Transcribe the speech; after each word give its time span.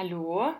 Hallo? 0.00 0.54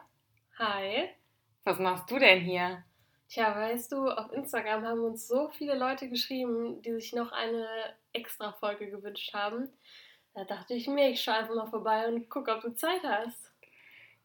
Hi. 0.58 1.16
Was 1.64 1.78
machst 1.78 2.10
du 2.10 2.18
denn 2.18 2.42
hier? 2.42 2.84
Tja, 3.28 3.54
weißt 3.56 3.92
du, 3.92 4.08
auf 4.10 4.30
Instagram 4.32 4.84
haben 4.84 5.04
uns 5.04 5.26
so 5.26 5.48
viele 5.48 5.74
Leute 5.74 6.08
geschrieben, 6.10 6.82
die 6.82 6.92
sich 6.92 7.12
noch 7.14 7.32
eine 7.32 7.66
extra 8.12 8.52
Folge 8.52 8.90
gewünscht 8.90 9.32
haben. 9.32 9.72
Da 10.34 10.44
dachte 10.44 10.74
ich 10.74 10.86
mir, 10.88 11.08
ich 11.10 11.22
schaue 11.22 11.36
einfach 11.36 11.54
mal 11.54 11.66
vorbei 11.70 12.08
und 12.08 12.28
gucke, 12.28 12.52
ob 12.54 12.60
du 12.62 12.74
Zeit 12.74 13.02
hast. 13.04 13.52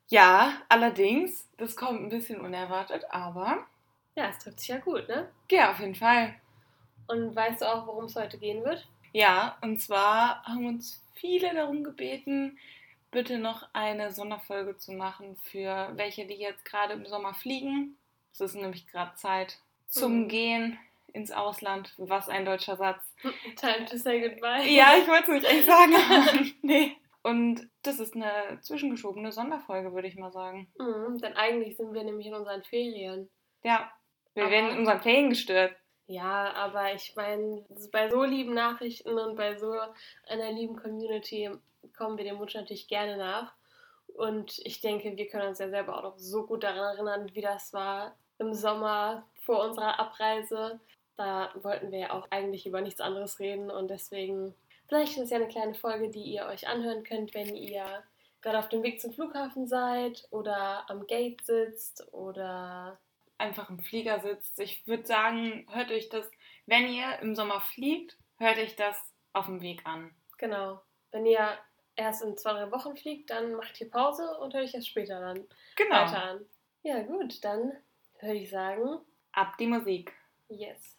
Ja, 0.07 0.63
allerdings, 0.69 1.47
das 1.57 1.75
kommt 1.75 2.01
ein 2.01 2.09
bisschen 2.09 2.41
unerwartet, 2.41 3.05
aber 3.11 3.67
Ja, 4.15 4.29
es 4.29 4.39
trifft 4.39 4.59
sich 4.59 4.69
ja 4.69 4.77
gut, 4.79 5.07
ne? 5.07 5.31
ja, 5.51 5.71
auf 5.71 5.79
jeden 5.79 5.95
Fall. 5.95 6.35
Und 7.07 7.35
weißt 7.35 7.61
du 7.61 7.65
auch, 7.65 7.87
worum 7.87 8.05
es 8.05 8.15
heute 8.15 8.37
gehen 8.37 8.63
wird? 8.63 8.87
Ja, 9.13 9.57
und 9.61 9.81
zwar 9.81 10.43
haben 10.43 10.65
uns 10.67 11.01
viele 11.15 11.53
darum 11.53 11.83
gebeten, 11.83 12.59
bitte 13.15 13.39
noch 13.39 13.67
eine 13.73 14.11
Sonderfolge 14.11 14.77
zu 14.77 14.91
machen 14.91 15.37
für 15.37 15.89
welche, 15.95 16.27
die 16.27 16.35
jetzt 16.35 16.65
gerade 16.65 16.93
im 16.93 17.05
Sommer 17.05 17.33
fliegen. 17.33 17.97
Es 18.33 18.41
ist 18.41 18.55
nämlich 18.55 18.85
gerade 18.87 19.15
Zeit 19.15 19.57
zum 19.87 20.23
Mhm. 20.23 20.27
Gehen 20.27 20.79
ins 21.13 21.31
Ausland. 21.31 21.93
Was 21.97 22.27
ein 22.27 22.45
deutscher 22.45 22.75
Satz. 22.75 23.01
Time 23.55 23.85
to 23.85 23.97
say 23.97 24.19
goodbye. 24.21 24.63
Ja, 24.69 24.95
ich 24.99 25.07
wollte 25.07 25.31
es 25.33 25.41
nicht 25.43 25.45
echt 25.51 25.65
sagen. 25.65 25.93
nee. 26.61 26.97
Und 27.23 27.67
das 27.83 27.99
ist 27.99 28.15
eine 28.15 28.59
zwischengeschobene 28.61 29.31
Sonderfolge, 29.31 29.93
würde 29.93 30.07
ich 30.09 30.15
mal 30.17 30.31
sagen. 30.31 30.67
Mhm, 30.77 31.17
denn 31.19 31.33
eigentlich 31.37 31.77
sind 31.77 31.93
wir 31.93 32.03
nämlich 32.03 32.27
in 32.27 32.35
unseren 32.35 32.63
Ferien. 32.63 33.29
Ja, 33.63 33.89
wir 34.33 34.43
Aber- 34.43 34.51
werden 34.51 34.71
in 34.71 34.77
unseren 34.79 35.01
Ferien 35.01 35.29
gestört. 35.29 35.75
Ja, 36.07 36.53
aber 36.53 36.93
ich 36.93 37.13
meine, 37.15 37.65
bei 37.91 38.09
so 38.11 38.23
lieben 38.25 38.53
Nachrichten 38.53 39.17
und 39.17 39.35
bei 39.37 39.57
so 39.57 39.73
einer 40.27 40.51
lieben 40.51 40.75
Community 40.75 41.49
kommen 41.95 42.17
wir 42.17 42.25
dem 42.25 42.39
Wunsch 42.39 42.55
natürlich 42.55 42.87
gerne 42.87 43.17
nach. 43.17 43.53
Und 44.07 44.59
ich 44.59 44.81
denke, 44.81 45.17
wir 45.17 45.27
können 45.27 45.47
uns 45.47 45.59
ja 45.59 45.69
selber 45.69 45.97
auch 45.97 46.03
noch 46.03 46.17
so 46.17 46.45
gut 46.45 46.63
daran 46.63 46.95
erinnern, 46.95 47.33
wie 47.33 47.41
das 47.41 47.73
war 47.73 48.15
im 48.37 48.53
Sommer 48.53 49.27
vor 49.41 49.63
unserer 49.63 49.99
Abreise. 49.99 50.79
Da 51.17 51.51
wollten 51.55 51.91
wir 51.91 51.99
ja 51.99 52.11
auch 52.11 52.27
eigentlich 52.31 52.65
über 52.65 52.81
nichts 52.81 53.01
anderes 53.01 53.39
reden 53.39 53.71
und 53.71 53.89
deswegen, 53.89 54.53
vielleicht 54.87 55.13
ist 55.17 55.23
es 55.23 55.29
ja 55.29 55.37
eine 55.37 55.47
kleine 55.47 55.75
Folge, 55.75 56.09
die 56.09 56.23
ihr 56.23 56.45
euch 56.45 56.67
anhören 56.67 57.03
könnt, 57.03 57.33
wenn 57.33 57.55
ihr 57.55 57.85
gerade 58.41 58.59
auf 58.59 58.69
dem 58.69 58.83
Weg 58.83 59.01
zum 59.01 59.13
Flughafen 59.13 59.67
seid 59.67 60.27
oder 60.29 60.89
am 60.89 61.07
Gate 61.07 61.43
sitzt 61.45 62.13
oder 62.13 62.99
einfach 63.37 63.69
im 63.69 63.79
Flieger 63.79 64.19
sitzt. 64.19 64.59
Ich 64.59 64.85
würde 64.87 65.05
sagen, 65.05 65.67
hört 65.71 65.91
euch 65.91 66.09
das, 66.09 66.29
wenn 66.65 66.87
ihr 66.87 67.19
im 67.19 67.35
Sommer 67.35 67.61
fliegt, 67.61 68.17
hört 68.37 68.57
euch 68.57 68.75
das 68.75 68.97
auf 69.33 69.45
dem 69.47 69.61
Weg 69.61 69.85
an. 69.85 70.13
Genau. 70.37 70.81
Wenn 71.11 71.25
ihr 71.25 71.57
erst 71.95 72.21
in 72.23 72.37
zwei, 72.37 72.53
drei 72.53 72.71
Wochen 72.71 72.95
fliegt, 72.95 73.29
dann 73.29 73.53
macht 73.55 73.79
ihr 73.81 73.89
Pause 73.89 74.37
und 74.39 74.53
hört 74.53 74.65
euch 74.65 74.71
das 74.73 74.87
später 74.87 75.19
dann 75.19 75.47
Genau. 75.75 75.95
weiter 75.95 76.23
an. 76.23 76.45
Ja, 76.83 77.01
gut, 77.03 77.43
dann 77.43 77.71
würde 78.21 78.35
ich 78.35 78.49
sagen, 78.49 78.99
Ab 79.31 79.55
die 79.59 79.67
Musik. 79.67 80.13
yes. 80.49 80.97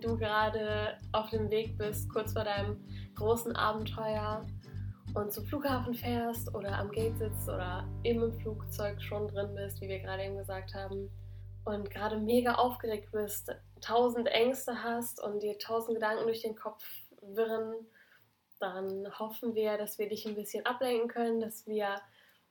Du 0.00 0.16
gerade 0.16 0.98
auf 1.12 1.30
dem 1.30 1.50
Weg 1.50 1.76
bist, 1.78 2.08
kurz 2.10 2.32
vor 2.32 2.44
deinem 2.44 2.84
großen 3.14 3.54
Abenteuer 3.54 4.46
und 5.14 5.32
zum 5.32 5.44
Flughafen 5.46 5.94
fährst 5.94 6.54
oder 6.54 6.78
am 6.78 6.90
Gate 6.90 7.18
sitzt 7.18 7.48
oder 7.48 7.86
im 8.02 8.32
Flugzeug 8.40 9.00
schon 9.02 9.28
drin 9.28 9.54
bist, 9.54 9.80
wie 9.80 9.88
wir 9.88 10.00
gerade 10.00 10.24
eben 10.24 10.36
gesagt 10.36 10.74
haben, 10.74 11.10
und 11.64 11.90
gerade 11.90 12.16
mega 12.16 12.54
aufgeregt 12.54 13.12
bist, 13.12 13.54
tausend 13.80 14.28
Ängste 14.28 14.82
hast 14.82 15.22
und 15.22 15.42
dir 15.42 15.58
tausend 15.58 15.94
Gedanken 15.94 16.24
durch 16.24 16.42
den 16.42 16.56
Kopf 16.56 16.84
wirren, 17.20 17.74
dann 18.58 19.06
hoffen 19.18 19.54
wir, 19.54 19.78
dass 19.78 19.98
wir 19.98 20.08
dich 20.08 20.26
ein 20.26 20.34
bisschen 20.34 20.66
ablenken 20.66 21.08
können, 21.08 21.40
dass 21.40 21.66
wir 21.66 22.00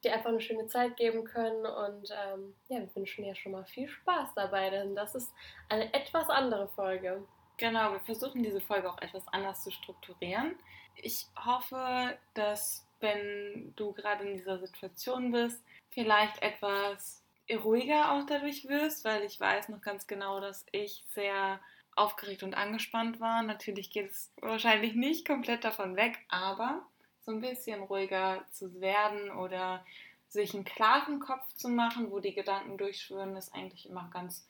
dir 0.03 0.13
einfach 0.13 0.29
eine 0.29 0.41
schöne 0.41 0.67
Zeit 0.67 0.95
geben 0.95 1.25
können 1.25 1.65
und 1.65 2.09
ähm, 2.11 2.55
ja, 2.69 2.79
wir 2.79 2.95
wünschen 2.95 3.23
dir 3.23 3.35
schon 3.35 3.51
mal 3.51 3.65
viel 3.65 3.87
Spaß 3.87 4.29
dabei, 4.35 4.69
denn 4.69 4.95
das 4.95 5.15
ist 5.15 5.31
eine 5.67 5.93
etwas 5.93 6.29
andere 6.29 6.69
Folge. 6.69 7.23
Genau, 7.59 7.91
wir 7.91 7.99
versuchen 7.99 8.41
diese 8.41 8.61
Folge 8.61 8.89
auch 8.89 9.01
etwas 9.01 9.27
anders 9.27 9.63
zu 9.63 9.69
strukturieren. 9.69 10.55
Ich 10.95 11.25
hoffe, 11.45 12.17
dass 12.33 12.87
wenn 13.01 13.73
du 13.75 13.91
gerade 13.91 14.23
in 14.23 14.37
dieser 14.37 14.59
Situation 14.59 15.31
bist, 15.31 15.61
vielleicht 15.89 16.41
etwas 16.41 17.21
ruhiger 17.51 18.13
auch 18.13 18.25
dadurch 18.25 18.67
wirst, 18.69 19.03
weil 19.03 19.23
ich 19.23 19.39
weiß 19.39 19.67
noch 19.69 19.81
ganz 19.81 20.07
genau, 20.07 20.39
dass 20.39 20.65
ich 20.71 21.03
sehr 21.13 21.59
aufgeregt 21.95 22.43
und 22.43 22.55
angespannt 22.55 23.19
war. 23.19 23.43
Natürlich 23.43 23.89
geht 23.89 24.11
es 24.11 24.31
wahrscheinlich 24.39 24.95
nicht 24.95 25.27
komplett 25.27 25.65
davon 25.65 25.97
weg, 25.97 26.17
aber 26.29 26.85
so 27.25 27.31
ein 27.33 27.41
bisschen 27.41 27.83
ruhiger 27.83 28.45
zu 28.51 28.79
werden 28.79 29.31
oder 29.31 29.85
sich 30.29 30.53
einen 30.53 30.63
klaren 30.63 31.19
Kopf 31.19 31.53
zu 31.55 31.67
machen, 31.67 32.09
wo 32.09 32.19
die 32.19 32.33
Gedanken 32.33 32.77
durchschwören, 32.77 33.35
ist 33.35 33.53
eigentlich 33.53 33.89
immer 33.89 34.09
ganz 34.13 34.47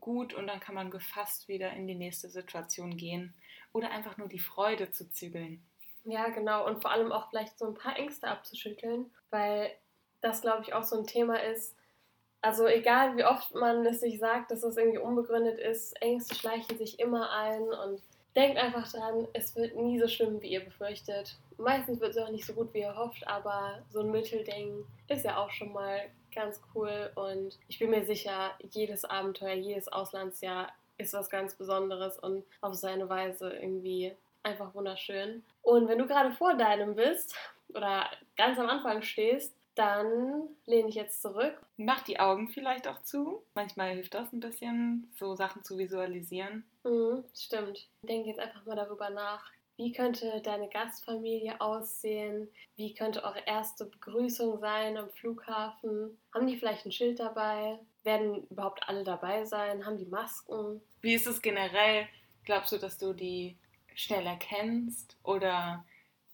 gut 0.00 0.34
und 0.34 0.46
dann 0.46 0.60
kann 0.60 0.74
man 0.74 0.90
gefasst 0.90 1.48
wieder 1.48 1.72
in 1.72 1.86
die 1.86 1.94
nächste 1.94 2.28
Situation 2.28 2.96
gehen 2.96 3.34
oder 3.72 3.90
einfach 3.90 4.16
nur 4.18 4.28
die 4.28 4.38
Freude 4.38 4.90
zu 4.90 5.10
zügeln. 5.10 5.62
Ja, 6.04 6.28
genau. 6.30 6.66
Und 6.66 6.82
vor 6.82 6.90
allem 6.90 7.12
auch 7.12 7.30
vielleicht 7.30 7.58
so 7.58 7.66
ein 7.66 7.74
paar 7.74 7.96
Ängste 7.96 8.28
abzuschütteln, 8.28 9.10
weil 9.30 9.70
das, 10.20 10.42
glaube 10.42 10.62
ich, 10.62 10.74
auch 10.74 10.82
so 10.82 10.98
ein 10.98 11.06
Thema 11.06 11.42
ist. 11.42 11.76
Also 12.40 12.66
egal, 12.66 13.16
wie 13.16 13.24
oft 13.24 13.54
man 13.54 13.86
es 13.86 14.00
sich 14.00 14.18
sagt, 14.18 14.50
dass 14.50 14.62
das 14.62 14.76
irgendwie 14.76 14.98
unbegründet 14.98 15.60
ist, 15.60 15.92
Ängste 16.02 16.34
schleichen 16.34 16.76
sich 16.76 16.98
immer 16.98 17.30
ein 17.30 17.62
und 17.62 18.02
denkt 18.34 18.58
einfach 18.58 18.90
dran, 18.90 19.28
es 19.32 19.54
wird 19.54 19.76
nie 19.76 20.00
so 20.00 20.08
schlimm, 20.08 20.40
wie 20.42 20.48
ihr 20.48 20.64
befürchtet. 20.64 21.36
Meistens 21.56 22.00
wird 22.00 22.16
es 22.16 22.18
auch 22.18 22.30
nicht 22.30 22.46
so 22.46 22.54
gut, 22.54 22.74
wie 22.74 22.80
ihr 22.80 22.96
hofft, 22.96 23.26
aber 23.28 23.82
so 23.90 24.00
ein 24.00 24.10
Mittelding 24.10 24.84
ist 25.06 25.24
ja 25.24 25.36
auch 25.36 25.50
schon 25.50 25.72
mal 25.72 26.00
ganz 26.34 26.60
cool 26.74 27.10
und 27.14 27.58
ich 27.68 27.78
bin 27.78 27.90
mir 27.90 28.04
sicher, 28.04 28.52
jedes 28.70 29.04
Abenteuer, 29.04 29.54
jedes 29.54 29.88
Auslandsjahr 29.88 30.72
ist 30.98 31.14
was 31.14 31.30
ganz 31.30 31.54
Besonderes 31.54 32.18
und 32.18 32.44
auf 32.60 32.74
seine 32.74 33.08
Weise 33.08 33.50
irgendwie 33.50 34.14
einfach 34.42 34.74
wunderschön. 34.74 35.42
Und 35.62 35.88
wenn 35.88 35.98
du 35.98 36.06
gerade 36.06 36.32
vor 36.32 36.54
deinem 36.54 36.94
bist 36.94 37.34
oder 37.68 38.10
ganz 38.36 38.58
am 38.58 38.68
Anfang 38.68 39.02
stehst, 39.02 39.54
dann 39.74 40.48
lehne 40.66 40.88
ich 40.88 40.94
jetzt 40.94 41.22
zurück. 41.22 41.54
Mach 41.76 42.02
die 42.02 42.20
Augen 42.20 42.48
vielleicht 42.48 42.86
auch 42.86 43.02
zu. 43.02 43.42
Manchmal 43.54 43.92
hilft 43.94 44.14
das 44.14 44.32
ein 44.32 44.40
bisschen, 44.40 45.10
so 45.18 45.34
Sachen 45.34 45.64
zu 45.64 45.78
visualisieren. 45.78 46.64
Mhm, 46.84 47.24
stimmt. 47.34 47.88
Denk 48.02 48.26
jetzt 48.26 48.40
einfach 48.40 48.64
mal 48.66 48.76
darüber 48.76 49.08
nach. 49.10 49.50
Wie 49.76 49.92
könnte 49.92 50.40
deine 50.42 50.68
Gastfamilie 50.68 51.60
aussehen? 51.60 52.48
Wie 52.76 52.94
könnte 52.94 53.24
eure 53.24 53.40
erste 53.46 53.86
Begrüßung 53.86 54.58
sein 54.58 54.96
am 54.96 55.10
Flughafen? 55.10 56.18
Haben 56.34 56.46
die 56.46 56.56
vielleicht 56.56 56.86
ein 56.86 56.92
Schild 56.92 57.18
dabei? 57.20 57.78
Werden 58.02 58.46
überhaupt 58.48 58.88
alle 58.88 59.04
dabei 59.04 59.44
sein? 59.44 59.84
Haben 59.84 59.98
die 59.98 60.06
Masken? 60.06 60.82
Wie 61.00 61.14
ist 61.14 61.26
es 61.26 61.40
generell? 61.40 62.06
Glaubst 62.44 62.72
du, 62.72 62.78
dass 62.78 62.98
du 62.98 63.12
die 63.12 63.56
schnell 63.94 64.26
erkennst 64.26 65.16
oder 65.22 65.84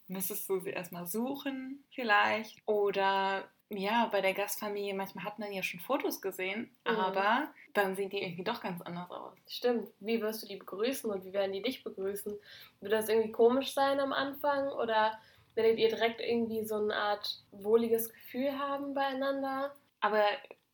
müsstest 0.08 0.48
du 0.48 0.58
sie 0.60 0.70
erstmal 0.70 1.06
suchen 1.06 1.84
vielleicht? 1.94 2.58
Oder 2.66 3.48
ja, 3.70 4.06
bei 4.06 4.20
der 4.20 4.34
Gastfamilie, 4.34 4.94
manchmal 4.94 5.24
hat 5.24 5.38
man 5.38 5.52
ja 5.52 5.62
schon 5.62 5.80
Fotos 5.80 6.20
gesehen, 6.20 6.70
Mhm. 6.86 6.96
aber 6.96 7.52
dann 7.74 7.96
sehen 7.96 8.10
die 8.10 8.22
irgendwie 8.22 8.44
doch 8.44 8.62
ganz 8.62 8.80
anders 8.82 9.10
aus. 9.10 9.34
Stimmt. 9.48 9.88
Wie 10.00 10.20
wirst 10.20 10.42
du 10.42 10.46
die 10.46 10.56
begrüßen 10.56 11.10
und 11.10 11.24
wie 11.24 11.32
werden 11.32 11.52
die 11.52 11.62
dich 11.62 11.84
begrüßen? 11.84 12.38
Wird 12.80 12.92
das 12.92 13.08
irgendwie 13.08 13.32
komisch 13.32 13.72
sein 13.74 14.00
am 14.00 14.12
Anfang 14.12 14.68
oder 14.68 15.18
werdet 15.54 15.78
ihr 15.78 15.88
direkt 15.88 16.20
irgendwie 16.20 16.64
so 16.64 16.76
eine 16.76 16.94
Art 16.94 17.42
wohliges 17.50 18.12
Gefühl 18.12 18.58
haben 18.58 18.94
beieinander? 18.94 19.74
Aber 20.00 20.22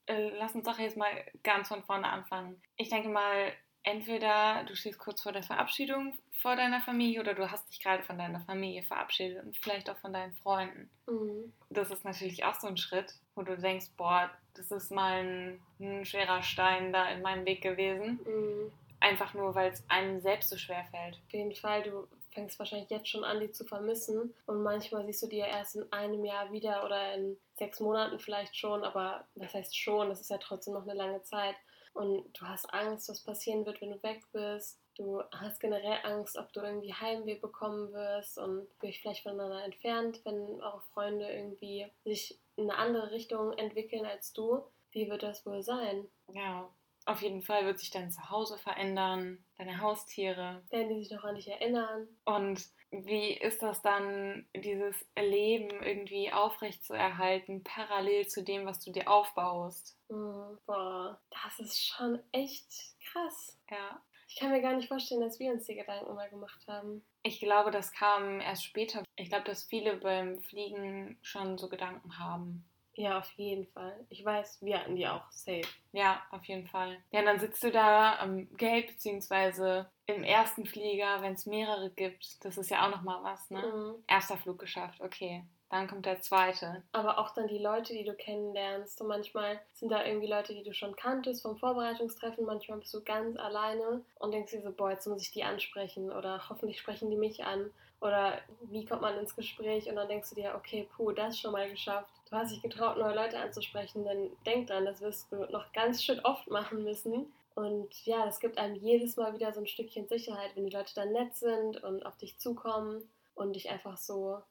äh, 0.06 0.28
lass 0.38 0.54
uns 0.54 0.64
doch 0.64 0.78
jetzt 0.78 0.96
mal 0.96 1.10
ganz 1.42 1.68
von 1.68 1.82
vorne 1.82 2.06
anfangen. 2.08 2.60
Ich 2.76 2.90
denke 2.90 3.08
mal, 3.08 3.52
entweder 3.84 4.64
du 4.64 4.74
stehst 4.74 4.98
kurz 4.98 5.22
vor 5.22 5.32
der 5.32 5.42
Verabschiedung 5.42 6.14
vor 6.44 6.56
deiner 6.56 6.80
Familie 6.80 7.20
oder 7.20 7.34
du 7.34 7.50
hast 7.50 7.70
dich 7.70 7.80
gerade 7.80 8.02
von 8.02 8.18
deiner 8.18 8.40
Familie 8.40 8.82
verabschiedet 8.82 9.42
und 9.42 9.56
vielleicht 9.56 9.88
auch 9.88 9.96
von 9.96 10.12
deinen 10.12 10.34
Freunden. 10.34 10.90
Mhm. 11.06 11.52
Das 11.70 11.90
ist 11.90 12.04
natürlich 12.04 12.44
auch 12.44 12.54
so 12.54 12.66
ein 12.66 12.76
Schritt, 12.76 13.14
wo 13.34 13.42
du 13.42 13.56
denkst, 13.56 13.86
boah, 13.96 14.30
das 14.54 14.70
ist 14.70 14.90
mal 14.90 15.24
ein, 15.24 15.60
ein 15.80 16.04
schwerer 16.04 16.42
Stein 16.42 16.92
da 16.92 17.08
in 17.08 17.22
meinem 17.22 17.46
Weg 17.46 17.62
gewesen. 17.62 18.20
Mhm. 18.26 18.72
Einfach 19.00 19.34
nur, 19.34 19.54
weil 19.54 19.70
es 19.72 19.84
einem 19.88 20.20
selbst 20.20 20.50
so 20.50 20.56
schwer 20.56 20.84
fällt. 20.90 21.14
Auf 21.14 21.32
jeden 21.32 21.54
Fall, 21.54 21.82
du 21.82 22.06
fängst 22.32 22.58
wahrscheinlich 22.58 22.90
jetzt 22.90 23.08
schon 23.08 23.24
an, 23.24 23.40
die 23.40 23.50
zu 23.50 23.64
vermissen. 23.64 24.34
Und 24.46 24.62
manchmal 24.62 25.06
siehst 25.06 25.22
du 25.22 25.28
die 25.28 25.38
ja 25.38 25.46
erst 25.46 25.76
in 25.76 25.92
einem 25.92 26.24
Jahr 26.24 26.52
wieder 26.52 26.84
oder 26.84 27.14
in 27.14 27.36
sechs 27.56 27.80
Monaten 27.80 28.18
vielleicht 28.18 28.56
schon. 28.56 28.84
Aber 28.84 29.26
was 29.34 29.54
heißt 29.54 29.76
schon? 29.76 30.08
Das 30.08 30.20
ist 30.20 30.30
ja 30.30 30.38
trotzdem 30.38 30.74
noch 30.74 30.82
eine 30.82 30.94
lange 30.94 31.22
Zeit. 31.22 31.56
Und 31.94 32.24
du 32.38 32.46
hast 32.46 32.72
Angst, 32.74 33.08
was 33.08 33.22
passieren 33.22 33.64
wird, 33.64 33.80
wenn 33.80 33.92
du 33.92 34.02
weg 34.02 34.22
bist. 34.32 34.80
Du 34.96 35.22
hast 35.32 35.60
generell 35.60 35.98
Angst, 36.02 36.36
ob 36.36 36.52
du 36.52 36.60
irgendwie 36.60 36.92
Heimweh 36.92 37.36
bekommen 37.36 37.92
wirst 37.92 38.38
und 38.38 38.68
dich 38.82 39.00
vielleicht 39.00 39.22
voneinander 39.22 39.64
entfernt, 39.64 40.20
wenn 40.24 40.60
eure 40.60 40.82
Freunde 40.92 41.32
irgendwie 41.32 41.86
sich 42.04 42.38
in 42.56 42.70
eine 42.70 42.78
andere 42.78 43.10
Richtung 43.10 43.52
entwickeln 43.52 44.06
als 44.06 44.32
du. 44.32 44.62
Wie 44.90 45.08
wird 45.08 45.22
das 45.22 45.44
wohl 45.46 45.62
sein? 45.62 46.06
Ja, 46.32 46.68
auf 47.06 47.22
jeden 47.22 47.42
Fall 47.42 47.66
wird 47.66 47.78
sich 47.78 47.90
dein 47.90 48.10
Zuhause 48.10 48.56
verändern, 48.58 49.44
deine 49.58 49.80
Haustiere. 49.80 50.62
Werden 50.70 50.88
die 50.88 51.02
sich 51.02 51.12
noch 51.12 51.24
an 51.24 51.34
dich 51.34 51.48
erinnern? 51.48 52.08
Und 52.24 52.64
wie 53.02 53.32
ist 53.32 53.62
das 53.62 53.82
dann, 53.82 54.46
dieses 54.54 55.04
Leben 55.16 55.82
irgendwie 55.82 56.32
aufrecht 56.32 56.84
zu 56.84 56.94
erhalten, 56.94 57.64
parallel 57.64 58.26
zu 58.26 58.42
dem, 58.42 58.66
was 58.66 58.80
du 58.80 58.92
dir 58.92 59.10
aufbaust? 59.10 59.98
Mhm, 60.08 60.58
boah, 60.66 61.20
das 61.30 61.58
ist 61.58 61.84
schon 61.84 62.20
echt 62.32 62.68
krass. 63.12 63.58
Ja. 63.70 64.00
Ich 64.28 64.36
kann 64.40 64.50
mir 64.50 64.62
gar 64.62 64.74
nicht 64.74 64.88
vorstellen, 64.88 65.20
dass 65.20 65.38
wir 65.38 65.52
uns 65.52 65.64
die 65.66 65.76
Gedanken 65.76 66.14
mal 66.14 66.28
gemacht 66.28 66.66
haben. 66.66 67.04
Ich 67.22 67.40
glaube, 67.40 67.70
das 67.70 67.92
kam 67.92 68.40
erst 68.40 68.64
später. 68.64 69.04
Ich 69.16 69.28
glaube, 69.28 69.44
dass 69.44 69.64
viele 69.64 69.96
beim 69.96 70.40
Fliegen 70.40 71.18
schon 71.22 71.56
so 71.58 71.68
Gedanken 71.68 72.18
haben. 72.18 72.64
Ja, 72.96 73.18
auf 73.18 73.30
jeden 73.32 73.66
Fall. 73.66 74.06
Ich 74.08 74.24
weiß, 74.24 74.58
wir 74.62 74.78
hatten 74.78 74.96
die 74.96 75.06
auch 75.06 75.28
safe. 75.30 75.66
Ja, 75.92 76.22
auf 76.30 76.44
jeden 76.44 76.66
Fall. 76.66 76.96
Ja, 77.10 77.22
dann 77.22 77.40
sitzt 77.40 77.62
du 77.62 77.70
da 77.70 78.18
am 78.18 78.48
Gate, 78.56 78.88
beziehungsweise 78.88 79.90
im 80.06 80.22
ersten 80.22 80.66
Flieger, 80.66 81.22
wenn 81.22 81.34
es 81.34 81.46
mehrere 81.46 81.90
gibt. 81.90 82.44
Das 82.44 82.56
ist 82.58 82.70
ja 82.70 82.86
auch 82.86 82.90
nochmal 82.90 83.22
was, 83.22 83.50
ne? 83.50 83.60
Mhm. 83.60 84.04
Erster 84.06 84.36
Flug 84.36 84.58
geschafft, 84.58 85.00
okay. 85.00 85.44
Dann 85.70 85.88
kommt 85.88 86.06
der 86.06 86.20
zweite. 86.20 86.84
Aber 86.92 87.18
auch 87.18 87.30
dann 87.30 87.48
die 87.48 87.58
Leute, 87.58 87.94
die 87.94 88.04
du 88.04 88.14
kennenlernst. 88.14 89.00
Und 89.00 89.08
manchmal 89.08 89.60
sind 89.72 89.90
da 89.90 90.04
irgendwie 90.04 90.28
Leute, 90.28 90.54
die 90.54 90.62
du 90.62 90.72
schon 90.72 90.94
kanntest 90.94 91.42
vom 91.42 91.56
Vorbereitungstreffen. 91.56 92.44
Manchmal 92.44 92.78
bist 92.78 92.94
du 92.94 93.02
ganz 93.02 93.36
alleine 93.38 94.04
und 94.20 94.30
denkst 94.30 94.52
dir 94.52 94.62
so, 94.62 94.70
boah, 94.70 94.92
jetzt 94.92 95.08
muss 95.08 95.22
ich 95.22 95.32
die 95.32 95.42
ansprechen. 95.42 96.12
Oder 96.12 96.42
hoffentlich 96.48 96.78
sprechen 96.78 97.10
die 97.10 97.16
mich 97.16 97.44
an. 97.44 97.72
Oder 98.00 98.38
wie 98.70 98.84
kommt 98.84 99.00
man 99.00 99.18
ins 99.18 99.34
Gespräch? 99.34 99.88
Und 99.88 99.96
dann 99.96 100.06
denkst 100.06 100.28
du 100.30 100.36
dir, 100.36 100.54
okay, 100.54 100.88
puh, 100.94 101.10
das 101.10 101.40
schon 101.40 101.52
mal 101.52 101.68
geschafft. 101.68 102.13
Du 102.34 102.40
hast 102.40 102.62
getraut, 102.62 102.98
neue 102.98 103.14
Leute 103.14 103.38
anzusprechen. 103.38 104.04
Dann 104.04 104.28
denk 104.44 104.66
dran, 104.66 104.84
das 104.84 105.00
wirst 105.00 105.30
du 105.30 105.36
noch 105.52 105.72
ganz 105.72 106.02
schön 106.02 106.18
oft 106.24 106.50
machen 106.50 106.82
müssen. 106.82 107.32
Und 107.54 108.04
ja, 108.06 108.24
das 108.24 108.40
gibt 108.40 108.58
einem 108.58 108.74
jedes 108.74 109.16
Mal 109.16 109.34
wieder 109.34 109.52
so 109.52 109.60
ein 109.60 109.68
Stückchen 109.68 110.08
Sicherheit, 110.08 110.50
wenn 110.56 110.66
die 110.66 110.74
Leute 110.74 110.92
dann 110.96 111.12
nett 111.12 111.36
sind 111.36 111.80
und 111.84 112.04
auf 112.04 112.16
dich 112.16 112.36
zukommen 112.40 113.08
und 113.36 113.52
dich 113.52 113.70
einfach 113.70 113.96
so 113.96 114.42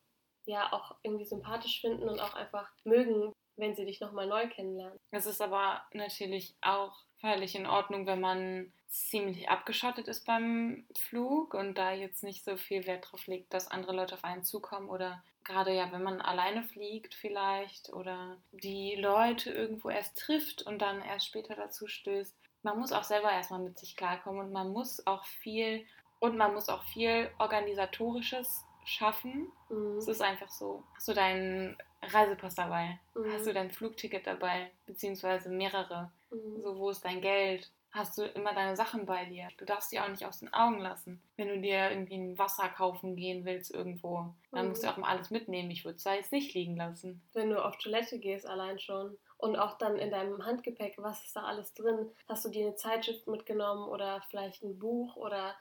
ja 0.45 0.71
auch 0.71 0.95
irgendwie 1.03 1.25
sympathisch 1.25 1.81
finden 1.81 2.07
und 2.07 2.21
auch 2.21 2.35
einfach 2.35 2.71
mögen, 2.85 3.33
wenn 3.57 3.75
sie 3.75 3.83
dich 3.83 4.00
nochmal 4.00 4.27
neu 4.27 4.47
kennenlernen. 4.47 4.97
Es 5.12 5.25
ist 5.25 5.41
aber 5.41 5.81
natürlich 5.91 6.56
auch 6.62 6.95
völlig 7.19 7.53
in 7.53 7.65
Ordnung, 7.65 8.07
wenn 8.07 8.21
man 8.21 8.71
ziemlich 8.88 9.50
abgeschottet 9.50 10.07
ist 10.07 10.25
beim 10.25 10.88
Flug 10.97 11.53
und 11.53 11.77
da 11.77 11.91
jetzt 11.91 12.24
nicht 12.24 12.45
so 12.45 12.56
viel 12.56 12.88
Wert 12.88 13.12
drauf 13.12 13.27
legt, 13.27 13.53
dass 13.53 13.69
andere 13.69 13.94
Leute 13.94 14.15
auf 14.15 14.24
einen 14.24 14.45
zukommen 14.45 14.88
oder 14.88 15.21
gerade 15.44 15.74
ja, 15.74 15.92
wenn 15.92 16.04
man 16.04 16.22
alleine 16.22 16.63
fliegt 16.63 17.13
vielleicht 17.13 17.92
oder 17.92 18.38
die 18.51 18.95
Leute 18.95 19.51
irgendwo 19.51 19.90
erst 19.90 20.18
trifft 20.18 20.62
und 20.63 20.81
dann 20.81 21.01
erst 21.01 21.28
später 21.28 21.56
dazu 21.56 21.88
stößt. 21.88 22.36
Man 22.63 22.80
muss 22.80 22.92
auch 22.92 23.04
selber 23.04 23.31
erstmal 23.31 23.60
mit 23.60 23.78
sich 23.78 23.95
klarkommen 23.95 24.45
und 24.45 24.51
man 24.51 24.72
muss 24.72 25.06
auch 25.06 25.25
viel 25.25 25.86
und 26.19 26.38
man 26.38 26.54
muss 26.54 26.69
auch 26.69 26.84
viel 26.86 27.30
organisatorisches 27.40 28.63
schaffen. 28.86 29.51
Mhm. 29.69 29.98
Es 29.98 30.07
ist 30.07 30.22
einfach 30.22 30.50
so. 30.50 30.84
Hast 30.95 31.07
du 31.07 31.13
deinen 31.13 31.78
Reisepass 32.01 32.56
dabei? 32.56 33.00
Mhm. 33.16 33.34
Hast 33.34 33.48
du 33.48 33.54
dein 33.54 33.72
Flugticket 33.72 34.25
dabei? 34.25 34.72
Beziehungsweise 34.86 35.50
mehrere? 35.50 36.12
Mhm. 36.31 36.62
So, 36.62 36.78
wo 36.78 36.90
ist 36.90 37.04
dein 37.04 37.22
Geld? 37.22 37.69
Hast 37.94 38.18
du 38.18 38.24
immer 38.25 38.54
deine 38.54 38.75
Sachen 38.75 39.06
bei 39.06 39.24
dir? 39.25 39.48
Du 39.57 39.63
darfst 39.66 39.92
die 39.92 40.00
auch 40.01 40.07
nicht 40.10 40.25
aus 40.25 40.40
den 40.40 40.51
Augen 40.54 40.80
lassen. 40.80 41.22
Wenn 41.38 41.48
du 41.48 41.62
dir 41.62 41.92
irgendwie 41.92 42.16
ein 42.18 42.38
Wasser 42.38 42.68
kaufen 42.68 43.16
gehen 43.16 43.45
willst 43.45 43.74
irgendwo, 43.74 44.34
dann 44.51 44.68
musst 44.68 44.84
du 44.84 44.88
Mhm. 44.88 44.94
auch 44.94 44.98
mal 44.98 45.10
alles 45.10 45.30
mitnehmen. 45.30 45.72
Ich 45.72 45.86
würde 45.86 45.95
es 45.98 46.04
da 46.04 46.13
jetzt 46.16 46.31
nicht 46.31 46.54
liegen 46.56 46.75
lassen. 46.75 47.22
Wenn 47.34 47.50
du 47.51 47.63
auf 47.63 47.78
Toilette 47.78 48.19
gehst, 48.19 48.45
allein 48.48 48.80
schon. 48.80 49.18
Und 49.38 49.56
auch 49.57 49.78
dann 49.78 49.98
in 49.98 50.10
deinem 50.12 50.45
Handgepäck, 50.45 50.95
was 50.98 51.24
ist 51.25 51.36
da 51.36 51.44
alles 51.44 51.74
drin? 51.74 52.12
Hast 52.28 52.45
du 52.45 52.50
dir 52.50 52.66
eine 52.66 52.75
Zeitschrift 52.75 53.28
mitgenommen 53.28 53.88
oder 53.90 54.22
vielleicht 54.30 54.63
ein 54.63 54.80
Buch 54.80 55.16
oder 55.16 55.56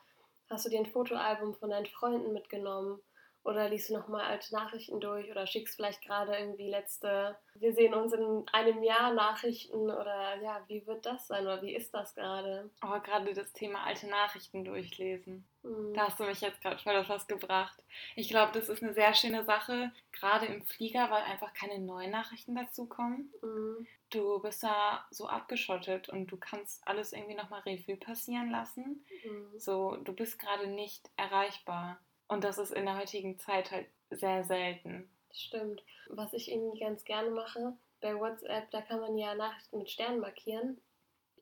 hast 0.49 0.65
du 0.65 0.71
dir 0.71 0.79
ein 0.81 0.87
Fotoalbum 0.87 1.55
von 1.55 1.71
deinen 1.71 1.87
Freunden 1.87 2.33
mitgenommen? 2.33 3.01
Oder 3.45 3.69
liest 3.69 3.91
du 3.91 3.95
nochmal 3.95 4.25
alte 4.25 4.55
Nachrichten 4.55 5.01
durch 5.01 5.31
oder 5.31 5.47
schickst 5.47 5.75
vielleicht 5.75 6.03
gerade 6.03 6.37
irgendwie 6.37 6.69
letzte, 6.69 7.37
wir 7.55 7.73
sehen 7.73 7.93
uns 7.93 8.13
in 8.13 8.45
einem 8.53 8.83
Jahr 8.85 9.13
Nachrichten 9.13 9.91
oder 9.91 10.37
ja, 10.41 10.63
wie 10.69 10.87
wird 10.87 11.05
das 11.07 11.27
sein 11.27 11.45
oder 11.45 11.61
wie 11.61 11.75
ist 11.75 11.93
das 11.93 12.15
gerade? 12.15 12.71
Aber 12.81 13.01
gerade 13.01 13.35
das 13.35 13.53
Thema 13.53 13.85
alte 13.85 14.07
Nachrichten 14.09 14.65
durchlesen. 14.65 15.45
Hm. 15.63 15.93
Da 15.95 16.07
hast 16.07 16.21
du 16.21 16.25
mich 16.25 16.41
jetzt 16.41 16.61
gerade 16.61 16.79
voll 16.79 16.97
auf 16.97 17.09
was 17.09 17.27
gebracht. 17.27 17.83
Ich 18.15 18.29
glaube, 18.29 18.53
das 18.53 18.69
ist 18.69 18.83
eine 18.83 18.95
sehr 18.95 19.13
schöne 19.15 19.45
Sache, 19.45 19.91
gerade 20.13 20.47
im 20.47 20.65
Flieger, 20.65 21.11
weil 21.11 21.23
einfach 21.23 21.53
keine 21.53 21.81
neuen 21.81 22.13
Nachrichten 22.13 22.55
dazukommen. 22.55 23.33
Hm. 23.41 23.87
Du 24.11 24.41
bist 24.41 24.63
da 24.63 25.05
so 25.11 25.27
abgeschottet 25.27 26.09
und 26.11 26.27
du 26.27 26.37
kannst 26.37 26.87
alles 26.87 27.13
irgendwie 27.13 27.35
nochmal 27.35 27.63
Revue 27.63 27.97
passieren 27.97 28.51
lassen. 28.51 29.05
Hm. 29.23 29.59
So, 29.59 29.97
du 29.97 30.13
bist 30.13 30.39
gerade 30.39 30.69
nicht 30.69 31.11
erreichbar. 31.17 31.99
Und 32.33 32.45
das 32.45 32.57
ist 32.57 32.73
in 32.73 32.87
der 32.87 32.97
heutigen 32.97 33.39
Zeit 33.39 33.71
halt 33.71 33.87
sehr 34.11 34.43
selten. 34.45 35.07
Stimmt. 35.33 35.83
Was 36.09 36.33
ich 36.33 36.51
irgendwie 36.51 36.81
ganz 36.81 37.05
gerne 37.05 37.31
mache, 37.31 37.75
bei 38.01 38.19
WhatsApp, 38.19 38.71
da 38.71 38.81
kann 38.81 39.01
man 39.01 39.19
ja 39.19 39.35
Nachrichten 39.35 39.79
mit 39.79 39.91
Sternen 39.91 40.21
markieren. 40.21 40.81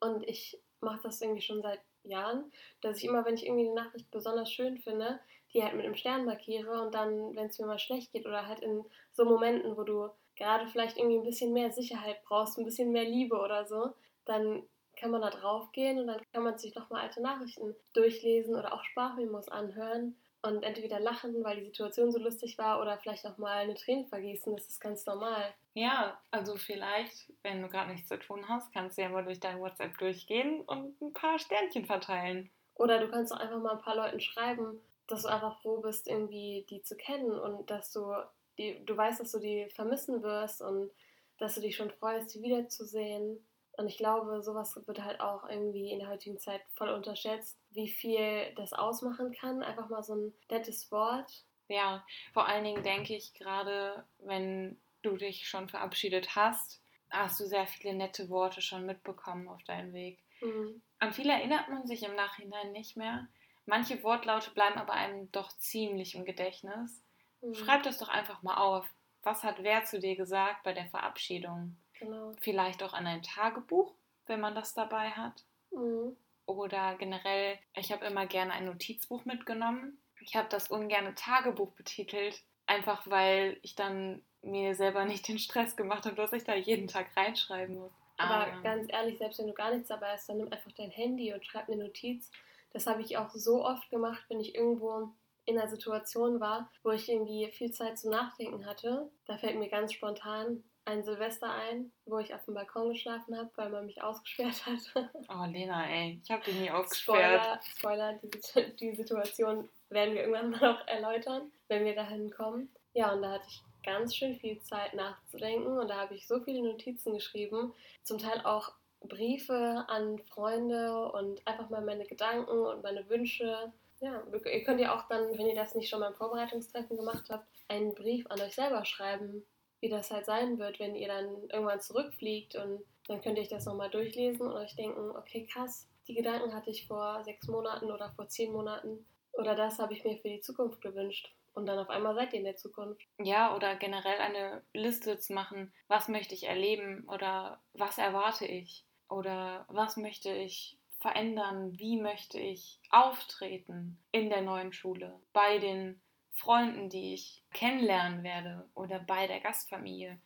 Und 0.00 0.28
ich 0.28 0.58
mache 0.80 1.00
das 1.04 1.20
irgendwie 1.20 1.42
schon 1.42 1.62
seit 1.62 1.80
Jahren, 2.02 2.50
dass 2.80 2.98
ich 2.98 3.04
immer, 3.04 3.24
wenn 3.24 3.34
ich 3.34 3.46
irgendwie 3.46 3.66
eine 3.66 3.74
Nachricht 3.74 4.10
besonders 4.10 4.50
schön 4.50 4.78
finde, 4.78 5.20
die 5.52 5.62
halt 5.62 5.74
mit 5.74 5.84
einem 5.84 5.94
Stern 5.94 6.24
markiere 6.24 6.82
und 6.82 6.92
dann, 6.92 7.36
wenn 7.36 7.46
es 7.46 7.58
mir 7.58 7.66
mal 7.66 7.78
schlecht 7.78 8.12
geht 8.12 8.26
oder 8.26 8.46
halt 8.46 8.60
in 8.60 8.84
so 9.12 9.24
Momenten, 9.24 9.76
wo 9.76 9.84
du 9.84 10.08
gerade 10.36 10.66
vielleicht 10.68 10.96
irgendwie 10.96 11.18
ein 11.18 11.24
bisschen 11.24 11.52
mehr 11.52 11.70
Sicherheit 11.70 12.22
brauchst, 12.24 12.58
ein 12.58 12.64
bisschen 12.64 12.90
mehr 12.90 13.04
Liebe 13.04 13.38
oder 13.38 13.64
so, 13.66 13.92
dann 14.24 14.62
kann 14.96 15.10
man 15.10 15.20
da 15.20 15.30
drauf 15.30 15.70
gehen 15.72 16.00
und 16.00 16.08
dann 16.08 16.20
kann 16.32 16.42
man 16.42 16.58
sich 16.58 16.74
nochmal 16.74 17.02
alte 17.02 17.20
Nachrichten 17.20 17.76
durchlesen 17.92 18.56
oder 18.56 18.72
auch 18.72 18.82
Sprachmemos 18.82 19.48
anhören 19.48 20.16
und 20.42 20.62
entweder 20.62 21.00
lachen, 21.00 21.44
weil 21.44 21.58
die 21.58 21.66
Situation 21.66 22.10
so 22.10 22.18
lustig 22.18 22.56
war, 22.58 22.80
oder 22.80 22.98
vielleicht 22.98 23.26
auch 23.26 23.36
mal 23.38 23.58
eine 23.58 23.74
Träne 23.74 24.06
vergießen. 24.06 24.56
Das 24.56 24.66
ist 24.66 24.80
ganz 24.80 25.04
normal. 25.06 25.54
Ja, 25.74 26.20
also 26.30 26.56
vielleicht, 26.56 27.32
wenn 27.42 27.62
du 27.62 27.68
gerade 27.68 27.92
nichts 27.92 28.08
zu 28.08 28.18
tun 28.18 28.48
hast, 28.48 28.72
kannst 28.72 28.96
du 28.96 29.02
ja 29.02 29.08
mal 29.08 29.24
durch 29.24 29.40
dein 29.40 29.60
WhatsApp 29.60 29.98
durchgehen 29.98 30.62
und 30.62 31.00
ein 31.00 31.12
paar 31.12 31.38
Sternchen 31.38 31.84
verteilen. 31.84 32.50
Oder 32.74 32.98
du 32.98 33.10
kannst 33.10 33.32
auch 33.32 33.38
einfach 33.38 33.58
mal 33.58 33.72
ein 33.72 33.82
paar 33.82 33.96
Leuten 33.96 34.20
schreiben, 34.20 34.80
dass 35.06 35.22
du 35.22 35.28
einfach 35.28 35.60
froh 35.60 35.80
bist, 35.80 36.08
irgendwie 36.08 36.64
die 36.70 36.82
zu 36.82 36.96
kennen 36.96 37.38
und 37.38 37.70
dass 37.70 37.92
du 37.92 38.14
die, 38.58 38.84
du 38.84 38.96
weißt, 38.96 39.20
dass 39.20 39.32
du 39.32 39.38
die 39.38 39.68
vermissen 39.74 40.22
wirst 40.22 40.62
und 40.62 40.90
dass 41.38 41.54
du 41.54 41.60
dich 41.60 41.76
schon 41.76 41.90
freust, 41.90 42.34
die 42.34 42.42
wiederzusehen. 42.42 43.44
Und 43.80 43.88
ich 43.88 43.96
glaube, 43.96 44.42
sowas 44.42 44.78
wird 44.86 45.02
halt 45.02 45.22
auch 45.22 45.48
irgendwie 45.48 45.90
in 45.90 46.00
der 46.00 46.10
heutigen 46.10 46.38
Zeit 46.38 46.60
voll 46.74 46.90
unterschätzt, 46.90 47.58
wie 47.70 47.88
viel 47.88 48.52
das 48.54 48.74
ausmachen 48.74 49.32
kann. 49.32 49.62
Einfach 49.62 49.88
mal 49.88 50.02
so 50.02 50.14
ein 50.16 50.34
nettes 50.50 50.92
Wort. 50.92 51.46
Ja, 51.68 52.04
vor 52.34 52.46
allen 52.46 52.64
Dingen 52.64 52.82
denke 52.82 53.16
ich 53.16 53.32
gerade, 53.32 54.04
wenn 54.18 54.78
du 55.00 55.16
dich 55.16 55.48
schon 55.48 55.70
verabschiedet 55.70 56.36
hast, 56.36 56.82
hast 57.08 57.40
du 57.40 57.46
sehr 57.46 57.66
viele 57.66 57.94
nette 57.94 58.28
Worte 58.28 58.60
schon 58.60 58.84
mitbekommen 58.84 59.48
auf 59.48 59.64
deinem 59.64 59.94
Weg. 59.94 60.18
Mhm. 60.42 60.82
An 60.98 61.14
viele 61.14 61.32
erinnert 61.32 61.70
man 61.70 61.86
sich 61.86 62.02
im 62.02 62.14
Nachhinein 62.14 62.72
nicht 62.72 62.98
mehr. 62.98 63.28
Manche 63.64 64.02
Wortlaute 64.02 64.50
bleiben 64.50 64.78
aber 64.78 64.92
einem 64.92 65.32
doch 65.32 65.56
ziemlich 65.56 66.14
im 66.16 66.26
Gedächtnis. 66.26 67.02
Mhm. 67.40 67.54
Schreib 67.54 67.82
das 67.84 67.96
doch 67.96 68.10
einfach 68.10 68.42
mal 68.42 68.58
auf. 68.58 68.86
Was 69.22 69.42
hat 69.42 69.62
wer 69.62 69.84
zu 69.84 70.00
dir 70.00 70.16
gesagt 70.16 70.64
bei 70.64 70.74
der 70.74 70.90
Verabschiedung? 70.90 71.78
Genau. 72.00 72.32
Vielleicht 72.40 72.82
auch 72.82 72.92
an 72.92 73.06
ein 73.06 73.22
Tagebuch, 73.22 73.94
wenn 74.26 74.40
man 74.40 74.54
das 74.54 74.74
dabei 74.74 75.10
hat. 75.10 75.44
Mhm. 75.70 76.16
Oder 76.46 76.96
generell, 76.96 77.58
ich 77.76 77.92
habe 77.92 78.06
immer 78.06 78.26
gerne 78.26 78.52
ein 78.52 78.64
Notizbuch 78.64 79.24
mitgenommen. 79.24 80.00
Ich 80.20 80.34
habe 80.34 80.48
das 80.48 80.68
ungerne 80.68 81.14
Tagebuch 81.14 81.72
betitelt, 81.72 82.42
einfach 82.66 83.08
weil 83.08 83.58
ich 83.62 83.74
dann 83.76 84.22
mir 84.42 84.74
selber 84.74 85.04
nicht 85.04 85.28
den 85.28 85.38
Stress 85.38 85.76
gemacht 85.76 86.06
habe, 86.06 86.16
dass 86.16 86.32
ich 86.32 86.44
da 86.44 86.54
jeden 86.54 86.88
Tag 86.88 87.16
reinschreiben 87.16 87.76
muss. 87.76 87.92
Aber 88.16 88.50
ganz 88.62 88.86
ehrlich, 88.90 89.18
selbst 89.18 89.38
wenn 89.38 89.46
du 89.46 89.54
gar 89.54 89.72
nichts 89.72 89.88
dabei 89.88 90.12
hast, 90.12 90.28
dann 90.28 90.38
nimm 90.38 90.52
einfach 90.52 90.72
dein 90.72 90.90
Handy 90.90 91.32
und 91.32 91.44
schreib 91.44 91.68
eine 91.68 91.84
Notiz. 91.84 92.30
Das 92.72 92.86
habe 92.86 93.02
ich 93.02 93.16
auch 93.16 93.30
so 93.30 93.64
oft 93.64 93.88
gemacht, 93.90 94.22
wenn 94.28 94.40
ich 94.40 94.54
irgendwo 94.54 95.12
in 95.46 95.58
einer 95.58 95.68
Situation 95.68 96.38
war, 96.38 96.70
wo 96.82 96.90
ich 96.90 97.08
irgendwie 97.08 97.50
viel 97.50 97.72
Zeit 97.72 97.98
zum 97.98 98.10
Nachdenken 98.10 98.66
hatte. 98.66 99.10
Da 99.26 99.38
fällt 99.38 99.58
mir 99.58 99.68
ganz 99.68 99.92
spontan 99.92 100.62
ein 100.84 101.04
Silvester 101.04 101.52
ein, 101.52 101.92
wo 102.06 102.18
ich 102.18 102.34
auf 102.34 102.44
dem 102.44 102.54
Balkon 102.54 102.90
geschlafen 102.90 103.36
habe, 103.36 103.50
weil 103.56 103.70
man 103.70 103.86
mich 103.86 104.02
ausgesperrt 104.02 104.66
hat. 104.94 105.12
Oh, 105.28 105.44
Lena, 105.46 105.88
ey, 105.88 106.20
ich 106.22 106.30
habe 106.30 106.44
dich 106.44 106.54
nie 106.54 106.70
ausgesperrt. 106.70 107.60
Spoiler, 107.64 108.18
Spoiler, 108.18 108.20
die, 108.22 108.76
die 108.76 108.96
Situation 108.96 109.68
werden 109.88 110.14
wir 110.14 110.22
irgendwann 110.22 110.50
mal 110.60 110.74
noch 110.74 110.86
erläutern, 110.86 111.52
wenn 111.68 111.84
wir 111.84 111.94
dahin 111.94 112.30
kommen. 112.30 112.70
Ja, 112.94 113.12
und 113.12 113.22
da 113.22 113.32
hatte 113.32 113.46
ich 113.48 113.62
ganz 113.82 114.14
schön 114.14 114.36
viel 114.36 114.60
Zeit 114.62 114.94
nachzudenken 114.94 115.78
und 115.78 115.88
da 115.88 116.00
habe 116.00 116.14
ich 116.14 116.26
so 116.26 116.40
viele 116.40 116.62
Notizen 116.62 117.14
geschrieben, 117.14 117.72
zum 118.02 118.18
Teil 118.18 118.40
auch 118.44 118.72
Briefe 119.00 119.84
an 119.88 120.18
Freunde 120.18 121.10
und 121.12 121.46
einfach 121.46 121.70
mal 121.70 121.80
meine 121.80 122.04
Gedanken 122.04 122.50
und 122.50 122.82
meine 122.82 123.08
Wünsche. 123.08 123.72
Ja, 124.00 124.22
ihr 124.30 124.64
könnt 124.64 124.80
ja 124.80 124.96
auch 124.96 125.08
dann, 125.08 125.36
wenn 125.38 125.46
ihr 125.46 125.54
das 125.54 125.74
nicht 125.74 125.88
schon 125.88 126.00
beim 126.00 126.14
Vorbereitungstreffen 126.14 126.96
gemacht 126.96 127.24
habt, 127.30 127.46
einen 127.68 127.94
Brief 127.94 128.26
an 128.30 128.40
euch 128.40 128.54
selber 128.54 128.84
schreiben, 128.84 129.44
wie 129.80 129.88
das 129.88 130.10
halt 130.10 130.26
sein 130.26 130.58
wird, 130.58 130.78
wenn 130.78 130.94
ihr 130.94 131.08
dann 131.08 131.48
irgendwann 131.50 131.80
zurückfliegt 131.80 132.56
und 132.56 132.82
dann 133.08 133.20
könnt 133.22 133.38
ihr 133.38 133.42
euch 133.42 133.48
das 133.48 133.66
nochmal 133.66 133.90
durchlesen 133.90 134.46
und 134.46 134.52
euch 134.52 134.76
denken, 134.76 135.10
okay, 135.16 135.46
krass, 135.46 135.88
die 136.06 136.14
Gedanken 136.14 136.54
hatte 136.54 136.70
ich 136.70 136.86
vor 136.86 137.22
sechs 137.24 137.48
Monaten 137.48 137.90
oder 137.90 138.10
vor 138.10 138.28
zehn 138.28 138.52
Monaten 138.52 139.04
oder 139.32 139.54
das 139.54 139.78
habe 139.78 139.94
ich 139.94 140.04
mir 140.04 140.18
für 140.18 140.28
die 140.28 140.40
Zukunft 140.40 140.80
gewünscht. 140.80 141.32
Und 141.52 141.66
dann 141.66 141.78
auf 141.78 141.90
einmal 141.90 142.14
seid 142.14 142.32
ihr 142.32 142.38
in 142.38 142.44
der 142.44 142.56
Zukunft. 142.56 143.02
Ja, 143.18 143.54
oder 143.56 143.74
generell 143.74 144.18
eine 144.20 144.62
Liste 144.72 145.18
zu 145.18 145.32
machen, 145.32 145.72
was 145.88 146.08
möchte 146.08 146.34
ich 146.34 146.44
erleben 146.44 147.08
oder 147.08 147.60
was 147.72 147.98
erwarte 147.98 148.46
ich 148.46 148.84
oder 149.08 149.64
was 149.68 149.96
möchte 149.96 150.32
ich 150.32 150.78
verändern, 151.00 151.76
wie 151.78 152.00
möchte 152.00 152.38
ich 152.38 152.78
auftreten 152.90 153.98
in 154.12 154.28
der 154.28 154.42
neuen 154.42 154.72
Schule, 154.72 155.18
bei 155.32 155.58
den 155.58 156.00
Freunden, 156.40 156.88
die 156.88 157.14
ich 157.14 157.42
kennenlernen 157.52 158.22
werde 158.22 158.68
oder 158.74 158.98
bei 158.98 159.26
der 159.26 159.40
Gastfamilie. 159.40 160.18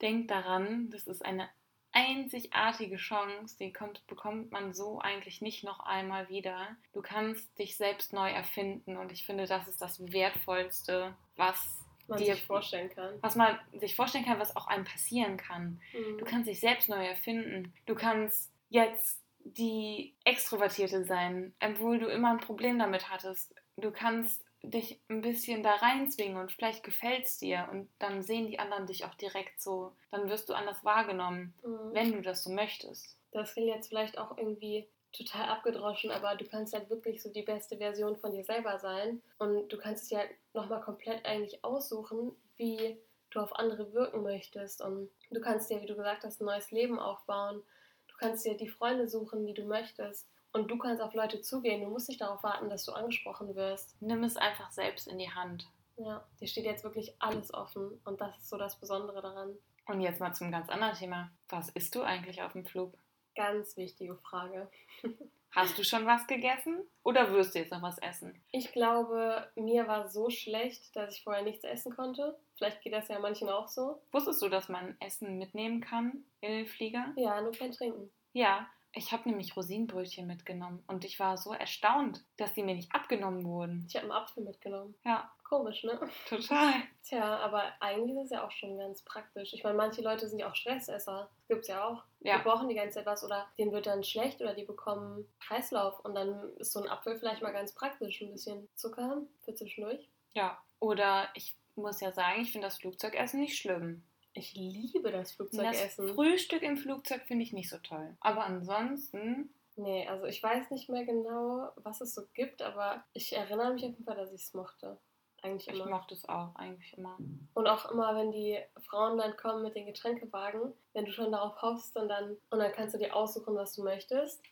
Denkt 0.00 0.30
daran, 0.30 0.90
das 0.90 1.06
ist 1.06 1.24
eine 1.24 1.48
einzigartige 1.92 2.96
Chance, 2.96 3.56
die 3.58 3.72
kommt, 3.72 4.06
bekommt 4.06 4.50
man 4.50 4.74
so 4.74 4.98
eigentlich 4.98 5.40
nicht 5.40 5.64
noch 5.64 5.80
einmal 5.80 6.28
wieder. 6.28 6.76
Du 6.92 7.02
kannst 7.02 7.56
dich 7.58 7.76
selbst 7.76 8.12
neu 8.12 8.28
erfinden 8.28 8.96
und 8.96 9.12
ich 9.12 9.24
finde, 9.24 9.46
das 9.46 9.68
ist 9.68 9.80
das 9.80 10.00
Wertvollste, 10.12 11.14
was 11.36 11.84
man 12.08 12.18
dir, 12.18 12.34
sich 12.34 12.44
vorstellen 12.44 12.90
kann. 12.90 13.14
Was 13.20 13.36
man 13.36 13.58
sich 13.74 13.94
vorstellen 13.94 14.24
kann, 14.24 14.40
was 14.40 14.56
auch 14.56 14.66
einem 14.66 14.84
passieren 14.84 15.36
kann. 15.36 15.80
Mhm. 15.92 16.18
Du 16.18 16.24
kannst 16.24 16.48
dich 16.48 16.60
selbst 16.60 16.88
neu 16.88 17.06
erfinden. 17.06 17.72
Du 17.86 17.94
kannst 17.94 18.52
jetzt 18.68 19.22
die 19.44 20.16
Extrovertierte 20.24 21.04
sein, 21.04 21.54
obwohl 21.62 21.98
du 21.98 22.06
immer 22.06 22.32
ein 22.32 22.40
Problem 22.40 22.78
damit 22.78 23.10
hattest. 23.10 23.54
Du 23.76 23.92
kannst 23.92 24.44
dich 24.70 25.00
ein 25.08 25.20
bisschen 25.20 25.62
da 25.62 25.74
reinzwingen 25.74 26.36
und 26.36 26.52
vielleicht 26.52 26.82
gefällt 26.82 27.26
es 27.26 27.38
dir 27.38 27.68
und 27.70 27.88
dann 27.98 28.22
sehen 28.22 28.46
die 28.46 28.58
anderen 28.58 28.86
dich 28.86 29.04
auch 29.04 29.14
direkt 29.14 29.60
so. 29.60 29.94
Dann 30.10 30.28
wirst 30.28 30.48
du 30.48 30.54
anders 30.54 30.84
wahrgenommen, 30.84 31.54
mhm. 31.62 31.92
wenn 31.92 32.12
du 32.12 32.22
das 32.22 32.44
so 32.44 32.50
möchtest. 32.50 33.16
Das 33.32 33.52
klingt 33.52 33.68
jetzt 33.68 33.88
vielleicht 33.88 34.18
auch 34.18 34.36
irgendwie 34.36 34.88
total 35.12 35.48
abgedroschen, 35.48 36.10
aber 36.10 36.34
du 36.34 36.44
kannst 36.44 36.74
halt 36.74 36.90
wirklich 36.90 37.22
so 37.22 37.30
die 37.30 37.42
beste 37.42 37.76
Version 37.78 38.16
von 38.16 38.32
dir 38.32 38.44
selber 38.44 38.78
sein 38.78 39.22
und 39.38 39.72
du 39.72 39.78
kannst 39.78 40.04
es 40.04 40.10
ja 40.10 40.20
nochmal 40.52 40.80
komplett 40.80 41.24
eigentlich 41.24 41.64
aussuchen, 41.64 42.32
wie 42.56 42.98
du 43.30 43.40
auf 43.40 43.54
andere 43.56 43.92
wirken 43.92 44.22
möchtest 44.22 44.82
und 44.82 45.10
du 45.30 45.40
kannst 45.40 45.70
dir, 45.70 45.80
wie 45.80 45.86
du 45.86 45.96
gesagt 45.96 46.24
hast, 46.24 46.40
ein 46.40 46.46
neues 46.46 46.70
Leben 46.70 46.98
aufbauen. 46.98 47.62
Du 48.08 48.14
kannst 48.18 48.44
dir 48.44 48.56
die 48.56 48.68
Freunde 48.68 49.08
suchen, 49.08 49.46
die 49.46 49.54
du 49.54 49.64
möchtest. 49.64 50.28
Und 50.54 50.70
du 50.70 50.78
kannst 50.78 51.02
auf 51.02 51.14
Leute 51.14 51.40
zugehen. 51.40 51.82
Du 51.82 51.90
musst 51.90 52.08
nicht 52.08 52.20
darauf 52.20 52.42
warten, 52.44 52.70
dass 52.70 52.84
du 52.84 52.92
angesprochen 52.92 53.56
wirst. 53.56 54.00
Nimm 54.00 54.22
es 54.22 54.36
einfach 54.36 54.70
selbst 54.70 55.08
in 55.08 55.18
die 55.18 55.30
Hand. 55.30 55.68
Ja, 55.96 56.24
dir 56.40 56.46
steht 56.46 56.64
jetzt 56.64 56.84
wirklich 56.84 57.12
alles 57.18 57.52
offen. 57.52 58.00
Und 58.04 58.20
das 58.20 58.38
ist 58.38 58.48
so 58.50 58.56
das 58.56 58.78
Besondere 58.78 59.20
daran. 59.20 59.56
Und 59.86 60.00
jetzt 60.00 60.20
mal 60.20 60.32
zum 60.32 60.52
ganz 60.52 60.68
anderen 60.68 60.94
Thema. 60.94 61.32
Was 61.48 61.70
isst 61.70 61.96
du 61.96 62.02
eigentlich 62.02 62.40
auf 62.40 62.52
dem 62.52 62.64
Flug? 62.64 62.96
Ganz 63.34 63.76
wichtige 63.76 64.14
Frage. 64.14 64.70
Hast 65.50 65.76
du 65.76 65.84
schon 65.84 66.06
was 66.06 66.26
gegessen 66.28 66.82
oder 67.02 67.32
wirst 67.32 67.54
du 67.54 67.60
jetzt 67.60 67.72
noch 67.72 67.82
was 67.82 67.98
essen? 67.98 68.40
Ich 68.50 68.72
glaube, 68.72 69.48
mir 69.56 69.86
war 69.86 70.08
so 70.08 70.30
schlecht, 70.30 70.94
dass 70.96 71.16
ich 71.16 71.22
vorher 71.22 71.42
nichts 71.42 71.64
essen 71.64 71.94
konnte. 71.94 72.36
Vielleicht 72.56 72.80
geht 72.82 72.92
das 72.92 73.08
ja 73.08 73.18
manchen 73.20 73.48
auch 73.48 73.68
so. 73.68 74.02
Wusstest 74.10 74.42
du, 74.42 74.48
dass 74.48 74.68
man 74.68 74.96
Essen 75.00 75.38
mitnehmen 75.38 75.80
kann 75.80 76.24
in 76.40 76.50
den 76.50 76.66
Flieger? 76.66 77.12
Ja, 77.16 77.40
nur 77.40 77.52
kein 77.52 77.70
Trinken. 77.70 78.10
Ja, 78.32 78.68
ich 78.94 79.12
habe 79.12 79.28
nämlich 79.28 79.56
Rosinenbrötchen 79.56 80.26
mitgenommen 80.26 80.82
und 80.86 81.04
ich 81.04 81.18
war 81.18 81.36
so 81.36 81.52
erstaunt, 81.52 82.24
dass 82.36 82.54
die 82.54 82.62
mir 82.62 82.74
nicht 82.74 82.94
abgenommen 82.94 83.44
wurden. 83.44 83.84
Ich 83.88 83.96
habe 83.96 84.04
einen 84.04 84.12
Apfel 84.12 84.44
mitgenommen. 84.44 84.94
Ja. 85.04 85.30
Komisch, 85.42 85.84
ne? 85.84 86.00
Total. 86.28 86.72
Tja, 87.04 87.38
aber 87.38 87.64
eigentlich 87.80 88.16
ist 88.16 88.24
es 88.26 88.30
ja 88.30 88.46
auch 88.46 88.50
schon 88.50 88.78
ganz 88.78 89.02
praktisch. 89.02 89.52
Ich 89.52 89.62
meine, 89.62 89.76
manche 89.76 90.00
Leute 90.00 90.28
sind 90.28 90.38
ja 90.38 90.48
auch 90.48 90.54
Stressesser. 90.54 91.30
Gibt 91.48 91.62
es 91.62 91.68
ja 91.68 91.86
auch. 91.86 92.02
Ja. 92.20 92.38
Die 92.38 92.44
brauchen 92.44 92.68
die 92.68 92.74
ganze 92.74 92.94
Zeit 92.96 93.06
was 93.06 93.24
oder 93.24 93.46
denen 93.58 93.72
wird 93.72 93.86
dann 93.86 94.04
schlecht 94.04 94.40
oder 94.40 94.54
die 94.54 94.64
bekommen 94.64 95.26
Kreislauf 95.40 96.00
und 96.04 96.14
dann 96.14 96.56
ist 96.56 96.72
so 96.72 96.82
ein 96.82 96.88
Apfel 96.88 97.18
vielleicht 97.18 97.42
mal 97.42 97.52
ganz 97.52 97.74
praktisch. 97.74 98.22
Ein 98.22 98.32
bisschen 98.32 98.68
Zucker 98.74 99.22
für 99.44 99.54
zwischendurch. 99.54 100.08
Ja, 100.32 100.58
oder 100.80 101.28
ich 101.34 101.56
muss 101.76 102.00
ja 102.00 102.12
sagen, 102.12 102.42
ich 102.42 102.52
finde 102.52 102.68
das 102.68 102.78
Flugzeugessen 102.78 103.40
nicht 103.40 103.58
schlimm. 103.58 104.04
Ich 104.34 104.54
liebe 104.54 105.10
das 105.12 105.32
Flugzeugessen. 105.32 106.06
Das 106.06 106.14
Frühstück 106.14 106.62
im 106.62 106.76
Flugzeug 106.76 107.22
finde 107.22 107.44
ich 107.44 107.52
nicht 107.52 107.70
so 107.70 107.78
toll. 107.78 108.16
Aber 108.20 108.44
ansonsten. 108.44 109.54
Nee, 109.76 110.06
also 110.08 110.26
ich 110.26 110.42
weiß 110.42 110.70
nicht 110.70 110.88
mehr 110.88 111.04
genau, 111.04 111.70
was 111.76 112.00
es 112.00 112.14
so 112.14 112.22
gibt, 112.34 112.62
aber 112.62 113.04
ich 113.12 113.34
erinnere 113.34 113.72
mich 113.72 113.84
auf 113.84 113.90
jeden 113.90 114.04
Fall, 114.04 114.16
dass 114.16 114.32
ich 114.32 114.42
es 114.42 114.54
mochte. 114.54 114.98
Eigentlich 115.42 115.68
immer. 115.68 115.84
Ich 115.84 115.90
mochte 115.90 116.14
es 116.14 116.28
auch, 116.28 116.54
eigentlich 116.56 116.96
immer. 116.96 117.18
Und 117.54 117.66
auch 117.66 117.90
immer, 117.90 118.16
wenn 118.16 118.32
die 118.32 118.58
Frauen 118.88 119.18
dann 119.18 119.36
kommen 119.36 119.62
mit 119.62 119.76
den 119.76 119.86
Getränkewagen, 119.86 120.72
wenn 120.94 121.04
du 121.04 121.12
schon 121.12 121.32
darauf 121.32 121.60
hoffst 121.60 121.96
und 121.96 122.08
dann, 122.08 122.36
und 122.50 122.58
dann 122.58 122.72
kannst 122.72 122.94
du 122.94 122.98
dir 122.98 123.14
aussuchen, 123.14 123.54
was 123.54 123.74
du 123.74 123.82
möchtest. 123.82 124.42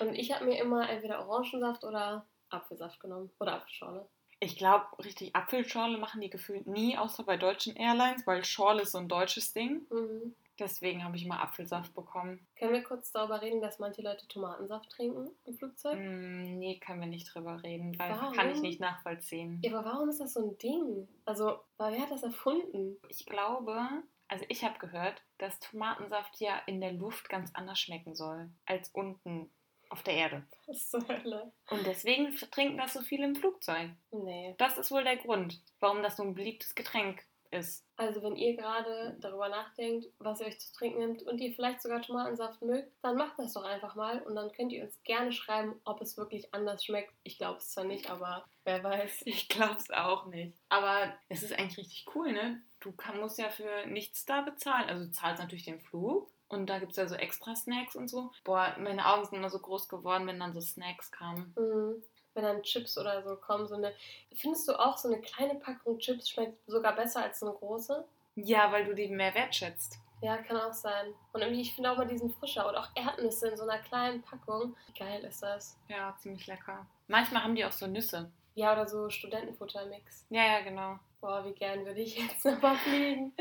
Und 0.00 0.14
ich 0.14 0.32
habe 0.32 0.46
mir 0.46 0.58
immer 0.58 0.88
entweder 0.88 1.28
Orangensaft 1.28 1.84
oder 1.84 2.26
Apfelsaft 2.48 2.98
genommen. 3.00 3.30
Oder 3.40 3.56
Apfelschorle. 3.56 4.08
Ich 4.42 4.56
glaube, 4.56 4.86
richtig 5.04 5.36
Apfelschorle 5.36 5.98
machen 5.98 6.20
die 6.20 6.28
gefühlt 6.28 6.66
nie, 6.66 6.98
außer 6.98 7.22
bei 7.22 7.36
deutschen 7.36 7.76
Airlines, 7.76 8.26
weil 8.26 8.44
Schorle 8.44 8.82
ist 8.82 8.90
so 8.90 8.98
ein 8.98 9.06
deutsches 9.06 9.52
Ding. 9.52 9.86
Mhm. 9.88 10.34
Deswegen 10.58 11.04
habe 11.04 11.16
ich 11.16 11.24
immer 11.24 11.40
Apfelsaft 11.40 11.94
bekommen. 11.94 12.44
Können 12.58 12.72
wir 12.72 12.82
kurz 12.82 13.12
darüber 13.12 13.40
reden, 13.40 13.60
dass 13.60 13.78
manche 13.78 14.02
Leute 14.02 14.26
Tomatensaft 14.26 14.90
trinken 14.90 15.30
im 15.44 15.54
Flugzeug? 15.54 15.96
Mm, 15.96 16.58
nee, 16.58 16.80
können 16.84 17.00
wir 17.00 17.06
nicht 17.06 17.32
drüber 17.32 17.62
reden, 17.62 17.96
weil 18.00 18.10
warum? 18.10 18.32
kann 18.34 18.50
ich 18.50 18.60
nicht 18.60 18.80
nachvollziehen. 18.80 19.60
Ja, 19.62 19.78
aber 19.78 19.88
warum 19.88 20.08
ist 20.08 20.18
das 20.18 20.32
so 20.34 20.40
ein 20.40 20.58
Ding? 20.58 21.06
Also, 21.24 21.60
wer 21.78 22.00
hat 22.00 22.10
das 22.10 22.24
erfunden? 22.24 22.96
Ich 23.08 23.24
glaube, 23.26 23.78
also 24.26 24.44
ich 24.48 24.64
habe 24.64 24.78
gehört, 24.80 25.22
dass 25.38 25.60
Tomatensaft 25.60 26.40
ja 26.40 26.60
in 26.66 26.80
der 26.80 26.92
Luft 26.92 27.28
ganz 27.28 27.50
anders 27.54 27.78
schmecken 27.78 28.16
soll 28.16 28.50
als 28.66 28.88
unten 28.90 29.52
auf 29.92 30.02
der 30.02 30.14
Erde. 30.14 30.42
Was 30.66 30.90
zur 30.90 31.06
Hölle? 31.06 31.52
Und 31.70 31.86
deswegen 31.86 32.34
trinken 32.50 32.78
das 32.78 32.94
so 32.94 33.00
viele 33.02 33.26
im 33.26 33.36
Flugzeug. 33.36 33.90
Nee. 34.10 34.54
Das 34.58 34.78
ist 34.78 34.90
wohl 34.90 35.04
der 35.04 35.16
Grund, 35.16 35.60
warum 35.80 36.02
das 36.02 36.16
so 36.16 36.22
ein 36.22 36.34
beliebtes 36.34 36.74
Getränk 36.74 37.22
ist. 37.52 37.86
Also 37.96 38.22
wenn 38.22 38.36
ihr 38.36 38.56
gerade 38.56 39.16
darüber 39.20 39.48
nachdenkt, 39.48 40.06
was 40.18 40.40
ihr 40.40 40.46
euch 40.46 40.58
zu 40.58 40.72
trinken 40.72 40.98
nimmt 40.98 41.22
und 41.22 41.38
ihr 41.38 41.52
vielleicht 41.52 41.82
sogar 41.82 42.00
Tomatensaft 42.00 42.62
mögt, 42.62 42.90
dann 43.02 43.16
macht 43.16 43.38
das 43.38 43.52
doch 43.52 43.64
einfach 43.64 43.94
mal 43.94 44.22
und 44.22 44.34
dann 44.34 44.50
könnt 44.52 44.72
ihr 44.72 44.82
uns 44.82 45.00
gerne 45.04 45.30
schreiben, 45.30 45.78
ob 45.84 46.00
es 46.00 46.16
wirklich 46.16 46.52
anders 46.54 46.84
schmeckt. 46.84 47.12
Ich 47.22 47.38
glaube 47.38 47.58
es 47.58 47.68
zwar 47.68 47.84
nicht, 47.84 48.10
aber 48.10 48.44
wer 48.64 48.82
weiß. 48.82 49.22
Ich 49.26 49.48
glaube 49.48 49.76
es 49.76 49.90
auch 49.90 50.26
nicht. 50.26 50.56
Aber 50.68 51.12
es 51.28 51.42
ist 51.42 51.52
eigentlich 51.52 51.78
richtig 51.78 52.06
cool, 52.14 52.32
ne? 52.32 52.62
Du 52.80 52.92
kann, 52.92 53.20
musst 53.20 53.38
ja 53.38 53.50
für 53.50 53.86
nichts 53.86 54.24
da 54.24 54.40
bezahlen. 54.40 54.88
Also 54.88 55.04
du 55.04 55.12
zahlst 55.12 55.40
natürlich 55.40 55.64
den 55.64 55.80
Flug, 55.80 56.31
und 56.52 56.66
da 56.66 56.78
gibt 56.78 56.92
es 56.92 56.98
ja 56.98 57.08
so 57.08 57.14
extra 57.14 57.56
Snacks 57.56 57.96
und 57.96 58.08
so. 58.08 58.30
Boah, 58.44 58.76
meine 58.78 59.06
Augen 59.06 59.24
sind 59.24 59.38
immer 59.38 59.50
so 59.50 59.58
groß 59.58 59.88
geworden, 59.88 60.26
wenn 60.26 60.38
dann 60.38 60.52
so 60.52 60.60
Snacks 60.60 61.10
kamen. 61.10 61.54
Mhm. 61.56 62.02
Wenn 62.34 62.44
dann 62.44 62.62
Chips 62.62 62.96
oder 62.98 63.22
so 63.22 63.36
kommen, 63.36 63.66
so 63.66 63.74
eine. 63.74 63.92
Findest 64.34 64.68
du 64.68 64.78
auch 64.78 64.96
so 64.96 65.08
eine 65.08 65.20
kleine 65.20 65.54
Packung 65.56 65.98
Chips 65.98 66.28
schmeckt 66.28 66.58
sogar 66.66 66.94
besser 66.94 67.22
als 67.22 67.42
eine 67.42 67.52
große? 67.52 68.04
Ja, 68.36 68.70
weil 68.70 68.84
du 68.84 68.94
die 68.94 69.08
mehr 69.08 69.34
wertschätzt. 69.34 69.98
Ja, 70.20 70.36
kann 70.36 70.56
auch 70.58 70.72
sein. 70.72 71.14
Und 71.32 71.40
irgendwie, 71.40 71.62
ich 71.62 71.74
finde 71.74 71.90
auch 71.90 71.96
mal 71.96 72.06
diesen 72.06 72.30
frischer 72.30 72.68
und 72.68 72.76
auch 72.76 72.88
Erdnüsse 72.94 73.48
in 73.48 73.56
so 73.56 73.64
einer 73.64 73.82
kleinen 73.82 74.22
Packung. 74.22 74.76
Wie 74.86 74.98
geil 74.98 75.24
ist 75.24 75.42
das? 75.42 75.76
Ja, 75.88 76.14
ziemlich 76.18 76.46
lecker. 76.46 76.86
Manchmal 77.08 77.42
haben 77.42 77.54
die 77.54 77.64
auch 77.64 77.72
so 77.72 77.86
Nüsse. 77.86 78.30
Ja, 78.54 78.72
oder 78.72 78.86
so 78.86 79.10
Studentenfuttermix. 79.10 80.26
Ja, 80.30 80.44
ja, 80.44 80.60
genau. 80.60 80.98
Boah, 81.22 81.44
wie 81.44 81.52
gern 81.52 81.86
würde 81.86 82.00
ich 82.00 82.18
jetzt 82.18 82.44
nochmal 82.44 82.76
fliegen. 82.78 83.32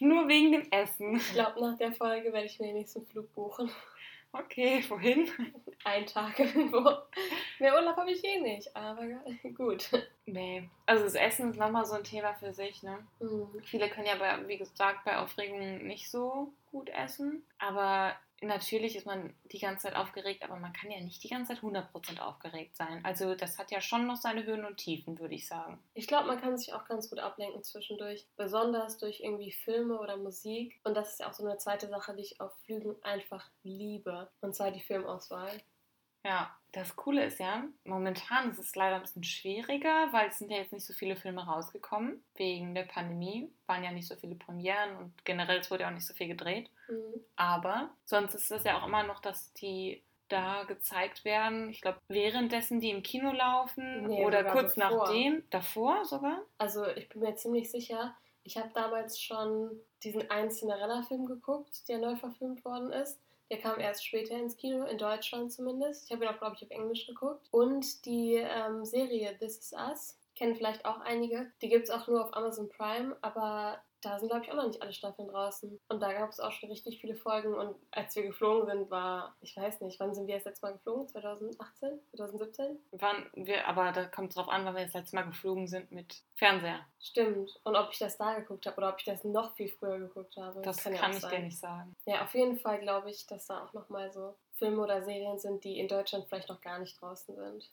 Nur 0.00 0.26
wegen 0.26 0.50
dem 0.50 0.66
Essen. 0.72 1.14
Ich 1.14 1.32
glaube, 1.32 1.60
nach 1.60 1.78
der 1.78 1.92
Folge 1.92 2.32
werde 2.32 2.46
ich 2.46 2.58
mir 2.58 2.66
den 2.66 2.78
nächsten 2.78 3.06
Flug 3.06 3.32
buchen. 3.34 3.70
Okay, 4.32 4.84
wohin? 4.88 5.28
Ein 5.84 6.06
Tag 6.06 6.38
irgendwo. 6.40 6.90
Mehr 7.60 7.74
Urlaub 7.74 7.96
habe 7.96 8.10
ich 8.10 8.24
eh 8.24 8.40
nicht, 8.40 8.74
aber 8.76 9.04
gut. 9.54 9.90
Nee. 10.26 10.68
Also 10.86 11.04
das 11.04 11.14
Essen 11.14 11.50
ist 11.50 11.56
nochmal 11.58 11.84
so 11.84 11.94
ein 11.94 12.04
Thema 12.04 12.34
für 12.34 12.52
sich, 12.52 12.82
ne? 12.82 12.98
Mhm. 13.20 13.60
Viele 13.62 13.88
können 13.88 14.06
ja, 14.06 14.16
bei, 14.16 14.48
wie 14.48 14.58
gesagt, 14.58 15.04
bei 15.04 15.16
Aufregung 15.16 15.86
nicht 15.86 16.10
so 16.10 16.52
gut 16.72 16.90
essen. 16.90 17.44
Aber 17.58 18.16
natürlich 18.42 18.96
ist 18.96 19.06
man 19.06 19.34
die 19.52 19.58
ganze 19.58 19.86
Zeit 19.86 19.96
aufgeregt, 19.96 20.42
aber 20.42 20.56
man 20.56 20.72
kann 20.72 20.90
ja 20.90 21.00
nicht 21.00 21.22
die 21.22 21.28
ganze 21.28 21.54
Zeit 21.54 21.62
100% 21.62 22.20
aufgeregt 22.20 22.76
sein. 22.76 23.04
Also 23.04 23.34
das 23.34 23.58
hat 23.58 23.70
ja 23.70 23.80
schon 23.80 24.06
noch 24.06 24.16
seine 24.16 24.44
Höhen 24.44 24.64
und 24.64 24.78
Tiefen, 24.78 25.18
würde 25.18 25.34
ich 25.34 25.46
sagen. 25.46 25.78
Ich 25.94 26.06
glaube, 26.06 26.28
man 26.28 26.40
kann 26.40 26.56
sich 26.56 26.72
auch 26.72 26.84
ganz 26.86 27.10
gut 27.10 27.18
ablenken 27.18 27.62
zwischendurch, 27.62 28.26
besonders 28.36 28.98
durch 28.98 29.20
irgendwie 29.20 29.52
Filme 29.52 29.98
oder 30.00 30.16
Musik. 30.16 30.80
Und 30.84 30.94
das 30.94 31.12
ist 31.12 31.20
ja 31.20 31.28
auch 31.28 31.34
so 31.34 31.44
eine 31.44 31.58
zweite 31.58 31.88
Sache, 31.88 32.14
die 32.14 32.22
ich 32.22 32.40
auf 32.40 32.52
Flügen 32.64 32.96
einfach 33.02 33.50
liebe, 33.62 34.30
und 34.40 34.54
zwar 34.54 34.70
die 34.70 34.80
Filmauswahl. 34.80 35.50
Ja, 36.24 36.54
das 36.72 36.94
Coole 36.94 37.24
ist 37.24 37.40
ja, 37.40 37.64
momentan 37.84 38.50
ist 38.50 38.58
es 38.58 38.76
leider 38.76 38.96
ein 38.96 39.02
bisschen 39.02 39.24
schwieriger, 39.24 40.12
weil 40.12 40.28
es 40.28 40.38
sind 40.38 40.50
ja 40.50 40.58
jetzt 40.58 40.72
nicht 40.72 40.86
so 40.86 40.92
viele 40.92 41.16
Filme 41.16 41.44
rausgekommen. 41.44 42.22
Wegen 42.36 42.74
der 42.74 42.84
Pandemie 42.84 43.50
waren 43.66 43.82
ja 43.82 43.90
nicht 43.90 44.06
so 44.06 44.14
viele 44.16 44.36
Premieren 44.36 44.96
und 44.98 45.24
generell 45.24 45.58
es 45.58 45.70
wurde 45.70 45.82
ja 45.82 45.88
auch 45.88 45.94
nicht 45.94 46.06
so 46.06 46.14
viel 46.14 46.28
gedreht. 46.28 46.70
Mhm. 46.88 47.20
Aber 47.36 47.90
sonst 48.04 48.34
ist 48.34 48.50
es 48.50 48.64
ja 48.64 48.78
auch 48.78 48.86
immer 48.86 49.02
noch, 49.02 49.20
dass 49.20 49.52
die 49.54 50.02
da 50.28 50.62
gezeigt 50.64 51.24
werden. 51.24 51.70
Ich 51.70 51.80
glaube, 51.80 51.98
währenddessen 52.06 52.80
die 52.80 52.90
im 52.90 53.02
Kino 53.02 53.32
laufen 53.32 54.06
Nee, 54.06 54.24
oder 54.24 54.44
kurz 54.44 54.76
bevor. 54.76 54.90
nachdem. 54.90 55.42
Davor 55.50 56.04
sogar? 56.04 56.42
Also 56.58 56.86
ich 56.86 57.08
bin 57.08 57.22
mir 57.22 57.34
ziemlich 57.34 57.70
sicher, 57.70 58.14
ich 58.44 58.56
habe 58.56 58.70
damals 58.72 59.20
schon 59.20 59.70
diesen 60.02 60.30
einen 60.30 60.50
Cinderella-Film 60.50 61.26
geguckt, 61.26 61.88
der 61.88 61.98
neu 61.98 62.16
verfilmt 62.16 62.64
worden 62.64 62.92
ist. 62.92 63.20
Der 63.50 63.58
kam 63.58 63.80
erst 63.80 64.06
später 64.06 64.36
ins 64.36 64.56
Kino, 64.56 64.84
in 64.86 64.96
Deutschland 64.96 65.52
zumindest. 65.52 66.06
Ich 66.06 66.12
habe 66.12 66.24
ihn 66.24 66.30
auch, 66.30 66.38
glaube 66.38 66.56
ich, 66.56 66.62
auf 66.62 66.70
Englisch 66.70 67.06
geguckt. 67.06 67.48
Und 67.50 68.04
die 68.06 68.36
ähm, 68.36 68.84
Serie 68.84 69.36
This 69.38 69.58
Is 69.58 69.72
Us, 69.72 70.16
kennen 70.36 70.54
vielleicht 70.54 70.86
auch 70.86 71.00
einige. 71.00 71.52
Die 71.60 71.68
gibt 71.68 71.84
es 71.84 71.90
auch 71.90 72.08
nur 72.08 72.24
auf 72.24 72.34
Amazon 72.34 72.68
Prime, 72.70 73.16
aber 73.20 73.82
da 74.00 74.18
sind, 74.18 74.28
glaube 74.28 74.44
ich, 74.44 74.50
auch 74.50 74.56
noch 74.56 74.66
nicht 74.66 74.80
alle 74.82 74.92
Staffeln 74.92 75.28
draußen. 75.28 75.78
Und 75.88 76.00
da 76.00 76.12
gab 76.12 76.30
es 76.30 76.40
auch 76.40 76.52
schon 76.52 76.70
richtig 76.70 77.00
viele 77.00 77.14
Folgen. 77.14 77.54
Und 77.54 77.76
als 77.90 78.16
wir 78.16 78.22
geflogen 78.22 78.66
sind, 78.66 78.90
war, 78.90 79.36
ich 79.40 79.56
weiß 79.56 79.80
nicht, 79.82 80.00
wann 80.00 80.14
sind 80.14 80.26
wir 80.26 80.36
das 80.36 80.44
letzte 80.44 80.66
Mal 80.66 80.72
geflogen? 80.72 81.08
2018? 81.08 82.00
2017? 82.16 82.78
Wann 82.92 83.30
wir, 83.34 83.66
aber 83.68 83.92
da 83.92 84.06
kommt 84.06 84.30
es 84.30 84.36
drauf 84.36 84.48
an, 84.48 84.64
wann 84.64 84.74
wir 84.74 84.84
das 84.84 84.94
letzte 84.94 85.16
Mal 85.16 85.22
geflogen 85.22 85.66
sind 85.66 85.92
mit 85.92 86.22
Fernseher. 86.34 86.80
Stimmt. 87.00 87.60
Und 87.64 87.76
ob 87.76 87.90
ich 87.92 87.98
das 87.98 88.16
da 88.16 88.34
geguckt 88.34 88.66
habe 88.66 88.76
oder 88.78 88.90
ob 88.90 88.98
ich 88.98 89.04
das 89.04 89.24
noch 89.24 89.54
viel 89.54 89.68
früher 89.68 89.98
geguckt 89.98 90.36
habe. 90.36 90.62
Das 90.62 90.82
ja 90.84 90.92
kann 90.92 91.10
auch 91.10 91.14
ich 91.14 91.20
sein. 91.20 91.30
dir 91.30 91.38
nicht 91.40 91.58
sagen. 91.58 91.96
Ja, 92.06 92.22
auf 92.22 92.34
jeden 92.34 92.58
Fall 92.58 92.80
glaube 92.80 93.10
ich, 93.10 93.26
dass 93.26 93.46
da 93.46 93.64
auch 93.64 93.72
nochmal 93.72 94.10
so 94.12 94.34
Filme 94.54 94.82
oder 94.82 95.02
Serien 95.02 95.38
sind, 95.38 95.64
die 95.64 95.78
in 95.78 95.88
Deutschland 95.88 96.26
vielleicht 96.28 96.48
noch 96.48 96.60
gar 96.60 96.78
nicht 96.78 97.00
draußen 97.00 97.34
sind. 97.34 97.70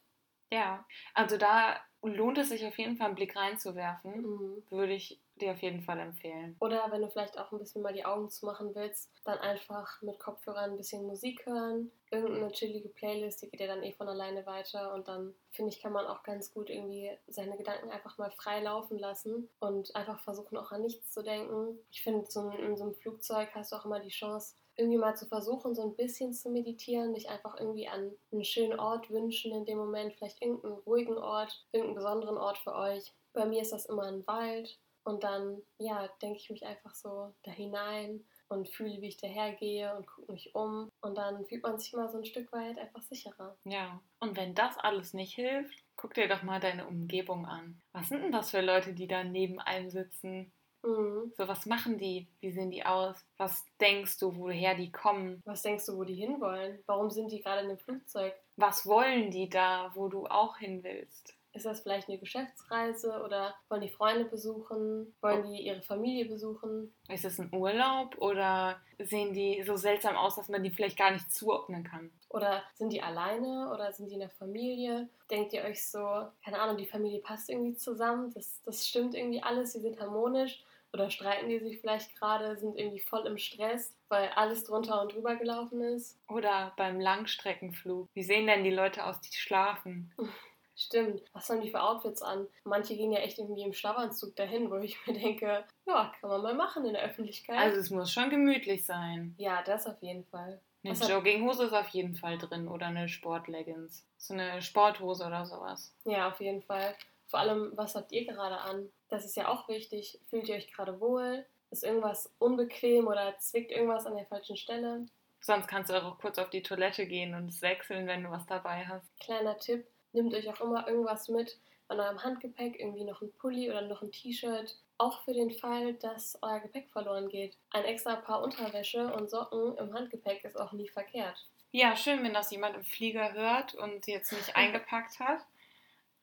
Ja, 0.52 0.86
also 1.14 1.38
da 1.38 1.78
lohnt 2.02 2.38
es 2.38 2.50
sich 2.50 2.66
auf 2.66 2.78
jeden 2.78 2.96
Fall 2.96 3.08
einen 3.08 3.16
Blick 3.16 3.36
reinzuwerfen. 3.36 4.22
Mhm. 4.22 4.64
Würde 4.70 4.94
ich 4.94 5.20
dir 5.42 5.52
auf 5.52 5.62
jeden 5.62 5.82
Fall 5.82 6.00
empfehlen. 6.00 6.56
Oder 6.60 6.86
wenn 6.92 7.02
du 7.02 7.10
vielleicht 7.10 7.38
auch 7.38 7.52
ein 7.52 7.60
bisschen 7.60 7.82
mal 7.82 7.94
die 7.94 8.06
Augen 8.06 8.30
zumachen 8.30 8.74
willst, 8.76 9.12
dann 9.24 9.40
einfach 9.40 10.02
mit 10.02 10.20
Kopfhörern 10.20 10.72
ein 10.72 10.78
bisschen 10.78 11.06
Musik 11.06 11.46
hören, 11.46 11.92
irgendeine 12.12 12.52
chillige 12.52 12.90
Playlist, 12.90 13.42
die 13.42 13.50
geht 13.50 13.60
ja 13.60 13.68
dann 13.68 13.84
eh 13.84 13.94
von 13.94 14.08
alleine 14.08 14.46
weiter 14.46 14.94
und 14.94 15.08
dann 15.08 15.34
finde 15.52 15.72
ich, 15.72 15.82
kann 15.82 15.94
man 15.94 16.06
auch 16.06 16.24
ganz 16.24 16.54
gut 16.54 16.70
irgendwie 16.70 17.12
seine 17.28 17.58
Gedanken 17.58 17.90
einfach 17.90 18.18
mal 18.18 18.32
frei 18.32 18.62
laufen 18.62 18.98
lassen 18.98 19.50
und 19.60 19.96
einfach 19.96 20.20
versuchen 20.22 20.58
auch 20.58 20.72
an 20.72 20.84
nichts 20.84 21.12
zu 21.12 21.22
denken. 21.22 21.78
Ich 21.92 22.02
finde, 22.02 22.30
so 22.30 22.50
in 22.50 22.68
in 22.68 22.78
so 22.78 22.84
einem 22.84 22.96
Flugzeug 22.96 23.50
hast 23.54 23.72
du 23.72 23.76
auch 23.76 23.86
immer 23.86 24.00
die 24.00 24.10
Chance, 24.10 24.56
irgendwie 24.76 25.00
mal 25.00 25.16
zu 25.16 25.26
versuchen, 25.26 25.74
so 25.74 25.82
ein 25.82 25.96
bisschen 25.96 26.34
zu 26.34 26.50
meditieren, 26.50 27.14
dich 27.14 27.30
einfach 27.30 27.60
irgendwie 27.60 27.88
an 27.88 28.12
einen 28.32 28.44
schönen 28.44 28.80
Ort 28.80 29.10
wünschen 29.10 29.52
in 29.52 29.66
dem 29.66 29.80
Moment, 29.80 30.14
vielleicht 30.14 30.42
irgendeinen 30.42 30.76
ruhigen 30.76 31.18
Ort, 31.18 31.66
irgendeinen 31.72 31.96
besonderen 31.96 32.38
Ort 32.38 32.60
für 32.60 32.76
euch. 32.76 33.12
Bei 33.34 33.46
mir 33.46 33.62
ist 33.62 33.74
das 33.74 33.88
immer 33.88 34.04
ein 34.04 34.26
Wald 34.28 34.80
und 35.08 35.24
dann, 35.24 35.62
ja, 35.80 36.10
denke 36.22 36.38
ich 36.38 36.50
mich 36.50 36.66
einfach 36.66 36.94
so 36.94 37.34
da 37.44 37.52
hinein 37.52 38.26
und 38.50 38.68
fühle, 38.68 39.02
wie 39.02 39.08
ich 39.08 39.18
dahergehe 39.18 39.96
und 39.96 40.06
gucke 40.06 40.34
mich 40.34 40.54
um 40.54 40.92
und 41.02 41.18
dann 41.18 41.46
fühlt 41.46 41.64
man 41.64 41.80
sich 41.80 41.94
mal 41.94 42.10
so 42.10 42.18
ein 42.18 42.26
Stück 42.26 42.52
weit 42.52 42.78
einfach 42.78 43.02
sicherer. 43.04 43.58
Ja. 43.64 44.02
Und 44.20 44.36
wenn 44.36 44.54
das 44.54 44.78
alles 44.78 45.14
nicht 45.14 45.34
hilft, 45.34 45.82
guck 45.96 46.14
dir 46.14 46.28
doch 46.28 46.44
mal 46.44 46.60
deine 46.60 46.86
Umgebung 46.88 47.46
an. 47.46 47.82
Was 47.94 48.10
sind 48.10 48.22
denn 48.22 48.34
das 48.34 48.52
für 48.52 48.60
Leute, 48.60 48.94
die 48.94 49.08
da 49.08 49.24
neben 49.24 49.60
einem 49.60 49.90
sitzen? 49.90 50.52
Mhm. 50.84 51.32
So, 51.38 51.48
was 51.48 51.66
machen 51.66 51.98
die? 51.98 52.28
Wie 52.42 52.52
sehen 52.52 52.72
die 52.72 52.86
aus? 52.86 53.16
Was 53.38 53.66
denkst 53.80 54.20
du, 54.20 54.36
woher 54.36 54.76
die 54.76 54.92
kommen? 54.92 55.42
Was 55.46 55.64
denkst 55.64 55.86
du, 55.86 55.98
wo 55.98 56.04
die 56.04 56.16
hinwollen? 56.16 56.84
Warum 56.86 57.10
sind 57.10 57.32
die 57.32 57.42
gerade 57.42 57.62
in 57.62 57.70
dem 57.70 57.80
Flugzeug? 57.80 58.34
Was 58.58 58.86
wollen 58.86 59.32
die 59.32 59.50
da, 59.50 59.90
wo 59.96 60.10
du 60.10 60.28
auch 60.28 60.58
hin 60.58 60.84
willst? 60.84 61.37
Ist 61.58 61.66
das 61.66 61.80
vielleicht 61.80 62.08
eine 62.08 62.20
Geschäftsreise 62.20 63.20
oder 63.26 63.56
wollen 63.68 63.82
die 63.82 63.90
Freunde 63.90 64.26
besuchen? 64.26 65.16
Wollen 65.22 65.52
die 65.52 65.66
ihre 65.66 65.82
Familie 65.82 66.26
besuchen? 66.26 66.94
Ist 67.10 67.26
es 67.26 67.40
ein 67.40 67.50
Urlaub 67.52 68.16
oder 68.20 68.80
sehen 69.00 69.34
die 69.34 69.64
so 69.64 69.76
seltsam 69.76 70.16
aus, 70.16 70.36
dass 70.36 70.50
man 70.50 70.64
die 70.64 70.70
vielleicht 70.70 71.00
gar 71.00 71.10
nicht 71.10 71.34
zuordnen 71.34 71.84
kann? 71.84 72.12
Oder 72.30 72.62
sind 72.76 72.94
die 72.94 73.02
alleine 73.02 73.72
oder 73.74 73.92
sind 73.92 74.10
die 74.10 74.14
in 74.14 74.20
der 74.20 74.30
Familie? 74.30 75.10
Denkt 75.32 75.52
ihr 75.52 75.64
euch 75.64 75.84
so, 75.84 76.28
keine 76.46 76.60
Ahnung, 76.60 76.78
die 76.78 76.86
Familie 76.86 77.22
passt 77.22 77.50
irgendwie 77.50 77.76
zusammen, 77.76 78.32
das, 78.36 78.62
das 78.64 78.88
stimmt 78.88 79.16
irgendwie 79.16 79.42
alles, 79.42 79.74
sie 79.74 79.82
sind 79.82 80.00
harmonisch? 80.00 80.64
Oder 80.94 81.10
streiten 81.10 81.50
die 81.50 81.60
sich 81.60 81.82
vielleicht 81.82 82.16
gerade, 82.18 82.56
sind 82.58 82.78
irgendwie 82.78 83.02
voll 83.02 83.26
im 83.26 83.40
Stress, 83.40 83.96
weil 84.10 84.30
alles 84.36 84.64
drunter 84.64 85.02
und 85.02 85.14
drüber 85.14 85.36
gelaufen 85.36 85.82
ist? 85.82 86.20
Oder 86.30 86.74
beim 86.78 87.00
Langstreckenflug. 87.00 88.10
Wie 88.14 88.24
sehen 88.24 88.46
denn 88.46 88.64
die 88.64 88.72
Leute 88.72 89.06
aus, 89.06 89.20
die 89.22 89.36
schlafen? 89.36 90.14
Stimmt, 90.78 91.24
was 91.34 91.50
haben 91.50 91.62
die 91.62 91.72
für 91.72 91.82
Outfits 91.82 92.22
an? 92.22 92.48
Manche 92.64 92.96
gehen 92.96 93.12
ja 93.12 93.20
echt 93.20 93.40
irgendwie 93.40 93.64
im 93.64 93.74
Schlafanzug 93.74 94.36
dahin, 94.36 94.70
wo 94.70 94.78
ich 94.78 94.96
mir 95.08 95.14
denke, 95.14 95.66
ja, 95.88 96.14
kann 96.22 96.30
man 96.30 96.42
mal 96.44 96.54
machen 96.54 96.86
in 96.86 96.94
der 96.94 97.04
Öffentlichkeit. 97.04 97.58
Also 97.58 97.80
es 97.80 97.90
muss 97.90 98.12
schon 98.12 98.30
gemütlich 98.30 98.86
sein. 98.86 99.34
ja, 99.38 99.64
das 99.64 99.88
auf 99.88 100.02
jeden 100.02 100.24
Fall. 100.26 100.62
Eine 100.84 100.98
Was 100.98 101.10
Jogginghose 101.10 101.66
ist 101.66 101.74
auf 101.74 101.88
jeden 101.90 102.16
Fall 102.16 102.38
drin 102.38 102.68
oder 102.68 102.86
eine 102.86 103.10
Sportleggings. 103.10 104.06
So 104.18 104.36
eine 104.36 104.62
Sporthose 104.62 105.26
oder 105.26 105.46
sowas. 105.46 105.94
Ja, 106.06 106.30
auf 106.30 106.40
jeden 106.40 106.62
Fall. 106.62 106.96
Vor 107.26 107.40
allem, 107.40 107.72
was 107.76 107.96
habt 107.96 108.12
ihr 108.12 108.26
gerade 108.26 108.58
an? 108.60 108.88
Das 109.10 109.26
ist 109.26 109.36
ja 109.36 109.50
auch 109.50 109.68
wichtig. 109.68 110.20
Fühlt 110.30 110.48
ihr 110.48 110.56
euch 110.56 110.72
gerade 110.72 111.00
wohl? 111.02 111.46
Ist 111.72 111.84
irgendwas 111.84 112.32
unbequem 112.40 113.08
oder 113.08 113.38
zwickt 113.40 113.72
irgendwas 113.72 114.06
an 114.06 114.16
der 114.16 114.28
falschen 114.28 114.56
Stelle? 114.56 115.08
Sonst 115.42 115.68
kannst 115.68 115.90
du 115.90 115.96
auch 116.02 116.18
kurz 116.20 116.38
auf 116.38 116.50
die 116.50 116.62
Toilette 116.62 117.06
gehen 117.06 117.34
und 117.36 117.50
es 117.50 117.62
wechseln, 117.62 118.08
wenn 118.08 118.24
du 118.24 118.32
was 118.32 118.46
dabei 118.46 118.86
hast. 118.86 119.06
Kleiner 119.20 119.58
Tipp, 119.58 119.86
nehmt 120.18 120.34
euch 120.34 120.50
auch 120.50 120.62
immer 120.62 120.88
irgendwas 120.88 121.30
mit 121.30 121.58
an 121.88 122.00
eurem 122.00 122.22
Handgepäck, 122.24 122.80
irgendwie 122.80 123.04
noch 123.04 123.22
ein 123.22 123.32
Pulli 123.34 123.70
oder 123.70 123.82
noch 123.82 124.02
ein 124.02 124.12
T-Shirt. 124.12 124.76
Auch 124.98 125.24
für 125.24 125.34
den 125.34 125.52
Fall, 125.52 125.94
dass 125.94 126.38
euer 126.42 126.60
Gepäck 126.60 126.90
verloren 126.90 127.30
geht. 127.30 127.56
Ein 127.72 127.86
extra 127.86 128.16
Paar 128.16 128.42
Unterwäsche 128.42 129.14
und 129.14 129.30
Socken 129.30 129.78
im 129.78 129.94
Handgepäck 129.94 130.44
ist 130.44 130.60
auch 130.60 130.74
nie 130.74 130.90
verkehrt. 130.90 131.48
Ja, 131.72 131.96
schön, 131.96 132.24
wenn 132.24 132.34
das 132.34 132.52
jemand 132.52 132.76
im 132.76 132.84
Flieger 132.84 133.34
hört 133.34 133.76
und 133.76 134.08
jetzt 134.08 134.34
nicht 134.34 134.56
eingepackt 134.56 135.20
hat. 135.20 135.46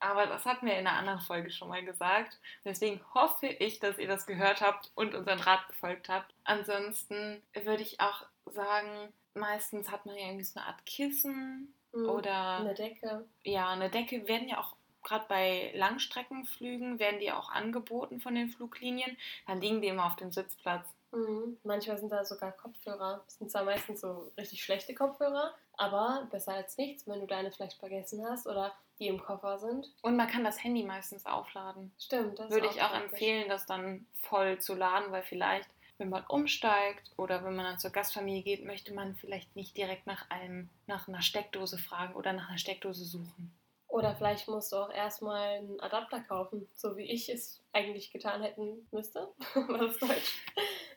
Aber 0.00 0.26
das 0.26 0.44
hatten 0.44 0.66
wir 0.66 0.74
in 0.74 0.86
einer 0.86 0.98
anderen 0.98 1.20
Folge 1.20 1.50
schon 1.50 1.68
mal 1.68 1.84
gesagt. 1.84 2.38
Deswegen 2.64 3.00
hoffe 3.14 3.46
ich, 3.46 3.78
dass 3.78 3.98
ihr 3.98 4.08
das 4.08 4.26
gehört 4.26 4.60
habt 4.60 4.90
und 4.96 5.14
unseren 5.14 5.40
Rat 5.40 5.66
befolgt 5.68 6.08
habt. 6.08 6.34
Ansonsten 6.44 7.42
würde 7.54 7.82
ich 7.82 8.00
auch 8.00 8.26
sagen, 8.46 9.12
meistens 9.32 9.90
hat 9.90 10.04
man 10.04 10.16
ja 10.16 10.26
irgendwie 10.26 10.44
so 10.44 10.58
eine 10.58 10.68
Art 10.68 10.84
Kissen 10.84 11.74
Mhm. 11.94 12.08
oder 12.10 12.58
Eine 12.58 12.74
Decke. 12.74 13.24
ja, 13.44 13.68
eine 13.70 13.90
Decke 13.90 14.26
werden 14.28 14.48
ja 14.48 14.58
auch 14.60 14.76
gerade 15.02 15.26
bei 15.28 15.70
Langstreckenflügen 15.74 16.98
werden 16.98 17.20
die 17.20 17.30
auch 17.30 17.50
angeboten 17.50 18.20
von 18.20 18.34
den 18.34 18.48
Fluglinien. 18.48 19.16
Dann 19.46 19.60
liegen 19.60 19.82
die 19.82 19.88
immer 19.88 20.06
auf 20.06 20.16
dem 20.16 20.32
Sitzplatz. 20.32 20.88
Mhm. 21.12 21.58
Manchmal 21.62 21.98
sind 21.98 22.10
da 22.10 22.24
sogar 22.24 22.52
Kopfhörer. 22.52 23.22
Das 23.26 23.36
sind 23.38 23.50
zwar 23.50 23.64
meistens 23.64 24.00
so 24.00 24.32
richtig 24.38 24.64
schlechte 24.64 24.94
Kopfhörer, 24.94 25.54
aber 25.76 26.26
besser 26.30 26.54
als 26.54 26.76
nichts, 26.78 27.06
wenn 27.06 27.20
du 27.20 27.26
deine 27.26 27.52
vielleicht 27.52 27.78
vergessen 27.78 28.24
hast 28.28 28.46
oder 28.46 28.72
die 28.98 29.08
im 29.08 29.20
Koffer 29.22 29.58
sind. 29.58 29.92
Und 30.02 30.16
man 30.16 30.28
kann 30.28 30.44
das 30.44 30.62
Handy 30.62 30.82
meistens 30.84 31.26
aufladen. 31.26 31.92
Stimmt, 31.98 32.38
das 32.38 32.50
Würde 32.50 32.66
ich 32.68 32.80
auch 32.82 32.90
praktisch. 32.90 33.10
empfehlen, 33.12 33.48
das 33.48 33.66
dann 33.66 34.06
voll 34.22 34.58
zu 34.58 34.74
laden, 34.74 35.12
weil 35.12 35.22
vielleicht, 35.22 35.68
wenn 35.98 36.08
man 36.08 36.24
umsteigt 36.28 37.12
oder 37.16 37.44
wenn 37.44 37.54
man 37.54 37.64
dann 37.64 37.78
zur 37.78 37.90
Gastfamilie 37.90 38.42
geht, 38.42 38.64
möchte 38.64 38.92
man 38.92 39.14
vielleicht 39.16 39.54
nicht 39.56 39.76
direkt 39.76 40.06
nach 40.06 40.28
einem, 40.30 40.68
nach 40.86 41.08
einer 41.08 41.22
Steckdose 41.22 41.78
fragen 41.78 42.14
oder 42.14 42.32
nach 42.32 42.48
einer 42.48 42.58
Steckdose 42.58 43.04
suchen. 43.04 43.54
Oder 43.88 44.16
vielleicht 44.16 44.48
musst 44.48 44.72
du 44.72 44.76
auch 44.76 44.90
erstmal 44.90 45.58
einen 45.58 45.78
Adapter 45.78 46.20
kaufen, 46.20 46.68
so 46.74 46.96
wie 46.96 47.04
ich 47.04 47.28
es 47.28 47.62
eigentlich 47.72 48.10
getan 48.10 48.42
hätten 48.42 48.88
müsste. 48.90 49.28
Was 49.54 49.98
Deutsch? 49.98 50.44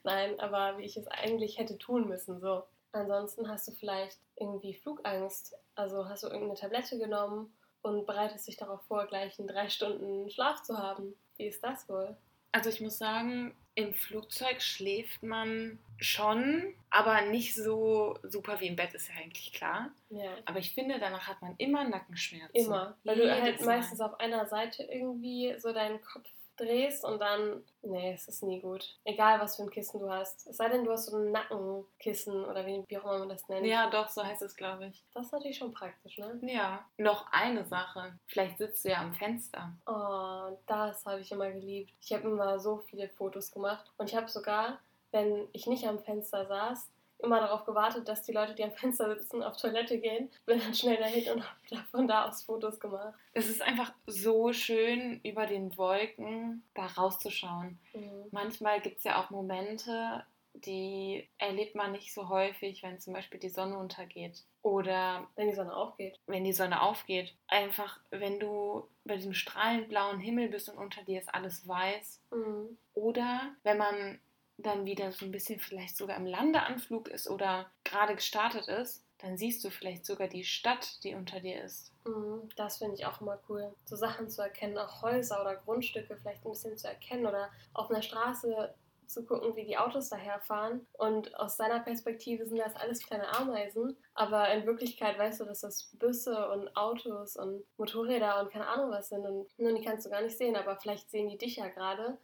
Nein, 0.03 0.39
aber 0.39 0.79
wie 0.79 0.86
ich 0.86 0.97
es 0.97 1.07
eigentlich 1.07 1.60
hätte 1.60 1.77
tun 1.77 2.07
müssen. 2.07 2.39
So. 2.39 2.63
Ansonsten 2.93 3.47
hast 3.49 3.67
du 3.67 3.73
vielleicht 3.73 4.17
irgendwie 4.36 4.73
Flugangst. 4.73 5.53
Also 5.75 6.10
hast 6.10 6.23
du 6.23 6.27
irgendeine 6.27 6.60
Tablette 6.60 6.97
genommen 6.97 7.55
und 7.83 8.07
bereitest 8.07 8.47
dich 8.47 8.57
darauf 8.57 8.81
vor, 8.88 9.05
gleich 9.05 9.38
in 9.38 9.45
drei 9.45 9.69
Stunden 9.69 10.29
Schlaf 10.31 10.63
zu 10.63 10.79
haben. 10.79 11.13
Wie 11.36 11.45
ist 11.45 11.63
das 11.63 11.88
wohl? 11.88 12.17
Also 12.51 12.69
ich 12.69 12.81
muss 12.81 12.97
sagen, 12.97 13.55
im 13.75 13.93
Flugzeug 13.93 14.62
schläft 14.62 15.21
man 15.21 15.77
schon, 15.99 16.73
aber 16.89 17.21
nicht 17.21 17.53
so 17.53 18.17
super 18.23 18.60
wie 18.60 18.67
im 18.67 18.75
Bett, 18.75 18.93
ist 18.95 19.10
ja 19.10 19.15
eigentlich 19.21 19.53
klar. 19.53 19.91
Ja. 20.10 20.31
Aber 20.45 20.57
ich 20.57 20.73
finde, 20.73 20.99
danach 20.99 21.27
hat 21.27 21.41
man 21.41 21.53
immer 21.57 21.83
Nackenschmerzen. 21.83 22.55
Immer. 22.55 22.97
Weil 23.03 23.17
du 23.17 23.23
Jedes 23.23 23.41
halt 23.41 23.62
Mal. 23.62 23.77
meistens 23.77 24.01
auf 24.01 24.19
einer 24.19 24.47
Seite 24.47 24.83
irgendwie 24.83 25.53
so 25.60 25.73
deinen 25.73 26.01
Kopf 26.01 26.27
drehst 26.58 27.04
und 27.04 27.20
dann. 27.20 27.63
Nee, 27.82 28.13
es 28.13 28.28
ist 28.28 28.43
nie 28.43 28.60
gut. 28.60 28.98
Egal 29.06 29.39
was 29.39 29.56
für 29.56 29.63
ein 29.63 29.70
Kissen 29.70 30.00
du 30.00 30.10
hast. 30.10 30.48
Es 30.48 30.58
sei 30.58 30.70
denn, 30.70 30.84
du 30.84 30.91
hast 30.91 31.06
so 31.06 31.17
ein 31.17 31.32
Nackenkissen 31.32 32.46
oder 32.46 32.65
wie, 32.65 32.84
wie 32.88 32.98
auch 32.98 33.04
immer 33.06 33.20
man 33.20 33.30
das 33.30 33.48
nennt. 33.48 33.65
Ja, 33.65 33.89
doch, 33.89 34.10
so 34.10 34.24
heißt 34.24 34.41
es, 34.41 34.56
glaube 34.56 34.88
ich. 34.88 35.04
Das 35.13 35.28
ist 35.28 35.32
natürlich 35.32 35.58
schon 35.58 35.74
praktisch, 35.74 36.17
ne? 36.17 36.39
Ja. 36.41 36.86
Noch 36.98 37.32
eine 37.32 37.65
Sache. 37.65 38.17
Vielleicht 38.28 38.58
sitzt 38.58 38.84
du 38.84 38.89
ja 38.89 39.02
am 39.02 39.13
Fenster. 39.13 39.74
Oh, 39.86 40.58
das 40.65 41.06
habe 41.06 41.22
ich 41.22 41.32
immer 41.32 41.50
geliebt. 41.52 41.93
Ich 42.02 42.12
habe 42.13 42.28
immer 42.28 42.60
so 42.60 42.80
viele 42.89 43.10
Fotos 43.10 43.52
gemacht 43.52 43.91
und 43.98 44.10
ich 44.10 44.15
habe 44.15 44.28
sogar, 44.28 44.80
wenn 45.12 45.48
ich 45.54 45.67
nicht 45.67 45.88
am 45.88 46.00
Fenster 46.00 46.46
saß, 46.46 46.89
immer 47.19 47.39
darauf 47.39 47.65
gewartet, 47.65 48.08
dass 48.08 48.23
die 48.23 48.32
Leute, 48.32 48.53
die 48.56 48.63
am 48.63 48.71
Fenster 48.71 49.13
sitzen, 49.15 49.41
auf 49.43 49.58
Toilette 49.58 49.99
gehen. 49.99 50.30
Bin 50.45 50.60
dann 50.60 50.73
schnell 50.73 50.97
dahin 50.97 51.32
und 51.34 51.43
habe 51.43 51.88
von 51.91 52.08
da 52.08 52.27
aus 52.27 52.43
Fotos 52.43 52.80
gemacht. 52.80 53.13
Es 53.34 53.49
ist 53.49 53.62
einfach 53.62 53.91
so 54.06 54.53
schön, 54.53 55.19
über 55.23 55.45
den 55.47 55.75
Wolken 55.77 56.63
da 56.73 56.86
rauszuschauen. 56.86 57.80
Mhm. 57.93 58.25
Manchmal 58.32 58.82
gibt 58.82 58.97
es 58.99 59.03
ja 59.03 59.21
auch 59.21 59.30
Momente, 59.30 60.23
die 60.53 61.27
erlebt 61.38 61.75
man 61.75 61.91
nicht 61.91 62.13
so 62.13 62.30
häufig, 62.30 62.82
wenn 62.84 62.99
zum 62.99 63.13
Beispiel 63.13 63.39
die 63.39 63.49
Sonne 63.49 63.77
untergeht. 63.77 64.43
Oder 64.63 65.27
Wenn 65.36 65.47
die 65.47 65.56
Sonne 65.56 65.75
aufgeht. 65.75 66.19
wenn 66.25 66.43
die 66.43 66.51
Sonne 66.53 66.82
aufgeht. 66.82 67.36
Einfach, 67.47 67.99
wenn 68.10 68.39
du 68.39 68.88
bei 69.06 69.15
diesem 69.15 69.34
strahlend 69.34 69.88
blauen 69.89 70.19
Himmel 70.19 70.49
bist 70.49 70.67
und 70.69 70.77
unter 70.77 71.03
dir 71.03 71.19
ist 71.19 71.34
alles 71.34 71.67
weiß. 71.67 72.21
Mhm. 72.32 72.77
Oder 72.95 73.51
wenn 73.63 73.77
man 73.77 74.19
dann 74.58 74.86
wieder 74.86 75.12
so 75.12 75.26
ein 75.26 75.32
bisschen 75.32 75.60
vielleicht 75.60 75.98
sogar 75.98 76.17
im 76.17 76.26
Landeanflug 76.26 77.08
ist 77.08 77.30
oder 77.30 77.70
gerade 77.84 78.15
gestartet 78.15 78.67
ist, 78.67 79.04
dann 79.20 79.38
siehst 79.38 79.63
du 79.63 79.70
vielleicht 79.70 80.06
sogar 80.06 80.28
die 80.28 80.43
Stadt, 80.43 81.04
die 81.04 81.15
unter 81.15 81.39
dir 81.39 81.63
ist. 81.63 81.91
Mhm. 82.06 82.50
Das 82.56 82.78
finde 82.78 82.96
ich 82.96 83.06
auch 83.06 83.22
immer 83.22 83.39
cool. 83.50 83.74
So 83.86 83.96
Sachen 83.96 84.30
zu 84.30 84.41
erkennen, 84.41 84.78
auch 84.78 85.02
Häuser 85.02 85.41
oder 85.41 85.56
Grundstücke 85.56 86.17
vielleicht 86.17 86.46
ein 86.46 86.52
bisschen 86.52 86.78
zu 86.78 86.88
erkennen 86.88 87.26
oder 87.26 87.50
auf 87.74 87.89
einer 87.89 88.02
Straße 88.02 88.74
zu 89.08 89.26
gucken, 89.26 89.56
wie 89.56 89.65
die 89.65 89.78
Autos 89.78 90.10
daherfahren. 90.10 90.86
Und 90.93 91.34
aus 91.39 91.58
seiner 91.58 91.80
Perspektive 91.80 92.46
sind 92.46 92.60
das 92.60 92.76
alles 92.76 93.06
kleine 93.06 93.34
Ameisen. 93.34 93.98
Aber 94.13 94.52
in 94.52 94.65
Wirklichkeit 94.65 95.17
weißt 95.17 95.39
du, 95.39 95.46
dass 95.46 95.62
das 95.62 95.91
Busse 95.98 96.50
und 96.50 96.76
Autos 96.76 97.38
und 97.38 97.63
Motorräder 97.78 98.41
und 98.41 98.52
keine 98.52 98.67
Ahnung 98.67 98.91
was 98.91 99.10
sind. 99.10 99.26
Und 99.26 99.48
nur 99.58 99.74
die 99.74 99.84
kannst 99.84 100.06
du 100.06 100.10
gar 100.10 100.22
nicht 100.22 100.38
sehen, 100.38 100.56
aber 100.56 100.76
vielleicht 100.78 101.10
sehen 101.10 101.30
die 101.30 101.38
dich 101.38 101.56
ja 101.56 101.70
gerade 101.70 102.17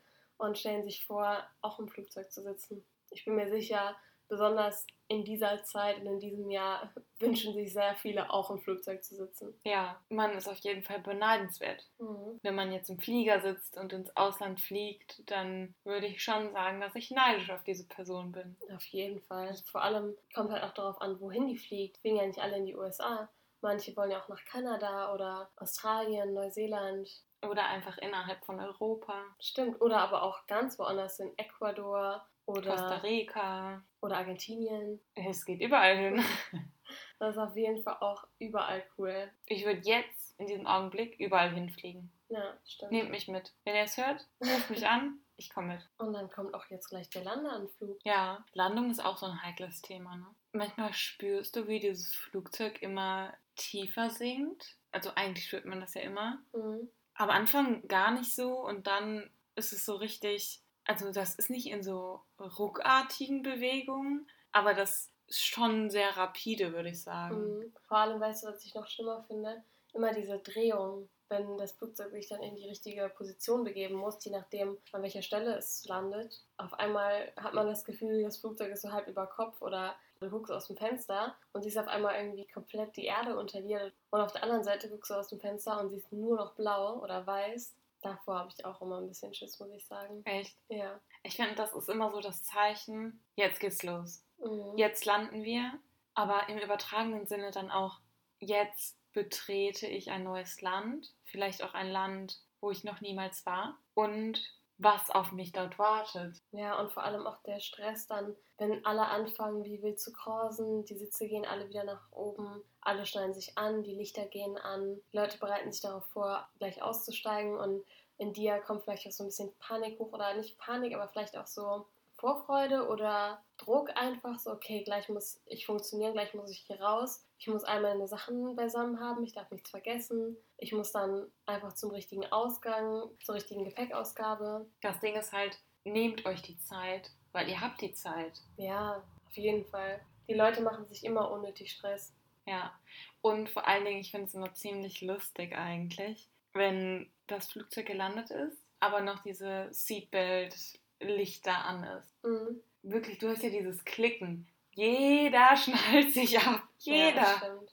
und 0.43 0.57
stellen 0.57 0.83
sich 0.83 1.05
vor, 1.05 1.43
auch 1.61 1.79
im 1.79 1.87
Flugzeug 1.87 2.31
zu 2.31 2.41
sitzen. 2.41 2.85
Ich 3.11 3.25
bin 3.25 3.35
mir 3.35 3.49
sicher, 3.49 3.95
besonders 4.27 4.87
in 5.07 5.23
dieser 5.23 5.63
Zeit 5.63 5.99
und 5.99 6.07
in 6.07 6.19
diesem 6.19 6.49
Jahr 6.49 6.91
wünschen 7.19 7.53
sich 7.53 7.73
sehr 7.73 7.95
viele 7.95 8.31
auch 8.31 8.49
im 8.49 8.59
Flugzeug 8.59 9.03
zu 9.03 9.15
sitzen. 9.15 9.53
Ja, 9.63 10.01
man 10.09 10.31
ist 10.31 10.47
auf 10.47 10.57
jeden 10.59 10.81
Fall 10.81 10.99
beneidenswert. 10.99 11.87
Mhm. 11.99 12.39
Wenn 12.41 12.55
man 12.55 12.71
jetzt 12.71 12.89
im 12.89 12.99
Flieger 12.99 13.41
sitzt 13.41 13.77
und 13.77 13.93
ins 13.93 14.15
Ausland 14.15 14.59
fliegt, 14.59 15.29
dann 15.29 15.75
würde 15.83 16.07
ich 16.07 16.23
schon 16.23 16.51
sagen, 16.51 16.81
dass 16.81 16.95
ich 16.95 17.11
neidisch 17.11 17.51
auf 17.51 17.63
diese 17.63 17.87
Person 17.87 18.31
bin. 18.31 18.55
Auf 18.73 18.85
jeden 18.85 19.21
Fall. 19.21 19.53
Vor 19.71 19.83
allem 19.83 20.15
kommt 20.33 20.51
halt 20.51 20.63
auch 20.63 20.73
darauf 20.73 21.01
an, 21.01 21.19
wohin 21.19 21.47
die 21.47 21.57
fliegt. 21.57 21.97
Fliegen 21.99 22.17
ja 22.17 22.25
nicht 22.25 22.39
alle 22.39 22.57
in 22.57 22.65
die 22.65 22.75
USA. 22.75 23.29
Manche 23.63 23.95
wollen 23.95 24.11
ja 24.11 24.21
auch 24.21 24.27
nach 24.29 24.43
Kanada 24.45 25.13
oder 25.13 25.49
Australien, 25.55 26.33
Neuseeland. 26.33 27.09
Oder 27.41 27.65
einfach 27.65 27.97
innerhalb 27.97 28.45
von 28.45 28.59
Europa, 28.59 29.23
Stimmt. 29.39 29.81
Oder 29.81 29.99
aber 29.99 30.23
auch 30.23 30.45
ganz 30.47 30.77
woanders 30.77 31.19
in 31.19 31.37
Ecuador 31.37 32.25
Costa 32.45 32.97
oder, 32.97 33.03
Rica. 33.03 33.83
oder 34.01 34.17
Argentinien. 34.17 34.99
Es 35.15 35.45
geht 35.45 35.61
überall 35.61 35.97
hin. 35.97 36.23
Das 37.17 37.37
ist 37.37 37.41
auf 37.41 37.55
jeden 37.55 37.81
Fall 37.81 37.95
auch 38.01 38.27
überall 38.37 38.83
cool. 38.97 39.31
Ich 39.45 39.65
würde 39.65 39.79
jetzt 39.83 40.37
in 40.37 40.47
diesem 40.47 40.67
Augenblick 40.67 41.17
überall 41.19 41.51
hinfliegen. 41.51 42.11
Ja, 42.27 42.57
stimmt. 42.65 42.91
Nehmt 42.91 43.09
mich 43.09 43.29
mit. 43.29 43.53
Wenn 43.63 43.75
ihr 43.75 43.83
es 43.83 43.95
hört, 43.95 44.27
ruft 44.41 44.69
mich 44.69 44.85
an. 44.85 45.19
Ich 45.37 45.49
komme 45.49 45.75
mit. 45.75 45.89
Und 45.97 46.13
dann 46.13 46.29
kommt 46.29 46.53
auch 46.53 46.65
jetzt 46.69 46.89
gleich 46.89 47.09
der 47.09 47.23
Landeanflug. 47.23 47.97
Ja, 48.03 48.45
Landung 48.51 48.91
ist 48.91 49.03
auch 49.03 49.17
so 49.17 49.25
ein 49.25 49.41
heikles 49.41 49.81
Thema. 49.81 50.15
Ne? 50.17 50.27
Manchmal 50.51 50.93
spürst 50.93 51.55
du, 51.55 51.67
wie 51.67 51.79
dieses 51.79 52.13
Flugzeug 52.13 52.81
immer 52.81 53.33
tiefer 53.55 54.09
sinkt. 54.09 54.77
Also 54.91 55.11
eigentlich 55.15 55.47
spürt 55.47 55.65
man 55.65 55.81
das 55.81 55.93
ja 55.93 56.01
immer. 56.01 56.41
Mhm. 56.53 56.89
Am 57.15 57.29
Anfang 57.29 57.87
gar 57.87 58.11
nicht 58.11 58.35
so 58.35 58.65
und 58.65 58.87
dann 58.87 59.29
ist 59.55 59.73
es 59.73 59.85
so 59.85 59.95
richtig, 59.95 60.61
also 60.85 61.11
das 61.11 61.35
ist 61.35 61.49
nicht 61.49 61.67
in 61.67 61.83
so 61.83 62.21
ruckartigen 62.39 63.43
Bewegungen, 63.43 64.27
aber 64.51 64.73
das 64.73 65.11
ist 65.27 65.45
schon 65.45 65.89
sehr 65.89 66.15
rapide, 66.17 66.73
würde 66.73 66.89
ich 66.89 67.01
sagen. 67.01 67.57
Mhm. 67.57 67.73
Vor 67.87 67.97
allem, 67.97 68.19
weißt 68.19 68.43
du, 68.43 68.47
was 68.47 68.65
ich 68.65 68.73
noch 68.75 68.87
schlimmer 68.87 69.23
finde? 69.27 69.63
Immer 69.93 70.13
diese 70.13 70.39
Drehung, 70.39 71.09
wenn 71.29 71.57
das 71.57 71.71
Flugzeug 71.73 72.11
sich 72.11 72.27
dann 72.27 72.41
in 72.41 72.55
die 72.55 72.67
richtige 72.67 73.09
Position 73.09 73.63
begeben 73.63 73.95
muss, 73.95 74.23
je 74.23 74.31
nachdem, 74.31 74.77
an 74.91 75.01
welcher 75.01 75.21
Stelle 75.21 75.55
es 75.55 75.85
landet. 75.85 76.43
Auf 76.57 76.73
einmal 76.73 77.31
hat 77.35 77.53
man 77.53 77.67
das 77.67 77.85
Gefühl, 77.85 78.23
das 78.23 78.37
Flugzeug 78.37 78.71
ist 78.71 78.81
so 78.81 78.91
halb 78.91 79.07
über 79.07 79.27
Kopf 79.27 79.61
oder 79.61 79.95
du 80.23 80.29
guckst 80.29 80.51
aus 80.51 80.67
dem 80.67 80.77
Fenster 80.77 81.35
und 81.53 81.63
siehst 81.63 81.77
auf 81.77 81.87
einmal 81.87 82.15
irgendwie 82.15 82.47
komplett 82.47 82.95
die 82.97 83.05
Erde 83.05 83.37
unter 83.37 83.61
dir. 83.61 83.91
Und 84.09 84.21
auf 84.21 84.31
der 84.31 84.43
anderen 84.43 84.63
Seite 84.63 84.89
guckst 84.89 85.11
du 85.11 85.15
aus 85.15 85.27
dem 85.27 85.39
Fenster 85.39 85.79
und 85.79 85.89
siehst 85.89 86.11
nur 86.11 86.37
noch 86.37 86.55
blau 86.55 86.99
oder 87.01 87.25
weiß. 87.25 87.75
Davor 88.01 88.39
habe 88.39 88.49
ich 88.55 88.65
auch 88.65 88.81
immer 88.81 88.99
ein 88.99 89.07
bisschen 89.07 89.33
Schiss, 89.33 89.59
muss 89.59 89.71
ich 89.71 89.85
sagen. 89.85 90.21
Echt? 90.25 90.57
Ja. 90.67 90.99
Ich 91.23 91.35
finde, 91.37 91.55
das 91.55 91.73
ist 91.73 91.89
immer 91.89 92.11
so 92.11 92.19
das 92.19 92.43
Zeichen, 92.43 93.23
jetzt 93.35 93.59
geht's 93.59 93.81
los. 93.83 94.25
Mhm. 94.39 94.77
Jetzt 94.77 95.05
landen 95.05 95.43
wir, 95.43 95.71
aber 96.13 96.49
im 96.49 96.57
übertragenen 96.57 97.25
Sinne 97.27 97.51
dann 97.51 97.71
auch, 97.71 97.99
jetzt 98.39 98.97
betrete 99.13 99.87
ich 99.87 100.11
ein 100.11 100.23
neues 100.23 100.61
Land, 100.61 101.13
vielleicht 101.23 101.63
auch 101.63 101.73
ein 101.73 101.89
Land, 101.89 102.41
wo 102.59 102.71
ich 102.71 102.83
noch 102.83 102.99
niemals 102.99 103.45
war 103.45 103.77
und 103.93 104.41
was 104.77 105.09
auf 105.09 105.31
mich 105.31 105.51
dort 105.51 105.77
wartet. 105.79 106.41
Ja, 106.51 106.79
und 106.79 106.91
vor 106.91 107.03
allem 107.03 107.25
auch 107.27 107.41
der 107.43 107.59
Stress 107.59 108.07
dann, 108.07 108.35
wenn 108.57 108.85
alle 108.85 109.07
anfangen, 109.07 109.63
wie 109.63 109.81
wild 109.81 109.99
zu 109.99 110.11
krausen, 110.11 110.85
die 110.85 110.97
Sitze 110.97 111.27
gehen 111.27 111.45
alle 111.45 111.69
wieder 111.69 111.83
nach 111.83 112.11
oben, 112.11 112.63
alle 112.81 113.05
schneiden 113.05 113.33
sich 113.33 113.57
an, 113.57 113.83
die 113.83 113.95
Lichter 113.95 114.25
gehen 114.25 114.57
an, 114.57 114.99
die 115.11 115.17
Leute 115.17 115.37
bereiten 115.37 115.71
sich 115.71 115.81
darauf 115.81 116.05
vor, 116.07 116.47
gleich 116.57 116.81
auszusteigen 116.81 117.57
und 117.57 117.85
in 118.17 118.33
dir 118.33 118.59
kommt 118.59 118.83
vielleicht 118.83 119.07
auch 119.07 119.11
so 119.11 119.23
ein 119.23 119.27
bisschen 119.27 119.53
Panik 119.59 119.99
hoch 119.99 120.13
oder 120.13 120.33
nicht 120.35 120.57
Panik, 120.57 120.93
aber 120.95 121.07
vielleicht 121.07 121.37
auch 121.37 121.47
so 121.47 121.87
Vorfreude 122.13 122.87
oder 122.87 123.43
Druck 123.57 123.89
einfach, 123.97 124.39
so 124.39 124.51
okay, 124.51 124.83
gleich 124.83 125.09
muss 125.09 125.41
ich 125.45 125.65
funktionieren, 125.65 126.13
gleich 126.13 126.33
muss 126.33 126.51
ich 126.51 126.59
hier 126.59 126.79
raus, 126.79 127.25
ich 127.43 127.47
muss 127.47 127.65
all 127.65 127.81
meine 127.81 128.07
Sachen 128.07 128.55
beisammen 128.55 129.01
haben, 129.01 129.21
ich 129.25 129.33
darf 129.33 129.51
nichts 129.51 129.69
vergessen, 129.69 130.37
ich 130.57 130.71
muss 130.71 130.93
dann 130.93 131.29
einfach 131.45 131.73
zum 131.73 131.91
richtigen 131.91 132.25
Ausgang, 132.31 133.09
zur 133.21 133.35
richtigen 133.35 133.65
Gepäckausgabe. 133.65 134.65
Das 134.79 135.01
Ding 135.01 135.15
ist 135.17 135.33
halt, 135.33 135.59
nehmt 135.83 136.25
euch 136.25 136.41
die 136.41 136.57
Zeit, 136.59 137.11
weil 137.33 137.49
ihr 137.49 137.59
habt 137.59 137.81
die 137.81 137.91
Zeit. 137.91 138.39
Ja, 138.55 139.03
auf 139.27 139.35
jeden 139.35 139.65
Fall. 139.65 139.99
Die 140.29 140.35
Leute 140.35 140.61
machen 140.61 140.87
sich 140.87 141.03
immer 141.03 141.31
unnötig 141.31 141.73
Stress. 141.73 142.15
Ja, 142.45 142.71
und 143.19 143.49
vor 143.49 143.67
allen 143.67 143.83
Dingen, 143.83 143.99
ich 143.99 144.11
finde 144.11 144.27
es 144.27 144.33
immer 144.35 144.53
ziemlich 144.53 145.01
lustig 145.01 145.53
eigentlich, 145.53 146.29
wenn 146.53 147.11
das 147.27 147.51
Flugzeug 147.51 147.87
gelandet 147.87 148.31
ist, 148.31 148.57
aber 148.79 149.01
noch 149.01 149.21
diese 149.21 149.67
Seatbelt-Lichter 149.69 151.57
an 151.65 151.83
ist. 151.83 152.23
Mhm. 152.23 152.61
Wirklich, 152.83 153.17
du 153.17 153.27
hast 153.27 153.43
ja 153.43 153.49
dieses 153.49 153.83
Klicken. 153.83 154.47
Jeder 154.73 155.55
schnallt 155.57 156.13
sich 156.13 156.39
ab. 156.39 156.63
Ja, 156.79 156.93
Jeder. 156.93 157.25
stimmt. 157.37 157.71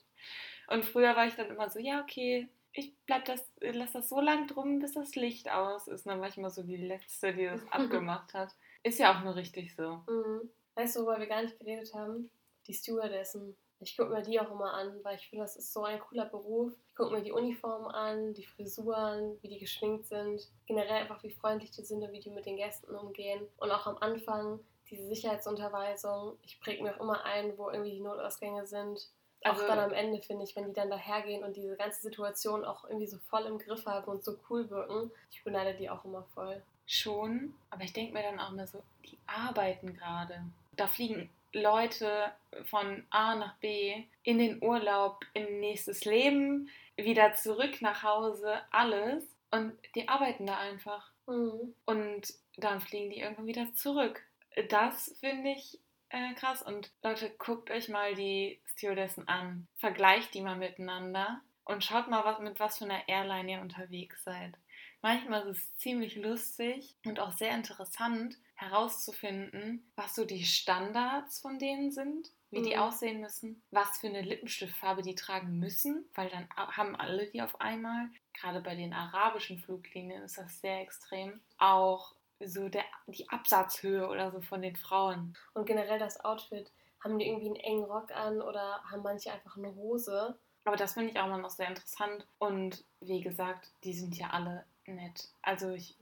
und 0.69 0.85
früher 0.85 1.17
war 1.17 1.27
ich 1.27 1.35
dann 1.35 1.51
immer 1.51 1.69
so, 1.71 1.79
ja, 1.79 2.01
okay, 2.01 2.49
ich 2.73 2.95
bleib 3.07 3.25
das, 3.25 3.45
lass 3.61 3.93
das 3.93 4.09
so 4.09 4.21
lang 4.21 4.47
drum, 4.47 4.79
bis 4.79 4.93
das 4.93 5.15
Licht 5.17 5.51
aus 5.51 5.89
ist. 5.89 6.07
Und 6.07 6.13
dann 6.13 6.21
war 6.21 6.29
ich 6.29 6.37
immer 6.37 6.51
so 6.51 6.63
die 6.63 6.77
Letzte, 6.77 7.35
die 7.35 7.47
das 7.47 7.63
abgemacht 7.71 8.35
hat. 8.35 8.55
Ist 8.83 8.99
ja 8.99 9.15
auch 9.15 9.25
nur 9.25 9.35
richtig 9.35 9.75
so. 9.75 10.03
Mhm. 10.09 10.51
Weißt 10.75 10.97
du, 10.97 11.01
worüber 11.01 11.21
wir 11.21 11.27
gar 11.27 11.43
nicht 11.43 11.59
geredet 11.59 11.93
haben? 11.95 12.31
Die 12.67 12.75
Stewardessen. 12.75 13.57
Ich 13.81 13.97
gucke 13.97 14.11
mir 14.13 14.23
die 14.23 14.39
auch 14.39 14.51
immer 14.51 14.75
an, 14.75 15.03
weil 15.03 15.17
ich 15.17 15.27
finde, 15.29 15.45
das 15.45 15.57
ist 15.57 15.73
so 15.73 15.85
ein 15.85 15.99
cooler 16.01 16.27
Beruf. 16.27 16.73
Ich 16.91 16.95
gucke 16.95 17.15
mir 17.15 17.23
die 17.23 17.33
Uniformen 17.33 17.89
an, 17.89 18.35
die 18.35 18.45
Frisuren, 18.45 19.39
wie 19.41 19.49
die 19.49 19.59
geschminkt 19.59 20.07
sind. 20.07 20.49
Generell 20.67 21.03
einfach, 21.03 21.23
wie 21.23 21.31
freundlich 21.31 21.71
die 21.71 21.83
sind 21.83 22.03
und 22.03 22.13
wie 22.13 22.21
die 22.21 22.31
mit 22.31 22.45
den 22.45 22.57
Gästen 22.57 22.95
umgehen. 22.95 23.47
Und 23.57 23.71
auch 23.71 23.87
am 23.87 23.97
Anfang 23.97 24.61
diese 24.91 25.07
Sicherheitsunterweisung. 25.09 26.37
Ich 26.43 26.61
präge 26.61 26.83
mir 26.83 26.95
auch 26.97 27.01
immer 27.01 27.25
ein, 27.25 27.57
wo 27.57 27.71
irgendwie 27.71 27.93
die 27.93 28.01
Notausgänge 28.01 28.67
sind. 28.67 29.09
Auch 29.45 29.53
Also- 29.55 29.67
dann 29.67 29.79
am 29.79 29.93
Ende, 29.93 30.21
finde 30.23 30.45
ich, 30.45 30.55
wenn 30.55 30.67
die 30.67 30.73
dann 30.75 30.91
dahergehen 30.91 31.45
und 31.45 31.57
diese 31.57 31.77
ganze 31.77 32.03
Situation 32.03 32.65
auch 32.65 32.85
irgendwie 32.85 33.07
so 33.07 33.17
voll 33.31 33.47
im 33.47 33.59
Griff 33.59 33.87
haben 33.87 34.11
und 34.11 34.23
so 34.25 34.37
cool 34.51 34.69
wirken. 34.69 35.11
Ich 35.31 35.43
beneide 35.45 35.75
die 35.75 35.89
auch 35.89 36.05
immer 36.05 36.25
voll. 36.35 36.63
Schon, 36.87 37.55
aber 37.71 37.85
ich 37.85 37.93
denke 37.93 38.13
mir 38.13 38.23
dann 38.23 38.41
auch 38.41 38.51
immer 38.53 38.67
so, 38.67 38.83
die 39.07 39.17
arbeiten 39.27 39.95
gerade. 39.97 40.43
Da 40.77 40.87
fliegen 40.87 41.31
Leute 41.53 42.33
von 42.65 43.05
A 43.11 43.35
nach 43.37 43.57
B 43.59 44.05
in 44.25 44.39
den 44.39 44.63
Urlaub, 44.63 45.25
in 45.33 45.61
nächstes 45.61 46.05
Leben, 46.05 46.69
wieder 46.97 47.35
zurück 47.35 47.81
nach 47.81 48.03
Hause, 48.03 48.61
alles. 48.71 49.25
Und 49.53 49.73
die 49.95 50.09
arbeiten 50.09 50.47
da 50.47 50.59
einfach. 50.59 51.11
Mhm. 51.27 51.75
Und 51.87 52.35
dann 52.57 52.81
fliegen 52.81 53.11
die 53.11 53.21
irgendwann 53.21 53.47
wieder 53.47 53.73
zurück. 53.75 54.23
Das 54.69 55.17
finde 55.21 55.51
ich 55.51 55.79
äh, 56.11 56.35
krass. 56.35 56.63
Und 56.63 56.91
Leute, 57.03 57.31
guckt 57.39 57.71
euch 57.71 57.89
mal 57.89 58.15
die 58.15 58.61
Stewardessen 58.67 59.29
an. 59.29 59.69
Vergleicht 59.77 60.35
die 60.35 60.43
mal 60.43 60.57
miteinander 60.57 61.41
und 61.65 61.85
schaut 61.85 62.09
mal, 62.09 62.25
was, 62.25 62.41
mit 62.41 62.59
was 62.61 62.79
für 62.79 62.85
einer 62.85 63.09
Airline 63.09 63.53
ihr 63.53 63.61
unterwegs 63.61 64.25
seid. 64.25 64.55
Manchmal 65.03 65.49
ist 65.49 65.59
es 65.59 65.77
ziemlich 65.77 66.17
lustig 66.17 66.95
und 67.07 67.21
auch 67.21 67.33
sehr 67.33 67.55
interessant 67.55 68.37
herauszufinden, 68.55 69.91
was 69.97 70.15
so 70.15 70.27
die 70.27 70.45
Standards 70.45 71.41
von 71.41 71.59
denen 71.59 71.91
sind, 71.91 72.29
wie 72.51 72.61
die 72.63 72.75
Mhm. 72.75 72.81
aussehen 72.83 73.21
müssen, 73.21 73.63
was 73.71 73.99
für 73.99 74.09
eine 74.09 74.21
Lippenstiftfarbe 74.21 75.01
die 75.03 75.15
tragen 75.15 75.59
müssen, 75.59 76.05
weil 76.15 76.29
dann 76.29 76.49
haben 76.57 76.97
alle 76.97 77.27
die 77.29 77.41
auf 77.41 77.61
einmal. 77.61 78.11
Gerade 78.35 78.61
bei 78.61 78.75
den 78.75 78.93
arabischen 78.93 79.59
Fluglinien 79.59 80.23
ist 80.23 80.37
das 80.37 80.61
sehr 80.61 80.81
extrem. 80.81 81.41
Auch 81.57 82.15
so 82.45 82.69
der, 82.69 82.85
die 83.07 83.29
Absatzhöhe 83.29 84.09
oder 84.09 84.31
so 84.31 84.41
von 84.41 84.63
den 84.63 84.77
Frauen. 84.77 85.37
Und 85.55 85.67
generell 85.67 85.99
das 85.99 86.25
Outfit. 86.25 86.71
haben 87.03 87.19
die 87.19 87.27
irgendwie 87.27 87.47
einen 87.47 87.57
engen 87.57 87.85
Rock 87.85 88.11
an 88.13 88.43
oder 88.43 88.83
haben 88.91 89.03
manche 89.03 89.33
einfach 89.33 89.57
eine 89.57 89.75
Hose. 89.75 90.39
Aber 90.65 90.77
das 90.77 90.93
finde 90.93 91.11
ich 91.11 91.19
auch 91.19 91.27
immer 91.27 91.39
noch 91.39 91.51
sehr 91.51 91.69
interessant. 91.69 92.27
Und 92.39 92.85
wie 93.01 93.21
gesagt, 93.21 93.71
die 93.85 93.95
sind 93.95 94.17
ja 94.19 94.31
alle 94.31 94.65
nett. 94.87 95.29
Also 95.43 95.71
ich 95.71 95.97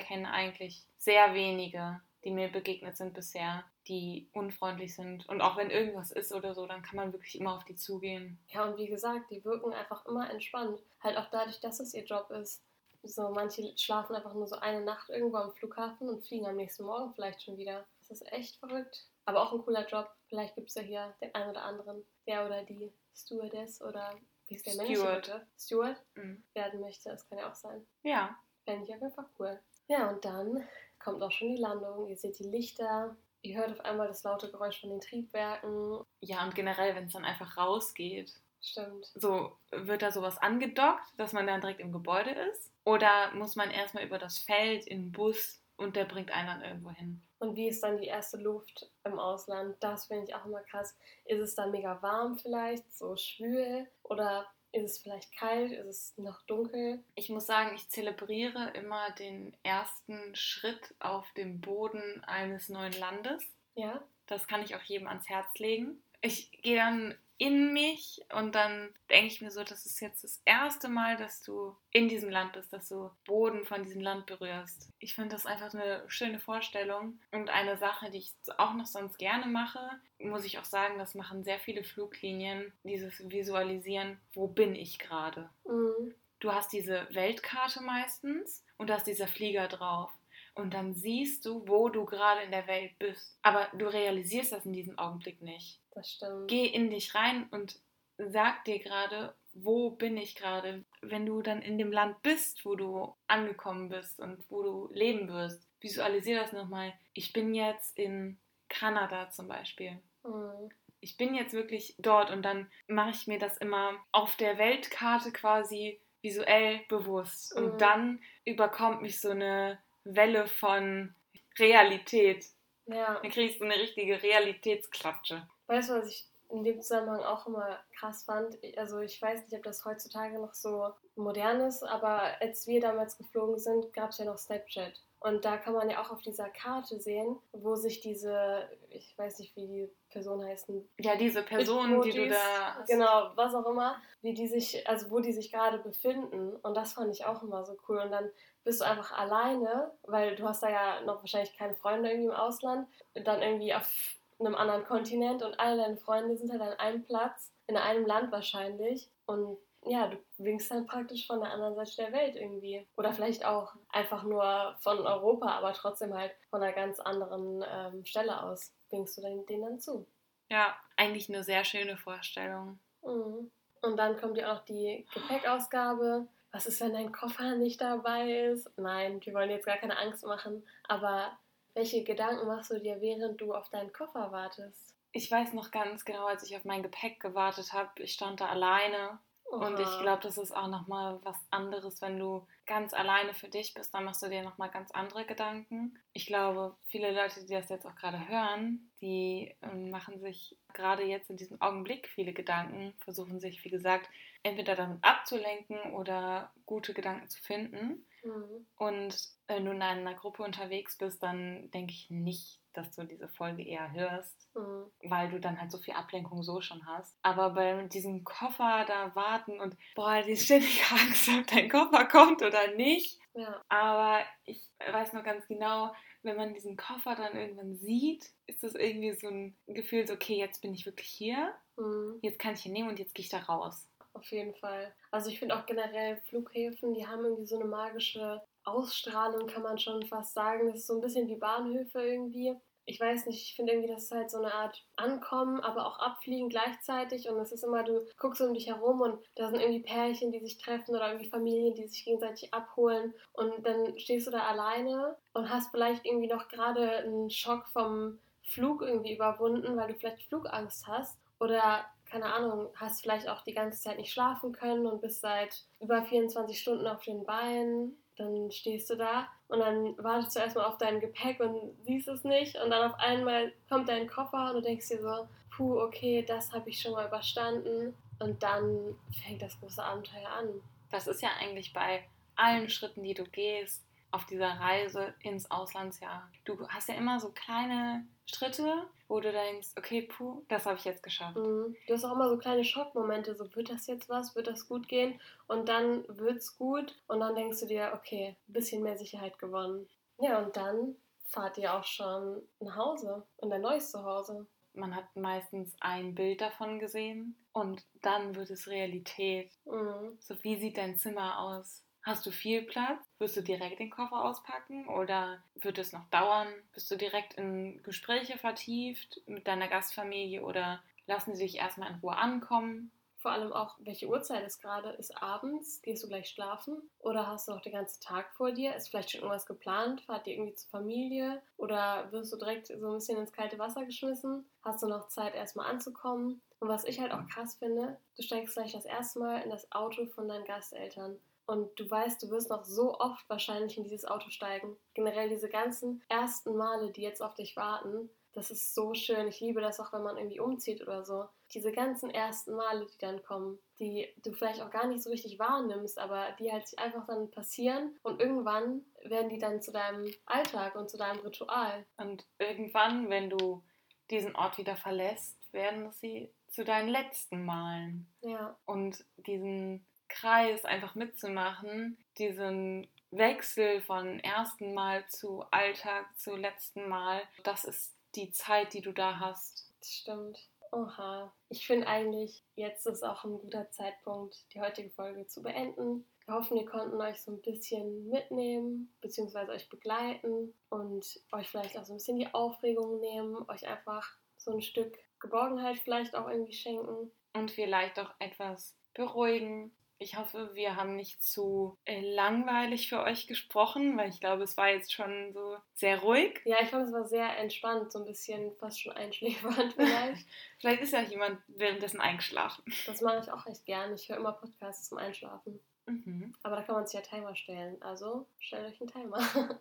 kenne 0.00 0.30
eigentlich 0.30 0.86
sehr 0.96 1.34
wenige, 1.34 2.00
die 2.24 2.30
mir 2.30 2.48
begegnet 2.48 2.96
sind 2.96 3.14
bisher, 3.14 3.64
die 3.86 4.28
unfreundlich 4.32 4.94
sind. 4.94 5.28
Und 5.28 5.40
auch 5.40 5.56
wenn 5.56 5.70
irgendwas 5.70 6.10
ist 6.10 6.32
oder 6.32 6.54
so, 6.54 6.66
dann 6.66 6.82
kann 6.82 6.96
man 6.96 7.12
wirklich 7.12 7.38
immer 7.38 7.54
auf 7.54 7.64
die 7.64 7.76
zugehen. 7.76 8.38
Ja, 8.48 8.64
und 8.64 8.76
wie 8.76 8.88
gesagt, 8.88 9.30
die 9.30 9.44
wirken 9.44 9.72
einfach 9.72 10.06
immer 10.06 10.30
entspannt. 10.30 10.80
Halt 11.00 11.16
auch 11.16 11.30
dadurch, 11.30 11.60
dass 11.60 11.80
es 11.80 11.94
ihr 11.94 12.04
Job 12.04 12.30
ist. 12.30 12.62
So, 13.02 13.30
manche 13.30 13.76
schlafen 13.76 14.16
einfach 14.16 14.34
nur 14.34 14.46
so 14.46 14.56
eine 14.56 14.82
Nacht 14.82 15.08
irgendwo 15.08 15.36
am 15.36 15.52
Flughafen 15.52 16.08
und 16.08 16.26
fliegen 16.26 16.46
am 16.46 16.56
nächsten 16.56 16.84
Morgen 16.84 17.12
vielleicht 17.14 17.42
schon 17.42 17.56
wieder. 17.56 17.86
Das 18.00 18.10
ist 18.10 18.32
echt 18.32 18.56
verrückt. 18.56 19.06
Aber 19.24 19.42
auch 19.42 19.52
ein 19.52 19.62
cooler 19.62 19.86
Job. 19.86 20.10
Vielleicht 20.28 20.54
gibt 20.54 20.68
es 20.68 20.74
ja 20.74 20.82
hier 20.82 21.14
den 21.20 21.34
einen 21.34 21.50
oder 21.50 21.62
anderen, 21.62 22.04
der 22.26 22.46
oder 22.46 22.64
die 22.64 22.92
Stewardess 23.14 23.82
oder 23.82 24.14
wie 24.46 24.56
ist 24.56 24.66
der 24.66 24.72
Steward. 24.72 25.28
Mensch 25.28 25.42
Steward 25.58 26.02
mhm. 26.14 26.42
werden 26.54 26.80
möchte. 26.80 27.10
Das 27.10 27.28
kann 27.28 27.38
ja 27.38 27.50
auch 27.50 27.54
sein. 27.54 27.86
Ja. 28.02 28.36
Fände 28.64 28.84
ich 28.84 28.94
auf 28.94 29.00
jeden 29.00 29.12
Fall 29.12 29.26
cool. 29.38 29.60
Ja, 29.88 30.10
und 30.10 30.24
dann 30.24 30.66
kommt 30.98 31.22
auch 31.22 31.30
schon 31.30 31.54
die 31.54 31.60
Landung. 31.60 32.08
Ihr 32.08 32.16
seht 32.16 32.38
die 32.38 32.48
Lichter. 32.48 33.16
Ihr 33.42 33.58
hört 33.58 33.70
auf 33.70 33.80
einmal 33.80 34.08
das 34.08 34.22
laute 34.24 34.50
Geräusch 34.50 34.80
von 34.80 34.90
den 34.90 35.00
Triebwerken. 35.00 36.04
Ja, 36.20 36.44
und 36.44 36.54
generell, 36.54 36.94
wenn 36.94 37.06
es 37.06 37.12
dann 37.12 37.24
einfach 37.24 37.56
rausgeht. 37.56 38.34
Stimmt. 38.60 39.06
So, 39.14 39.56
wird 39.70 40.02
da 40.02 40.10
sowas 40.10 40.38
angedockt, 40.38 41.12
dass 41.16 41.32
man 41.32 41.46
dann 41.46 41.60
direkt 41.60 41.80
im 41.80 41.92
Gebäude 41.92 42.30
ist? 42.30 42.72
Oder 42.88 43.34
muss 43.34 43.54
man 43.54 43.70
erstmal 43.70 44.04
über 44.04 44.16
das 44.16 44.38
Feld 44.38 44.86
in 44.86 45.02
den 45.02 45.12
Bus 45.12 45.60
und 45.76 45.94
der 45.94 46.06
bringt 46.06 46.30
einen 46.30 46.48
dann 46.48 46.62
irgendwo 46.62 46.90
hin? 46.90 47.20
Und 47.38 47.54
wie 47.54 47.68
ist 47.68 47.82
dann 47.82 47.98
die 47.98 48.06
erste 48.06 48.38
Luft 48.38 48.90
im 49.04 49.18
Ausland? 49.18 49.76
Das 49.80 50.06
finde 50.06 50.24
ich 50.24 50.34
auch 50.34 50.46
immer 50.46 50.62
krass. 50.62 50.96
Ist 51.26 51.40
es 51.40 51.54
dann 51.54 51.70
mega 51.70 52.00
warm 52.00 52.38
vielleicht, 52.38 52.90
so 52.96 53.14
schwül? 53.14 53.86
Oder 54.04 54.46
ist 54.72 54.84
es 54.84 54.98
vielleicht 55.00 55.36
kalt? 55.36 55.70
Ist 55.70 55.86
es 55.86 56.16
noch 56.16 56.40
dunkel? 56.46 57.04
Ich 57.14 57.28
muss 57.28 57.44
sagen, 57.44 57.74
ich 57.74 57.90
zelebriere 57.90 58.70
immer 58.70 59.10
den 59.10 59.54
ersten 59.64 60.34
Schritt 60.34 60.94
auf 60.98 61.30
dem 61.32 61.60
Boden 61.60 62.24
eines 62.24 62.70
neuen 62.70 62.94
Landes. 62.94 63.44
Ja. 63.74 64.02
Das 64.24 64.48
kann 64.48 64.62
ich 64.62 64.74
auch 64.74 64.82
jedem 64.82 65.08
ans 65.08 65.28
Herz 65.28 65.58
legen. 65.58 66.02
Ich 66.22 66.62
gehe 66.62 66.76
dann 66.76 67.18
in 67.38 67.72
mich 67.72 68.20
und 68.34 68.54
dann 68.54 68.92
denke 69.08 69.28
ich 69.28 69.40
mir 69.40 69.50
so, 69.50 69.62
das 69.62 69.86
ist 69.86 70.00
jetzt 70.00 70.24
das 70.24 70.42
erste 70.44 70.88
Mal, 70.88 71.16
dass 71.16 71.40
du 71.42 71.76
in 71.92 72.08
diesem 72.08 72.30
Land 72.30 72.52
bist, 72.52 72.72
dass 72.72 72.88
du 72.88 73.10
Boden 73.24 73.64
von 73.64 73.84
diesem 73.84 74.00
Land 74.00 74.26
berührst. 74.26 74.90
Ich 74.98 75.14
finde 75.14 75.30
das 75.30 75.46
einfach 75.46 75.72
eine 75.72 76.02
schöne 76.08 76.40
Vorstellung 76.40 77.20
und 77.30 77.48
eine 77.48 77.76
Sache, 77.78 78.10
die 78.10 78.18
ich 78.18 78.34
auch 78.58 78.74
noch 78.74 78.86
sonst 78.86 79.18
gerne 79.18 79.46
mache, 79.46 79.88
muss 80.18 80.44
ich 80.44 80.58
auch 80.58 80.64
sagen, 80.64 80.98
das 80.98 81.14
machen 81.14 81.44
sehr 81.44 81.60
viele 81.60 81.84
Fluglinien, 81.84 82.72
dieses 82.82 83.30
Visualisieren, 83.30 84.18
wo 84.34 84.48
bin 84.48 84.74
ich 84.74 84.98
gerade. 84.98 85.48
Mhm. 85.64 86.14
Du 86.40 86.52
hast 86.52 86.72
diese 86.72 87.06
Weltkarte 87.10 87.82
meistens 87.82 88.64
und 88.76 88.90
da 88.90 88.96
ist 88.96 89.06
dieser 89.06 89.28
Flieger 89.28 89.68
drauf 89.68 90.10
und 90.58 90.74
dann 90.74 90.92
siehst 90.92 91.46
du, 91.46 91.66
wo 91.66 91.88
du 91.88 92.04
gerade 92.04 92.42
in 92.42 92.50
der 92.50 92.66
Welt 92.66 92.98
bist. 92.98 93.38
Aber 93.42 93.68
du 93.72 93.86
realisierst 93.86 94.52
das 94.52 94.66
in 94.66 94.72
diesem 94.72 94.98
Augenblick 94.98 95.40
nicht. 95.40 95.80
Das 95.92 96.10
stimmt. 96.10 96.48
Geh 96.48 96.66
in 96.66 96.90
dich 96.90 97.14
rein 97.14 97.48
und 97.50 97.80
sag 98.18 98.64
dir 98.64 98.80
gerade, 98.80 99.34
wo 99.52 99.90
bin 99.90 100.16
ich 100.16 100.34
gerade? 100.34 100.84
Wenn 101.00 101.26
du 101.26 101.42
dann 101.42 101.62
in 101.62 101.78
dem 101.78 101.92
Land 101.92 102.22
bist, 102.22 102.64
wo 102.64 102.74
du 102.74 103.14
angekommen 103.28 103.88
bist 103.88 104.20
und 104.20 104.44
wo 104.50 104.62
du 104.62 104.90
leben 104.92 105.28
wirst, 105.28 105.68
visualisier 105.80 106.40
das 106.40 106.52
nochmal. 106.52 106.92
Ich 107.12 107.32
bin 107.32 107.54
jetzt 107.54 107.96
in 107.96 108.38
Kanada 108.68 109.30
zum 109.30 109.48
Beispiel. 109.48 110.00
Mhm. 110.24 110.70
Ich 111.00 111.16
bin 111.16 111.34
jetzt 111.34 111.52
wirklich 111.52 111.94
dort 111.98 112.32
und 112.32 112.42
dann 112.42 112.68
mache 112.88 113.10
ich 113.10 113.28
mir 113.28 113.38
das 113.38 113.56
immer 113.58 113.94
auf 114.10 114.36
der 114.36 114.58
Weltkarte 114.58 115.32
quasi 115.32 116.00
visuell 116.20 116.80
bewusst. 116.88 117.54
Und 117.54 117.74
mhm. 117.74 117.78
dann 117.78 118.22
überkommt 118.44 119.02
mich 119.02 119.20
so 119.20 119.30
eine 119.30 119.78
Welle 120.08 120.46
von 120.46 121.14
Realität. 121.58 122.46
Ja. 122.86 123.20
Dann 123.20 123.30
kriegst 123.30 123.60
du 123.60 123.64
eine 123.64 123.76
richtige 123.76 124.22
Realitätsklatsche. 124.22 125.46
Weißt 125.66 125.90
du, 125.90 125.94
was 125.94 126.08
ich 126.08 126.26
in 126.50 126.64
dem 126.64 126.80
Zusammenhang 126.80 127.20
auch 127.20 127.46
immer 127.46 127.78
krass 127.98 128.24
fand? 128.24 128.56
Also 128.76 129.00
ich 129.00 129.20
weiß 129.20 129.42
nicht, 129.42 129.54
ob 129.54 129.62
das 129.62 129.84
heutzutage 129.84 130.40
noch 130.40 130.54
so 130.54 130.90
modern 131.14 131.60
ist, 131.60 131.82
aber 131.82 132.40
als 132.40 132.66
wir 132.66 132.80
damals 132.80 133.18
geflogen 133.18 133.58
sind, 133.58 133.92
gab 133.92 134.10
es 134.10 134.18
ja 134.18 134.24
noch 134.24 134.38
Snapchat. 134.38 135.02
Und 135.20 135.44
da 135.44 135.56
kann 135.56 135.74
man 135.74 135.90
ja 135.90 136.00
auch 136.00 136.10
auf 136.10 136.20
dieser 136.20 136.48
Karte 136.48 137.00
sehen, 137.00 137.36
wo 137.52 137.74
sich 137.74 138.00
diese, 138.00 138.68
ich 138.88 139.18
weiß 139.18 139.40
nicht, 139.40 139.56
wie 139.56 139.66
die 139.66 139.90
Person 140.10 140.44
heißen. 140.44 140.88
Ja, 140.98 141.16
diese 141.16 141.42
Person, 141.42 142.00
die 142.02 142.12
du 142.12 142.28
da. 142.28 142.76
Hast. 142.76 142.88
Genau, 142.88 143.32
was 143.34 143.52
auch 143.54 143.66
immer, 143.66 143.96
wie 144.22 144.32
die 144.32 144.46
sich, 144.46 144.88
also 144.88 145.10
wo 145.10 145.18
die 145.18 145.32
sich 145.32 145.50
gerade 145.50 145.78
befinden. 145.78 146.54
Und 146.62 146.76
das 146.76 146.92
fand 146.92 147.12
ich 147.12 147.24
auch 147.24 147.42
immer 147.42 147.64
so 147.64 147.76
cool. 147.88 147.98
Und 147.98 148.12
dann 148.12 148.30
bist 148.62 148.80
du 148.80 148.84
einfach 148.84 149.12
alleine, 149.12 149.90
weil 150.02 150.36
du 150.36 150.44
hast 150.44 150.62
da 150.62 150.70
ja 150.70 151.00
noch 151.00 151.20
wahrscheinlich 151.20 151.56
keine 151.56 151.74
Freunde 151.74 152.10
irgendwie 152.10 152.28
im 152.28 152.34
Ausland, 152.34 152.86
dann 153.14 153.42
irgendwie 153.42 153.74
auf 153.74 153.90
einem 154.38 154.54
anderen 154.54 154.84
Kontinent 154.84 155.42
und 155.42 155.58
alle 155.58 155.82
deine 155.82 155.96
Freunde 155.96 156.36
sind 156.36 156.52
halt 156.52 156.62
an 156.62 156.78
einem 156.78 157.04
Platz, 157.04 157.52
in 157.66 157.76
einem 157.76 158.06
Land 158.06 158.30
wahrscheinlich. 158.30 159.10
Und 159.26 159.58
ja, 159.88 160.08
du 160.08 160.18
winkst 160.38 160.70
dann 160.70 160.86
praktisch 160.86 161.26
von 161.26 161.40
der 161.40 161.50
anderen 161.50 161.74
Seite 161.74 161.96
der 161.96 162.12
Welt 162.12 162.36
irgendwie. 162.36 162.86
Oder 162.96 163.12
vielleicht 163.12 163.44
auch 163.44 163.74
einfach 163.90 164.22
nur 164.22 164.76
von 164.80 164.98
Europa, 164.98 165.50
aber 165.50 165.72
trotzdem 165.72 166.14
halt 166.14 166.32
von 166.50 166.62
einer 166.62 166.72
ganz 166.72 167.00
anderen 167.00 167.64
ähm, 167.68 168.04
Stelle 168.04 168.42
aus 168.42 168.72
winkst 168.90 169.18
du 169.18 169.22
denen 169.22 169.62
dann 169.62 169.80
zu. 169.80 170.06
Ja, 170.50 170.76
eigentlich 170.96 171.28
eine 171.28 171.44
sehr 171.44 171.64
schöne 171.64 171.96
Vorstellung. 171.96 172.78
Mhm. 173.02 173.50
Und 173.82 173.96
dann 173.96 174.18
kommt 174.18 174.36
ja 174.36 174.54
auch 174.54 174.64
die 174.64 175.06
Gepäckausgabe. 175.14 176.26
Was 176.52 176.66
ist, 176.66 176.80
wenn 176.80 176.94
dein 176.94 177.12
Koffer 177.12 177.54
nicht 177.54 177.80
dabei 177.80 178.32
ist? 178.44 178.70
Nein, 178.76 179.20
wir 179.24 179.34
wollen 179.34 179.50
jetzt 179.50 179.66
gar 179.66 179.76
keine 179.76 179.98
Angst 179.98 180.24
machen, 180.24 180.66
aber 180.84 181.38
welche 181.74 182.02
Gedanken 182.02 182.46
machst 182.46 182.70
du 182.70 182.80
dir, 182.80 183.00
während 183.00 183.40
du 183.40 183.54
auf 183.54 183.68
deinen 183.68 183.92
Koffer 183.92 184.32
wartest? 184.32 184.94
Ich 185.12 185.30
weiß 185.30 185.52
noch 185.52 185.70
ganz 185.70 186.04
genau, 186.04 186.26
als 186.26 186.42
ich 186.42 186.56
auf 186.56 186.64
mein 186.64 186.82
Gepäck 186.82 187.20
gewartet 187.20 187.72
habe, 187.72 188.02
ich 188.02 188.12
stand 188.12 188.40
da 188.40 188.46
alleine 188.46 189.18
Oha. 189.50 189.66
Und 189.66 189.80
ich 189.80 190.00
glaube, 190.00 190.22
das 190.22 190.36
ist 190.36 190.54
auch 190.54 190.68
nochmal 190.68 191.18
was 191.22 191.36
anderes, 191.50 192.02
wenn 192.02 192.18
du 192.18 192.46
ganz 192.66 192.92
alleine 192.92 193.32
für 193.32 193.48
dich 193.48 193.72
bist, 193.72 193.94
dann 193.94 194.04
machst 194.04 194.22
du 194.22 194.28
dir 194.28 194.42
nochmal 194.42 194.70
ganz 194.70 194.90
andere 194.90 195.24
Gedanken. 195.24 195.98
Ich 196.12 196.26
glaube, 196.26 196.76
viele 196.84 197.12
Leute, 197.12 197.44
die 197.44 197.54
das 197.54 197.70
jetzt 197.70 197.86
auch 197.86 197.94
gerade 197.94 198.28
hören, 198.28 198.90
die 199.00 199.56
ähm, 199.62 199.90
machen 199.90 200.20
sich 200.20 200.56
gerade 200.74 201.04
jetzt 201.04 201.30
in 201.30 201.38
diesem 201.38 201.60
Augenblick 201.62 202.08
viele 202.08 202.34
Gedanken, 202.34 202.92
versuchen 203.02 203.40
sich, 203.40 203.64
wie 203.64 203.70
gesagt, 203.70 204.10
entweder 204.42 204.76
damit 204.76 205.02
abzulenken 205.02 205.94
oder 205.94 206.52
gute 206.66 206.92
Gedanken 206.92 207.28
zu 207.28 207.42
finden. 207.42 208.06
Mhm. 208.22 208.66
Und 208.76 209.16
wenn 209.46 209.64
du 209.64 209.70
in 209.70 209.82
einer 209.82 210.14
Gruppe 210.14 210.42
unterwegs 210.42 210.98
bist, 210.98 211.22
dann 211.22 211.70
denke 211.70 211.92
ich 211.92 212.10
nicht, 212.10 212.57
dass 212.72 212.90
du 212.90 213.04
diese 213.04 213.28
Folge 213.28 213.62
eher 213.62 213.92
hörst, 213.92 214.48
mhm. 214.54 214.90
weil 215.04 215.30
du 215.30 215.40
dann 215.40 215.60
halt 215.60 215.70
so 215.70 215.78
viel 215.78 215.94
Ablenkung 215.94 216.42
so 216.42 216.60
schon 216.60 216.84
hast. 216.86 217.16
Aber 217.22 217.50
bei 217.50 217.82
diesem 217.88 218.24
Koffer 218.24 218.84
da 218.86 219.14
warten 219.14 219.60
und 219.60 219.76
boah, 219.94 220.22
die 220.22 220.36
ständige 220.36 220.82
Angst, 220.90 221.28
ob 221.28 221.46
dein 221.46 221.68
Koffer 221.68 222.04
kommt 222.06 222.42
oder 222.42 222.74
nicht. 222.74 223.18
Ja. 223.34 223.62
Aber 223.68 224.20
ich 224.44 224.68
weiß 224.92 225.12
noch 225.12 225.24
ganz 225.24 225.46
genau, 225.46 225.92
wenn 226.22 226.36
man 226.36 226.54
diesen 226.54 226.76
Koffer 226.76 227.14
dann 227.14 227.36
irgendwann 227.36 227.76
sieht, 227.76 228.32
ist 228.46 228.62
das 228.62 228.74
irgendwie 228.74 229.12
so 229.12 229.28
ein 229.28 229.56
Gefühl, 229.66 230.06
so, 230.06 230.14
okay, 230.14 230.36
jetzt 230.36 230.60
bin 230.60 230.74
ich 230.74 230.86
wirklich 230.86 231.08
hier, 231.08 231.54
mhm. 231.76 232.18
jetzt 232.22 232.38
kann 232.38 232.54
ich 232.54 232.66
ihn 232.66 232.72
nehmen 232.72 232.88
und 232.88 232.98
jetzt 232.98 233.14
gehe 233.14 233.24
ich 233.24 233.30
da 233.30 233.38
raus. 233.38 233.88
Auf 234.14 234.30
jeden 234.32 234.54
Fall. 234.54 234.92
Also 235.10 235.30
ich 235.30 235.38
finde 235.38 235.56
auch 235.56 235.66
generell 235.66 236.16
Flughäfen, 236.28 236.94
die 236.94 237.06
haben 237.06 237.24
irgendwie 237.24 237.46
so 237.46 237.56
eine 237.56 237.68
magische 237.68 238.42
Ausstrahlung, 238.70 239.46
kann 239.46 239.62
man 239.62 239.78
schon 239.78 240.04
fast 240.06 240.34
sagen. 240.34 240.66
Das 240.68 240.78
ist 240.78 240.86
so 240.86 240.94
ein 240.94 241.00
bisschen 241.00 241.28
wie 241.28 241.36
Bahnhöfe 241.36 242.00
irgendwie 242.00 242.56
ich 242.88 242.98
weiß 242.98 243.26
nicht, 243.26 243.42
ich 243.42 243.54
finde 243.54 243.72
irgendwie, 243.72 243.92
das 243.92 244.04
ist 244.04 244.12
halt 244.12 244.30
so 244.30 244.38
eine 244.38 244.52
Art 244.52 244.82
Ankommen, 244.96 245.60
aber 245.60 245.86
auch 245.86 245.98
Abfliegen 245.98 246.48
gleichzeitig. 246.48 247.28
Und 247.28 247.38
es 247.38 247.52
ist 247.52 247.62
immer, 247.62 247.84
du 247.84 248.06
guckst 248.16 248.40
um 248.40 248.54
dich 248.54 248.66
herum 248.66 249.02
und 249.02 249.18
da 249.34 249.50
sind 249.50 249.60
irgendwie 249.60 249.82
Pärchen, 249.82 250.32
die 250.32 250.40
sich 250.40 250.56
treffen 250.56 250.96
oder 250.96 251.08
irgendwie 251.08 251.28
Familien, 251.28 251.74
die 251.74 251.86
sich 251.86 252.06
gegenseitig 252.06 252.54
abholen. 252.54 253.12
Und 253.34 253.52
dann 253.64 253.98
stehst 253.98 254.26
du 254.26 254.30
da 254.30 254.40
alleine 254.40 255.16
und 255.34 255.50
hast 255.50 255.70
vielleicht 255.70 256.06
irgendwie 256.06 256.28
noch 256.28 256.48
gerade 256.48 256.90
einen 256.98 257.28
Schock 257.28 257.68
vom 257.68 258.18
Flug 258.42 258.80
irgendwie 258.80 259.14
überwunden, 259.14 259.76
weil 259.76 259.88
du 259.88 259.94
vielleicht 259.94 260.22
Flugangst 260.22 260.86
hast. 260.86 261.18
Oder 261.40 261.84
keine 262.10 262.32
Ahnung, 262.32 262.70
hast 262.74 263.02
vielleicht 263.02 263.28
auch 263.28 263.42
die 263.42 263.52
ganze 263.52 263.82
Zeit 263.82 263.98
nicht 263.98 264.10
schlafen 264.10 264.52
können 264.52 264.86
und 264.86 265.02
bist 265.02 265.20
seit 265.20 265.66
über 265.78 266.02
24 266.02 266.58
Stunden 266.58 266.86
auf 266.86 267.02
den 267.02 267.26
Beinen 267.26 267.98
dann 268.18 268.50
stehst 268.50 268.90
du 268.90 268.96
da 268.96 269.28
und 269.48 269.60
dann 269.60 269.96
wartest 269.98 270.36
du 270.36 270.40
erstmal 270.40 270.66
auf 270.66 270.78
dein 270.78 271.00
Gepäck 271.00 271.40
und 271.40 271.72
siehst 271.84 272.08
es 272.08 272.24
nicht 272.24 272.56
und 272.56 272.70
dann 272.70 272.90
auf 272.90 272.98
einmal 272.98 273.52
kommt 273.68 273.88
dein 273.88 274.08
Koffer 274.08 274.50
und 274.50 274.56
du 274.56 274.62
denkst 274.62 274.88
dir 274.88 275.00
so, 275.00 275.28
puh, 275.56 275.80
okay, 275.80 276.24
das 276.26 276.52
habe 276.52 276.70
ich 276.70 276.80
schon 276.80 276.92
mal 276.92 277.06
überstanden 277.06 277.94
und 278.18 278.42
dann 278.42 278.96
fängt 279.24 279.42
das 279.42 279.58
große 279.60 279.82
Abenteuer 279.82 280.28
an. 280.28 280.48
Das 280.90 281.06
ist 281.06 281.22
ja 281.22 281.30
eigentlich 281.40 281.72
bei 281.72 282.04
allen 282.36 282.68
Schritten, 282.68 283.02
die 283.02 283.14
du 283.14 283.24
gehst, 283.24 283.84
auf 284.10 284.26
dieser 284.26 284.60
Reise 284.60 285.14
ins 285.20 285.50
Auslandsjahr. 285.50 286.30
Du 286.44 286.66
hast 286.68 286.88
ja 286.88 286.94
immer 286.94 287.20
so 287.20 287.30
kleine 287.30 288.06
Schritte, 288.26 288.84
wo 289.08 289.20
du 289.20 289.32
denkst, 289.32 289.68
okay, 289.76 290.02
puh, 290.02 290.44
das 290.48 290.66
habe 290.66 290.76
ich 290.76 290.84
jetzt 290.84 291.02
geschafft. 291.02 291.36
Mhm. 291.36 291.76
Du 291.86 291.94
hast 291.94 292.04
auch 292.04 292.12
immer 292.12 292.28
so 292.28 292.38
kleine 292.38 292.64
Schockmomente, 292.64 293.34
so 293.34 293.54
wird 293.54 293.70
das 293.70 293.86
jetzt 293.86 294.08
was, 294.08 294.34
wird 294.34 294.46
das 294.46 294.68
gut 294.68 294.88
gehen 294.88 295.20
und 295.46 295.68
dann 295.68 296.04
wird 296.08 296.36
es 296.36 296.56
gut 296.56 296.94
und 297.06 297.20
dann 297.20 297.34
denkst 297.34 297.60
du 297.60 297.66
dir, 297.66 297.92
okay, 297.94 298.36
ein 298.48 298.52
bisschen 298.52 298.82
mehr 298.82 298.98
Sicherheit 298.98 299.38
gewonnen. 299.38 299.88
Ja, 300.20 300.38
und 300.38 300.56
dann 300.56 300.96
fahrt 301.28 301.58
ihr 301.58 301.74
auch 301.74 301.84
schon 301.84 302.42
nach 302.60 302.76
Hause, 302.76 303.26
in 303.42 303.50
dein 303.50 303.62
neues 303.62 303.90
Zuhause. 303.90 304.46
Man 304.74 304.94
hat 304.94 305.16
meistens 305.16 305.74
ein 305.80 306.14
Bild 306.14 306.40
davon 306.40 306.78
gesehen 306.78 307.36
und 307.52 307.84
dann 308.02 308.36
wird 308.36 308.50
es 308.50 308.68
Realität. 308.68 309.52
Mhm. 309.64 310.16
So, 310.20 310.34
wie 310.42 310.58
sieht 310.58 310.76
dein 310.76 310.96
Zimmer 310.96 311.40
aus? 311.40 311.84
Hast 312.02 312.24
du 312.24 312.30
viel 312.30 312.62
Platz? 312.62 313.04
Wirst 313.18 313.36
du 313.36 313.42
direkt 313.42 313.80
den 313.80 313.90
Koffer 313.90 314.24
auspacken 314.24 314.88
oder 314.88 315.42
wird 315.56 315.78
es 315.78 315.92
noch 315.92 316.08
dauern? 316.10 316.48
Bist 316.72 316.90
du 316.90 316.96
direkt 316.96 317.34
in 317.34 317.82
Gespräche 317.82 318.38
vertieft 318.38 319.20
mit 319.26 319.46
deiner 319.46 319.68
Gastfamilie 319.68 320.42
oder 320.42 320.82
lassen 321.06 321.34
sie 321.34 321.44
dich 321.44 321.56
erstmal 321.56 321.90
in 321.90 321.98
Ruhe 322.00 322.16
ankommen? 322.16 322.90
Vor 323.18 323.32
allem 323.32 323.52
auch, 323.52 323.76
welche 323.80 324.08
Uhrzeit 324.08 324.46
ist 324.46 324.62
gerade? 324.62 324.90
Ist 324.90 325.20
abends? 325.20 325.82
Gehst 325.82 326.04
du 326.04 326.08
gleich 326.08 326.28
schlafen? 326.28 326.88
Oder 327.00 327.26
hast 327.26 327.48
du 327.48 327.52
noch 327.52 327.60
den 327.60 327.72
ganzen 327.72 328.00
Tag 328.00 328.32
vor 328.36 328.52
dir? 328.52 328.76
Ist 328.76 328.88
vielleicht 328.88 329.10
schon 329.10 329.22
irgendwas 329.22 329.44
geplant? 329.44 330.02
Fahrt 330.02 330.28
ihr 330.28 330.34
irgendwie 330.34 330.54
zur 330.54 330.70
Familie? 330.70 331.42
Oder 331.56 332.12
wirst 332.12 332.32
du 332.32 332.36
direkt 332.36 332.68
so 332.68 332.74
ein 332.74 332.94
bisschen 332.94 333.18
ins 333.18 333.32
kalte 333.32 333.58
Wasser 333.58 333.84
geschmissen? 333.84 334.48
Hast 334.62 334.82
du 334.84 334.86
noch 334.86 335.08
Zeit, 335.08 335.34
erstmal 335.34 335.68
anzukommen? 335.68 336.40
Und 336.60 336.68
was 336.68 336.84
ich 336.84 337.00
halt 337.00 337.12
auch 337.12 337.26
krass 337.26 337.56
finde, 337.56 337.98
du 338.16 338.22
steigst 338.22 338.54
gleich 338.54 338.72
das 338.72 338.84
erste 338.84 339.18
Mal 339.18 339.42
in 339.42 339.50
das 339.50 339.70
Auto 339.72 340.06
von 340.06 340.28
deinen 340.28 340.44
Gasteltern. 340.44 341.18
Und 341.48 341.80
du 341.80 341.90
weißt, 341.90 342.22
du 342.22 342.28
wirst 342.28 342.50
noch 342.50 342.66
so 342.66 342.98
oft 343.00 343.26
wahrscheinlich 343.30 343.78
in 343.78 343.84
dieses 343.84 344.04
Auto 344.04 344.28
steigen. 344.28 344.76
Generell 344.92 345.30
diese 345.30 345.48
ganzen 345.48 346.02
ersten 346.10 346.54
Male, 346.54 346.92
die 346.92 347.00
jetzt 347.00 347.22
auf 347.22 347.34
dich 347.34 347.56
warten, 347.56 348.10
das 348.32 348.50
ist 348.50 348.74
so 348.74 348.92
schön. 348.92 349.28
Ich 349.28 349.40
liebe 349.40 349.62
das 349.62 349.80
auch, 349.80 349.90
wenn 349.94 350.02
man 350.02 350.18
irgendwie 350.18 350.40
umzieht 350.40 350.82
oder 350.82 351.06
so. 351.06 351.24
Diese 351.54 351.72
ganzen 351.72 352.10
ersten 352.10 352.54
Male, 352.54 352.86
die 352.86 352.98
dann 352.98 353.22
kommen, 353.22 353.58
die 353.78 354.06
du 354.22 354.32
vielleicht 354.32 354.60
auch 354.60 354.70
gar 354.70 354.86
nicht 354.86 355.02
so 355.02 355.08
richtig 355.08 355.38
wahrnimmst, 355.38 355.98
aber 355.98 356.32
die 356.38 356.52
halt 356.52 356.66
einfach 356.78 357.06
dann 357.06 357.30
passieren 357.30 357.98
und 358.02 358.20
irgendwann 358.20 358.84
werden 359.04 359.30
die 359.30 359.38
dann 359.38 359.62
zu 359.62 359.72
deinem 359.72 360.12
Alltag 360.26 360.76
und 360.76 360.90
zu 360.90 360.98
deinem 360.98 361.20
Ritual. 361.20 361.86
Und 361.96 362.26
irgendwann, 362.38 363.08
wenn 363.08 363.30
du 363.30 363.64
diesen 364.10 364.36
Ort 364.36 364.58
wieder 364.58 364.76
verlässt, 364.76 365.38
werden 365.50 365.90
sie 365.92 366.30
zu 366.48 366.62
deinen 366.62 366.90
letzten 366.90 367.46
Malen. 367.46 368.06
Ja. 368.20 368.58
Und 368.66 369.02
diesen 369.16 369.86
Kreis 370.08 370.64
einfach 370.64 370.94
mitzumachen, 370.94 371.98
diesen 372.18 372.88
Wechsel 373.10 373.80
von 373.82 374.20
ersten 374.20 374.74
Mal 374.74 375.06
zu 375.08 375.42
Alltag 375.50 376.06
zu 376.18 376.36
letzten 376.36 376.88
Mal, 376.88 377.22
das 377.44 377.64
ist 377.64 377.94
die 378.14 378.30
Zeit, 378.32 378.74
die 378.74 378.80
du 378.80 378.92
da 378.92 379.18
hast. 379.20 379.72
Das 379.80 379.92
stimmt. 379.92 380.48
Oha. 380.72 381.32
Ich 381.48 381.66
finde 381.66 381.86
eigentlich, 381.86 382.44
jetzt 382.54 382.86
ist 382.86 383.02
auch 383.02 383.24
ein 383.24 383.38
guter 383.38 383.70
Zeitpunkt, 383.70 384.44
die 384.52 384.60
heutige 384.60 384.90
Folge 384.90 385.26
zu 385.26 385.42
beenden. 385.42 386.04
Wir 386.26 386.34
hoffen, 386.34 386.58
wir 386.58 386.66
konnten 386.66 387.00
euch 387.00 387.22
so 387.22 387.32
ein 387.32 387.40
bisschen 387.40 388.10
mitnehmen, 388.10 388.92
beziehungsweise 389.00 389.52
euch 389.52 389.70
begleiten 389.70 390.52
und 390.68 391.20
euch 391.32 391.48
vielleicht 391.48 391.78
auch 391.78 391.86
so 391.86 391.94
ein 391.94 391.96
bisschen 391.96 392.18
die 392.18 392.34
Aufregung 392.34 393.00
nehmen, 393.00 393.48
euch 393.48 393.66
einfach 393.66 394.06
so 394.36 394.52
ein 394.52 394.60
Stück 394.60 394.98
Geborgenheit 395.20 395.78
vielleicht 395.78 396.14
auch 396.14 396.28
irgendwie 396.28 396.52
schenken. 396.52 397.10
Und 397.32 397.50
vielleicht 397.50 397.98
auch 397.98 398.10
etwas 398.18 398.76
beruhigen. 398.94 399.72
Ich 400.00 400.16
hoffe, 400.16 400.54
wir 400.54 400.76
haben 400.76 400.94
nicht 400.94 401.22
zu 401.24 401.76
äh, 401.84 402.00
langweilig 402.00 402.88
für 402.88 403.02
euch 403.02 403.26
gesprochen, 403.26 403.98
weil 403.98 404.10
ich 404.10 404.20
glaube, 404.20 404.44
es 404.44 404.56
war 404.56 404.68
jetzt 404.68 404.92
schon 404.92 405.32
so 405.32 405.56
sehr 405.74 405.98
ruhig. 405.98 406.40
Ja, 406.44 406.58
ich 406.62 406.68
fand 406.68 406.86
es 406.86 406.92
war 406.92 407.04
sehr 407.04 407.36
entspannt, 407.36 407.90
so 407.90 407.98
ein 407.98 408.04
bisschen 408.04 408.54
fast 408.56 408.80
schon 408.80 408.92
einschläfernd 408.92 409.74
vielleicht. 409.74 410.24
vielleicht 410.60 410.82
ist 410.82 410.92
ja 410.92 411.00
jemand 411.00 411.40
währenddessen 411.48 412.00
eingeschlafen. 412.00 412.62
Das 412.86 413.00
mache 413.00 413.20
ich 413.24 413.32
auch 413.32 413.44
recht 413.46 413.64
gerne. 413.66 413.94
Ich 413.94 414.08
höre 414.08 414.18
immer 414.18 414.32
Podcasts 414.32 414.88
zum 414.88 414.98
Einschlafen. 414.98 415.58
Mhm. 415.86 416.32
Aber 416.44 416.56
da 416.56 416.62
kann 416.62 416.76
man 416.76 416.86
sich 416.86 416.94
ja 416.94 417.00
Timer 417.00 417.34
stellen. 417.34 417.82
Also 417.82 418.26
stellt 418.38 418.72
euch 418.72 418.80
einen 418.80 418.90
Timer. 418.90 419.18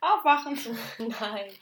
Aufwachen! 0.00 0.58
Nein. 0.98 1.52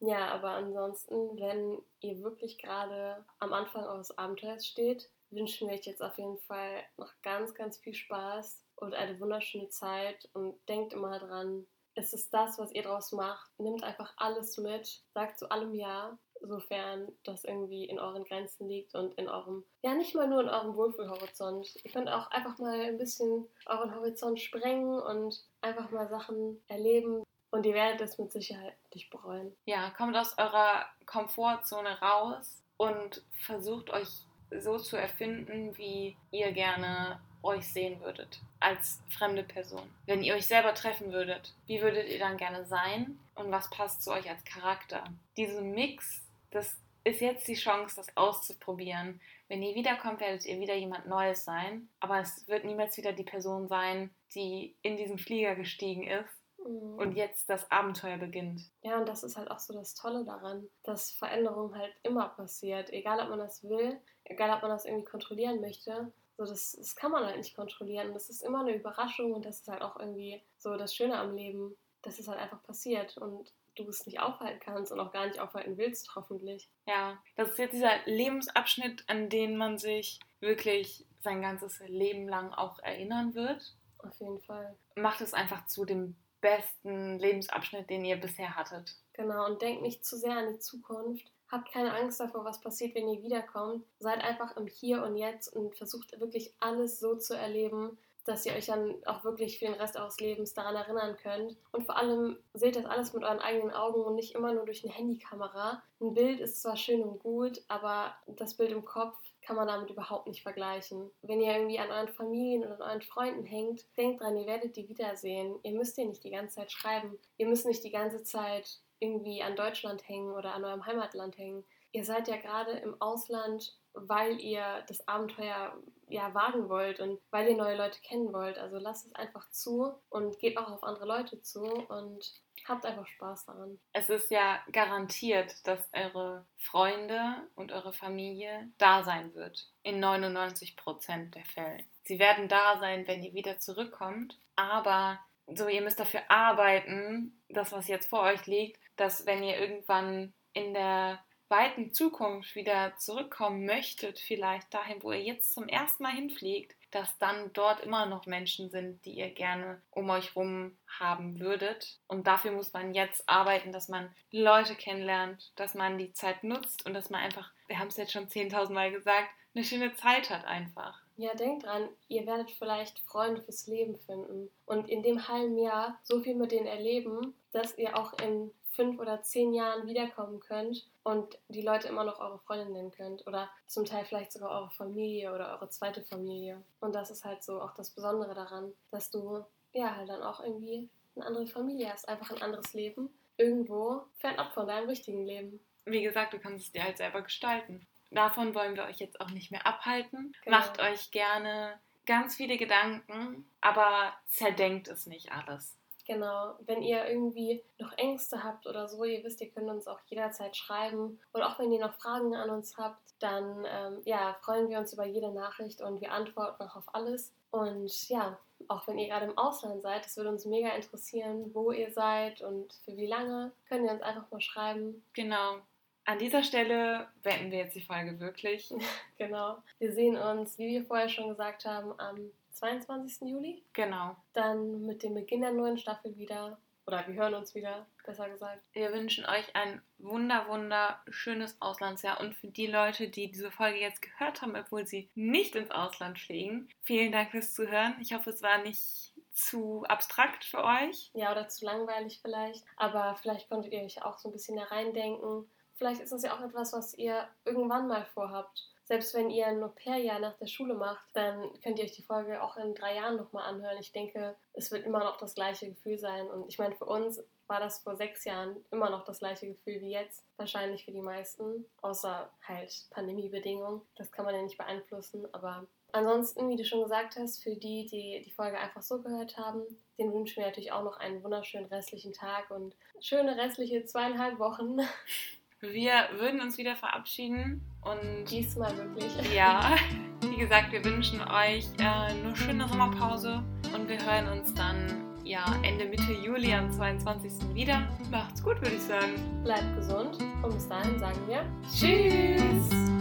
Ja, 0.00 0.28
aber 0.28 0.50
ansonsten, 0.50 1.14
wenn 1.40 1.82
ihr 2.00 2.22
wirklich 2.22 2.58
gerade 2.58 3.24
am 3.40 3.52
Anfang 3.52 3.84
eures 3.84 4.16
Abenteuers 4.16 4.66
steht, 4.66 5.10
wünschen 5.36 5.68
wir 5.68 5.74
euch 5.76 5.86
jetzt 5.86 6.02
auf 6.02 6.18
jeden 6.18 6.38
Fall 6.38 6.82
noch 6.96 7.12
ganz, 7.22 7.54
ganz 7.54 7.78
viel 7.78 7.94
Spaß 7.94 8.64
und 8.76 8.94
eine 8.94 9.20
wunderschöne 9.20 9.68
Zeit 9.68 10.28
und 10.32 10.56
denkt 10.68 10.92
immer 10.92 11.18
dran, 11.18 11.66
es 11.94 12.12
ist 12.12 12.34
das, 12.34 12.58
was 12.58 12.72
ihr 12.72 12.82
draus 12.82 13.12
macht. 13.12 13.50
Nehmt 13.58 13.82
einfach 13.82 14.12
alles 14.16 14.58
mit, 14.58 15.02
sagt 15.14 15.38
zu 15.38 15.50
allem 15.50 15.74
Ja, 15.74 16.18
sofern 16.42 17.10
das 17.24 17.44
irgendwie 17.44 17.84
in 17.84 17.98
euren 17.98 18.24
Grenzen 18.24 18.68
liegt 18.68 18.94
und 18.94 19.14
in 19.14 19.28
eurem, 19.28 19.64
ja 19.82 19.94
nicht 19.94 20.14
mal 20.14 20.28
nur 20.28 20.42
in 20.42 20.48
eurem 20.48 20.76
Wohlfühlhorizont. 20.76 21.76
Ihr 21.82 21.90
könnt 21.90 22.10
auch 22.10 22.30
einfach 22.30 22.58
mal 22.58 22.80
ein 22.80 22.98
bisschen 22.98 23.46
euren 23.64 23.94
Horizont 23.94 24.40
sprengen 24.40 25.00
und 25.00 25.42
einfach 25.62 25.90
mal 25.90 26.08
Sachen 26.08 26.62
erleben, 26.68 27.22
und 27.50 27.64
ihr 27.64 27.74
werdet 27.74 28.02
es 28.02 28.18
mit 28.18 28.32
Sicherheit 28.32 28.76
nicht 28.94 29.08
bereuen. 29.08 29.56
Ja, 29.64 29.90
kommt 29.90 30.16
aus 30.16 30.36
eurer 30.36 30.84
Komfortzone 31.06 32.00
raus 32.00 32.62
und 32.76 33.24
versucht 33.30 33.90
euch 33.90 34.25
so 34.50 34.78
zu 34.78 34.96
erfinden, 34.96 35.76
wie 35.76 36.16
ihr 36.30 36.52
gerne 36.52 37.20
euch 37.42 37.66
sehen 37.68 38.00
würdet 38.00 38.40
als 38.60 39.00
fremde 39.08 39.44
Person. 39.44 39.88
Wenn 40.06 40.22
ihr 40.22 40.34
euch 40.34 40.46
selber 40.46 40.74
treffen 40.74 41.12
würdet, 41.12 41.54
wie 41.66 41.80
würdet 41.80 42.08
ihr 42.08 42.18
dann 42.18 42.36
gerne 42.36 42.64
sein 42.64 43.18
und 43.34 43.52
was 43.52 43.70
passt 43.70 44.02
zu 44.02 44.10
euch 44.10 44.28
als 44.28 44.42
Charakter? 44.44 45.04
Diesen 45.36 45.70
Mix, 45.72 46.22
das 46.50 46.76
ist 47.04 47.20
jetzt 47.20 47.46
die 47.46 47.54
Chance, 47.54 47.96
das 47.96 48.16
auszuprobieren. 48.16 49.20
Wenn 49.48 49.62
ihr 49.62 49.76
wiederkommt, 49.76 50.20
werdet 50.20 50.44
ihr 50.44 50.58
wieder 50.58 50.74
jemand 50.74 51.06
Neues 51.06 51.44
sein, 51.44 51.88
aber 52.00 52.18
es 52.18 52.48
wird 52.48 52.64
niemals 52.64 52.96
wieder 52.96 53.12
die 53.12 53.22
Person 53.22 53.68
sein, 53.68 54.10
die 54.34 54.74
in 54.82 54.96
diesen 54.96 55.18
Flieger 55.18 55.54
gestiegen 55.54 56.04
ist 56.06 56.30
Mhm. 56.66 56.98
und 56.98 57.12
jetzt 57.12 57.48
das 57.48 57.70
Abenteuer 57.70 58.16
beginnt. 58.16 58.60
Ja, 58.82 58.98
und 58.98 59.08
das 59.08 59.22
ist 59.22 59.36
halt 59.36 59.50
auch 59.50 59.58
so 59.58 59.72
das 59.74 59.94
Tolle 59.94 60.24
daran, 60.24 60.68
dass 60.82 61.12
Veränderung 61.12 61.76
halt 61.76 61.94
immer 62.02 62.28
passiert. 62.30 62.92
Egal, 62.92 63.20
ob 63.20 63.28
man 63.28 63.38
das 63.38 63.62
will, 63.62 64.00
egal, 64.26 64.54
ob 64.54 64.62
man 64.62 64.70
das 64.70 64.84
irgendwie 64.84 65.04
kontrollieren 65.04 65.60
möchte. 65.60 66.12
So, 66.36 66.44
das, 66.44 66.72
das 66.72 66.96
kann 66.96 67.10
man 67.10 67.24
halt 67.24 67.38
nicht 67.38 67.56
kontrollieren. 67.56 68.12
Das 68.12 68.28
ist 68.28 68.42
immer 68.42 68.60
eine 68.60 68.74
Überraschung 68.74 69.32
und 69.32 69.44
das 69.46 69.60
ist 69.60 69.68
halt 69.68 69.82
auch 69.82 69.98
irgendwie 69.98 70.42
so 70.58 70.76
das 70.76 70.94
Schöne 70.94 71.18
am 71.18 71.34
Leben, 71.34 71.76
dass 72.02 72.18
es 72.18 72.28
halt 72.28 72.38
einfach 72.38 72.62
passiert 72.62 73.16
und 73.16 73.52
du 73.74 73.88
es 73.88 74.06
nicht 74.06 74.20
aufhalten 74.20 74.60
kannst 74.60 74.92
und 74.92 75.00
auch 75.00 75.12
gar 75.12 75.26
nicht 75.26 75.38
aufhalten 75.38 75.76
willst, 75.76 76.14
hoffentlich. 76.14 76.70
Ja, 76.86 77.18
das 77.36 77.50
ist 77.50 77.58
jetzt 77.58 77.72
dieser 77.72 77.92
Lebensabschnitt, 78.06 79.04
an 79.08 79.28
den 79.28 79.56
man 79.56 79.78
sich 79.78 80.20
wirklich 80.40 81.06
sein 81.20 81.42
ganzes 81.42 81.80
Leben 81.86 82.28
lang 82.28 82.52
auch 82.52 82.78
erinnern 82.80 83.34
wird. 83.34 83.74
Auf 83.98 84.18
jeden 84.20 84.40
Fall. 84.40 84.76
Macht 84.94 85.20
es 85.20 85.34
einfach 85.34 85.66
zu 85.66 85.84
dem 85.84 86.16
besten 86.40 87.18
Lebensabschnitt, 87.18 87.90
den 87.90 88.04
ihr 88.04 88.16
bisher 88.16 88.54
hattet. 88.54 88.96
Genau, 89.14 89.46
und 89.46 89.60
denkt 89.62 89.82
nicht 89.82 90.04
zu 90.04 90.16
sehr 90.16 90.36
an 90.36 90.52
die 90.52 90.58
Zukunft. 90.58 91.32
Habt 91.50 91.72
keine 91.72 91.94
Angst 91.94 92.20
davor, 92.20 92.44
was 92.44 92.60
passiert, 92.60 92.94
wenn 92.94 93.08
ihr 93.08 93.22
wiederkommt. 93.22 93.84
Seid 93.98 94.22
einfach 94.22 94.56
im 94.56 94.66
Hier 94.66 95.02
und 95.02 95.16
Jetzt 95.16 95.48
und 95.54 95.76
versucht 95.76 96.18
wirklich 96.20 96.54
alles 96.60 96.98
so 96.98 97.16
zu 97.16 97.34
erleben, 97.36 97.98
dass 98.26 98.44
ihr 98.44 98.52
euch 98.52 98.66
dann 98.66 98.94
auch 99.06 99.24
wirklich 99.24 99.58
für 99.58 99.66
den 99.66 99.74
Rest 99.74 99.96
eures 99.96 100.18
Lebens 100.18 100.52
daran 100.52 100.74
erinnern 100.74 101.16
könnt. 101.16 101.56
Und 101.72 101.84
vor 101.84 101.96
allem 101.96 102.36
seht 102.54 102.76
das 102.76 102.84
alles 102.84 103.12
mit 103.12 103.22
euren 103.22 103.38
eigenen 103.38 103.70
Augen 103.70 104.02
und 104.02 104.16
nicht 104.16 104.34
immer 104.34 104.52
nur 104.52 104.66
durch 104.66 104.84
eine 104.84 104.92
Handykamera. 104.92 105.82
Ein 106.00 106.14
Bild 106.14 106.40
ist 106.40 106.60
zwar 106.60 106.76
schön 106.76 107.02
und 107.02 107.20
gut, 107.20 107.62
aber 107.68 108.16
das 108.26 108.54
Bild 108.54 108.72
im 108.72 108.84
Kopf 108.84 109.16
kann 109.42 109.56
man 109.56 109.68
damit 109.68 109.90
überhaupt 109.90 110.26
nicht 110.26 110.42
vergleichen. 110.42 111.08
Wenn 111.22 111.40
ihr 111.40 111.56
irgendwie 111.56 111.78
an 111.78 111.90
euren 111.90 112.08
Familien 112.08 112.64
oder 112.64 112.74
an 112.74 112.82
euren 112.82 113.02
Freunden 113.02 113.44
hängt, 113.44 113.86
denkt 113.96 114.20
dran, 114.20 114.36
ihr 114.36 114.46
werdet 114.46 114.76
die 114.76 114.88
wiedersehen. 114.88 115.60
Ihr 115.62 115.72
müsst 115.72 115.96
ihr 115.98 116.06
nicht 116.06 116.24
die 116.24 116.30
ganze 116.30 116.56
Zeit 116.56 116.72
schreiben. 116.72 117.16
Ihr 117.36 117.46
müsst 117.46 117.64
nicht 117.64 117.84
die 117.84 117.92
ganze 117.92 118.24
Zeit 118.24 118.80
irgendwie 118.98 119.42
an 119.42 119.56
Deutschland 119.56 120.06
hängen 120.08 120.32
oder 120.32 120.54
an 120.54 120.64
eurem 120.64 120.86
Heimatland 120.86 121.36
hängen. 121.38 121.64
Ihr 121.92 122.04
seid 122.04 122.28
ja 122.28 122.36
gerade 122.36 122.72
im 122.72 123.00
Ausland, 123.00 123.74
weil 123.94 124.38
ihr 124.40 124.84
das 124.88 125.06
Abenteuer 125.08 125.74
ja 126.08 126.34
wagen 126.34 126.68
wollt 126.68 127.00
und 127.00 127.20
weil 127.30 127.48
ihr 127.48 127.56
neue 127.56 127.76
Leute 127.76 128.00
kennen 128.00 128.32
wollt. 128.32 128.58
Also 128.58 128.78
lasst 128.78 129.06
es 129.06 129.14
einfach 129.14 129.50
zu 129.50 129.94
und 130.08 130.38
geht 130.38 130.58
auch 130.58 130.70
auf 130.70 130.84
andere 130.84 131.06
Leute 131.06 131.40
zu 131.42 131.62
und 131.62 132.40
habt 132.68 132.84
einfach 132.84 133.06
Spaß 133.06 133.46
daran. 133.46 133.78
Es 133.92 134.10
ist 134.10 134.30
ja 134.30 134.60
garantiert, 134.70 135.66
dass 135.66 135.88
eure 135.92 136.46
Freunde 136.58 137.48
und 137.54 137.72
eure 137.72 137.92
Familie 137.92 138.70
da 138.78 139.02
sein 139.02 139.34
wird. 139.34 139.68
In 139.82 140.00
99 140.00 140.76
Prozent 140.76 141.34
der 141.34 141.44
Fälle. 141.44 141.84
Sie 142.04 142.18
werden 142.18 142.48
da 142.48 142.78
sein, 142.78 143.06
wenn 143.08 143.22
ihr 143.22 143.34
wieder 143.34 143.58
zurückkommt. 143.58 144.38
Aber 144.54 145.18
so, 145.48 145.68
ihr 145.68 145.82
müsst 145.82 146.00
dafür 146.00 146.22
arbeiten, 146.28 147.40
das, 147.48 147.72
was 147.72 147.88
jetzt 147.88 148.08
vor 148.08 148.22
euch 148.22 148.46
liegt, 148.46 148.80
dass 148.96 149.26
wenn 149.26 149.42
ihr 149.42 149.58
irgendwann 149.58 150.32
in 150.52 150.74
der 150.74 151.18
weiten 151.48 151.92
Zukunft 151.92 152.54
wieder 152.56 152.96
zurückkommen 152.96 153.66
möchtet, 153.66 154.18
vielleicht 154.18 154.72
dahin, 154.74 155.02
wo 155.02 155.12
ihr 155.12 155.22
jetzt 155.22 155.54
zum 155.54 155.68
ersten 155.68 156.02
Mal 156.02 156.12
hinfliegt, 156.12 156.76
dass 156.90 157.18
dann 157.18 157.52
dort 157.52 157.80
immer 157.80 158.06
noch 158.06 158.26
Menschen 158.26 158.70
sind, 158.70 159.04
die 159.04 159.12
ihr 159.12 159.30
gerne 159.30 159.82
um 159.90 160.08
euch 160.10 160.34
rum 160.34 160.76
haben 160.98 161.38
würdet. 161.38 161.98
Und 162.08 162.26
dafür 162.26 162.52
muss 162.52 162.72
man 162.72 162.94
jetzt 162.94 163.28
arbeiten, 163.28 163.70
dass 163.70 163.88
man 163.88 164.14
Leute 164.30 164.74
kennenlernt, 164.74 165.52
dass 165.56 165.74
man 165.74 165.98
die 165.98 166.12
Zeit 166.12 166.42
nutzt 166.42 166.86
und 166.86 166.94
dass 166.94 167.10
man 167.10 167.20
einfach, 167.20 167.50
wir 167.68 167.78
haben 167.78 167.88
es 167.88 167.96
jetzt 167.96 168.12
schon 168.12 168.28
10.000 168.28 168.72
Mal 168.72 168.90
gesagt, 168.90 169.28
eine 169.54 169.64
schöne 169.64 169.94
Zeit 169.94 170.30
hat 170.30 170.44
einfach. 170.44 171.00
Ja, 171.16 171.34
denkt 171.34 171.64
dran, 171.64 171.88
ihr 172.08 172.26
werdet 172.26 172.50
vielleicht 172.50 172.98
Freunde 173.00 173.40
fürs 173.40 173.66
Leben 173.66 173.98
finden 174.00 174.50
und 174.66 174.88
in 174.88 175.02
dem 175.02 175.28
halben 175.28 175.56
Jahr 175.56 175.98
so 176.02 176.20
viel 176.20 176.34
mit 176.34 176.52
denen 176.52 176.66
erleben, 176.66 177.34
dass 177.52 177.78
ihr 177.78 177.96
auch 177.96 178.12
in 178.18 178.50
fünf 178.76 179.00
oder 179.00 179.22
zehn 179.22 179.52
Jahren 179.52 179.86
wiederkommen 179.88 180.38
könnt 180.38 180.86
und 181.02 181.38
die 181.48 181.62
Leute 181.62 181.88
immer 181.88 182.04
noch 182.04 182.20
eure 182.20 182.38
Freundin 182.38 182.72
nennen 182.72 182.92
könnt 182.92 183.26
oder 183.26 183.50
zum 183.66 183.84
Teil 183.84 184.04
vielleicht 184.04 184.32
sogar 184.32 184.50
eure 184.50 184.70
Familie 184.70 185.34
oder 185.34 185.52
eure 185.52 185.68
zweite 185.70 186.02
Familie. 186.02 186.62
Und 186.80 186.94
das 186.94 187.10
ist 187.10 187.24
halt 187.24 187.42
so 187.42 187.60
auch 187.60 187.74
das 187.74 187.90
Besondere 187.90 188.34
daran, 188.34 188.72
dass 188.90 189.10
du 189.10 189.44
ja 189.72 189.96
halt 189.96 190.08
dann 190.08 190.22
auch 190.22 190.40
irgendwie 190.40 190.88
eine 191.16 191.26
andere 191.26 191.46
Familie 191.46 191.90
hast, 191.92 192.08
einfach 192.08 192.30
ein 192.30 192.42
anderes 192.42 192.74
Leben, 192.74 193.08
irgendwo 193.36 194.02
fernab 194.18 194.52
von 194.52 194.66
deinem 194.66 194.88
richtigen 194.88 195.24
Leben. 195.26 195.60
Wie 195.86 196.02
gesagt, 196.02 196.34
du 196.34 196.38
kannst 196.38 196.66
es 196.66 196.72
dir 196.72 196.84
halt 196.84 196.98
selber 196.98 197.22
gestalten. 197.22 197.86
Davon 198.10 198.54
wollen 198.54 198.76
wir 198.76 198.84
euch 198.84 198.98
jetzt 198.98 199.20
auch 199.20 199.30
nicht 199.30 199.50
mehr 199.50 199.66
abhalten. 199.66 200.34
Genau. 200.44 200.58
Macht 200.58 200.80
euch 200.80 201.10
gerne 201.10 201.80
ganz 202.06 202.36
viele 202.36 202.56
Gedanken, 202.56 203.50
aber 203.60 204.12
zerdenkt 204.26 204.88
es 204.88 205.06
nicht 205.06 205.32
alles. 205.32 205.76
Genau, 206.06 206.54
wenn 206.60 206.82
ihr 206.82 207.04
irgendwie 207.06 207.64
noch 207.78 207.92
Ängste 207.98 208.44
habt 208.44 208.66
oder 208.66 208.86
so, 208.88 209.02
ihr 209.04 209.24
wisst, 209.24 209.40
ihr 209.40 209.50
könnt 209.50 209.68
uns 209.68 209.88
auch 209.88 209.98
jederzeit 210.06 210.56
schreiben. 210.56 211.18
Und 211.32 211.42
auch 211.42 211.58
wenn 211.58 211.72
ihr 211.72 211.80
noch 211.80 211.94
Fragen 211.94 212.34
an 212.34 212.50
uns 212.50 212.76
habt, 212.76 213.02
dann 213.18 213.66
ähm, 213.68 214.02
ja, 214.04 214.36
freuen 214.42 214.68
wir 214.68 214.78
uns 214.78 214.92
über 214.92 215.04
jede 215.04 215.32
Nachricht 215.32 215.80
und 215.80 216.00
wir 216.00 216.12
antworten 216.12 216.62
auch 216.62 216.76
auf 216.76 216.94
alles. 216.94 217.34
Und 217.50 218.08
ja, 218.08 218.38
auch 218.68 218.86
wenn 218.86 218.98
ihr 218.98 219.08
gerade 219.08 219.26
im 219.26 219.36
Ausland 219.36 219.82
seid, 219.82 220.04
das 220.04 220.16
würde 220.16 220.30
uns 220.30 220.44
mega 220.44 220.68
interessieren, 220.70 221.50
wo 221.54 221.72
ihr 221.72 221.90
seid 221.90 222.40
und 222.40 222.72
für 222.84 222.96
wie 222.96 223.06
lange, 223.06 223.52
könnt 223.68 223.84
ihr 223.84 223.92
uns 223.92 224.02
einfach 224.02 224.30
mal 224.30 224.40
schreiben. 224.40 225.02
Genau. 225.14 225.56
An 226.04 226.20
dieser 226.20 226.44
Stelle 226.44 227.08
beenden 227.22 227.50
wir 227.50 227.58
jetzt 227.58 227.74
die 227.74 227.80
Folge 227.80 228.20
wirklich. 228.20 228.72
genau. 229.18 229.56
Wir 229.78 229.92
sehen 229.92 230.16
uns, 230.16 230.56
wie 230.56 230.68
wir 230.68 230.84
vorher 230.84 231.08
schon 231.08 231.28
gesagt 231.28 231.64
haben, 231.64 231.98
am 231.98 232.30
22. 232.56 233.28
Juli. 233.28 233.64
Genau. 233.72 234.16
Dann 234.32 234.84
mit 234.86 235.02
dem 235.02 235.14
Beginn 235.14 235.42
der 235.42 235.52
neuen 235.52 235.78
Staffel 235.78 236.16
wieder. 236.16 236.58
Oder 236.86 237.04
wir 237.08 237.14
hören 237.14 237.34
uns 237.34 237.54
wieder, 237.54 237.86
besser 238.04 238.28
gesagt. 238.28 238.62
Wir 238.72 238.92
wünschen 238.92 239.26
euch 239.26 239.56
ein 239.56 239.82
wunder, 239.98 240.46
wunderschönes 240.48 241.56
Auslandsjahr. 241.60 242.20
Und 242.20 242.34
für 242.34 242.46
die 242.46 242.68
Leute, 242.68 243.08
die 243.08 243.30
diese 243.30 243.50
Folge 243.50 243.80
jetzt 243.80 244.02
gehört 244.02 244.40
haben, 244.40 244.54
obwohl 244.54 244.86
sie 244.86 245.10
nicht 245.14 245.56
ins 245.56 245.72
Ausland 245.72 246.18
fliegen, 246.18 246.68
vielen 246.82 247.10
Dank 247.10 247.32
fürs 247.32 247.54
Zuhören. 247.54 247.96
Ich 248.00 248.14
hoffe, 248.14 248.30
es 248.30 248.40
war 248.40 248.62
nicht 248.62 249.12
zu 249.32 249.84
abstrakt 249.88 250.44
für 250.44 250.64
euch. 250.64 251.10
Ja, 251.12 251.32
oder 251.32 251.48
zu 251.48 251.64
langweilig 251.64 252.20
vielleicht. 252.22 252.64
Aber 252.76 253.16
vielleicht 253.16 253.48
konntet 253.48 253.72
ihr 253.72 253.82
euch 253.82 254.02
auch 254.02 254.18
so 254.18 254.28
ein 254.28 254.32
bisschen 254.32 254.56
da 254.56 254.64
reindenken. 254.64 255.50
Vielleicht 255.76 256.00
ist 256.00 256.12
das 256.12 256.22
ja 256.22 256.36
auch 256.36 256.42
etwas, 256.42 256.72
was 256.72 256.94
ihr 256.94 257.28
irgendwann 257.44 257.88
mal 257.88 258.04
vorhabt 258.04 258.70
selbst 258.86 259.14
wenn 259.14 259.30
ihr 259.30 259.46
ein 259.48 259.62
Au-pair-Jahr 259.62 260.20
nach 260.20 260.36
der 260.36 260.46
Schule 260.46 260.74
macht, 260.74 261.04
dann 261.12 261.50
könnt 261.60 261.78
ihr 261.78 261.84
euch 261.84 261.96
die 261.96 262.04
Folge 262.04 262.40
auch 262.40 262.56
in 262.56 262.72
drei 262.74 262.94
Jahren 262.94 263.16
nochmal 263.16 263.52
anhören. 263.52 263.78
Ich 263.80 263.90
denke, 263.90 264.36
es 264.52 264.70
wird 264.70 264.86
immer 264.86 265.00
noch 265.00 265.16
das 265.16 265.34
gleiche 265.34 265.68
Gefühl 265.68 265.98
sein. 265.98 266.28
Und 266.28 266.48
ich 266.48 266.58
meine, 266.58 266.76
für 266.76 266.84
uns 266.84 267.20
war 267.48 267.58
das 267.58 267.80
vor 267.80 267.96
sechs 267.96 268.24
Jahren 268.24 268.64
immer 268.70 268.88
noch 268.88 269.04
das 269.04 269.18
gleiche 269.18 269.48
Gefühl 269.48 269.80
wie 269.80 269.90
jetzt. 269.90 270.24
Wahrscheinlich 270.36 270.84
für 270.84 270.92
die 270.92 271.00
meisten, 271.00 271.66
außer 271.82 272.30
halt 272.46 272.86
Pandemiebedingungen. 272.90 273.82
Das 273.96 274.12
kann 274.12 274.24
man 274.24 274.36
ja 274.36 274.42
nicht 274.42 274.56
beeinflussen. 274.56 275.26
Aber 275.34 275.66
ansonsten, 275.90 276.48
wie 276.48 276.56
du 276.56 276.64
schon 276.64 276.84
gesagt 276.84 277.16
hast, 277.16 277.42
für 277.42 277.56
die, 277.56 277.86
die 277.86 278.22
die 278.24 278.30
Folge 278.30 278.58
einfach 278.58 278.82
so 278.82 279.02
gehört 279.02 279.36
haben, 279.36 279.62
den 279.98 280.12
wünschen 280.12 280.36
wir 280.36 280.46
natürlich 280.46 280.70
auch 280.70 280.84
noch 280.84 280.98
einen 280.98 281.24
wunderschönen 281.24 281.66
restlichen 281.66 282.12
Tag 282.12 282.52
und 282.52 282.76
schöne 283.00 283.36
restliche 283.36 283.84
zweieinhalb 283.84 284.38
Wochen. 284.38 284.78
Wir 285.60 286.08
würden 286.18 286.40
uns 286.42 286.58
wieder 286.58 286.76
verabschieden 286.76 287.62
und 287.80 288.30
diesmal 288.30 288.76
wirklich. 288.76 289.34
Ja, 289.34 289.76
wie 290.20 290.36
gesagt, 290.36 290.70
wir 290.70 290.84
wünschen 290.84 291.22
euch 291.22 291.66
äh, 291.78 291.82
eine 291.82 292.36
schöne 292.36 292.68
Sommerpause 292.68 293.42
und 293.74 293.88
wir 293.88 293.98
hören 294.04 294.38
uns 294.38 294.52
dann 294.52 295.02
ja 295.24 295.44
Ende 295.62 295.86
Mitte 295.86 296.12
Juli 296.12 296.52
am 296.52 296.70
22. 296.70 297.54
wieder. 297.54 297.88
Macht's 298.10 298.42
gut, 298.42 298.60
würde 298.60 298.76
ich 298.76 298.82
sagen. 298.82 299.14
Bleibt 299.44 299.74
gesund 299.76 300.18
und 300.42 300.52
bis 300.52 300.68
dahin 300.68 300.98
sagen 300.98 301.26
wir 301.26 301.42
Tschüss. 301.74 302.95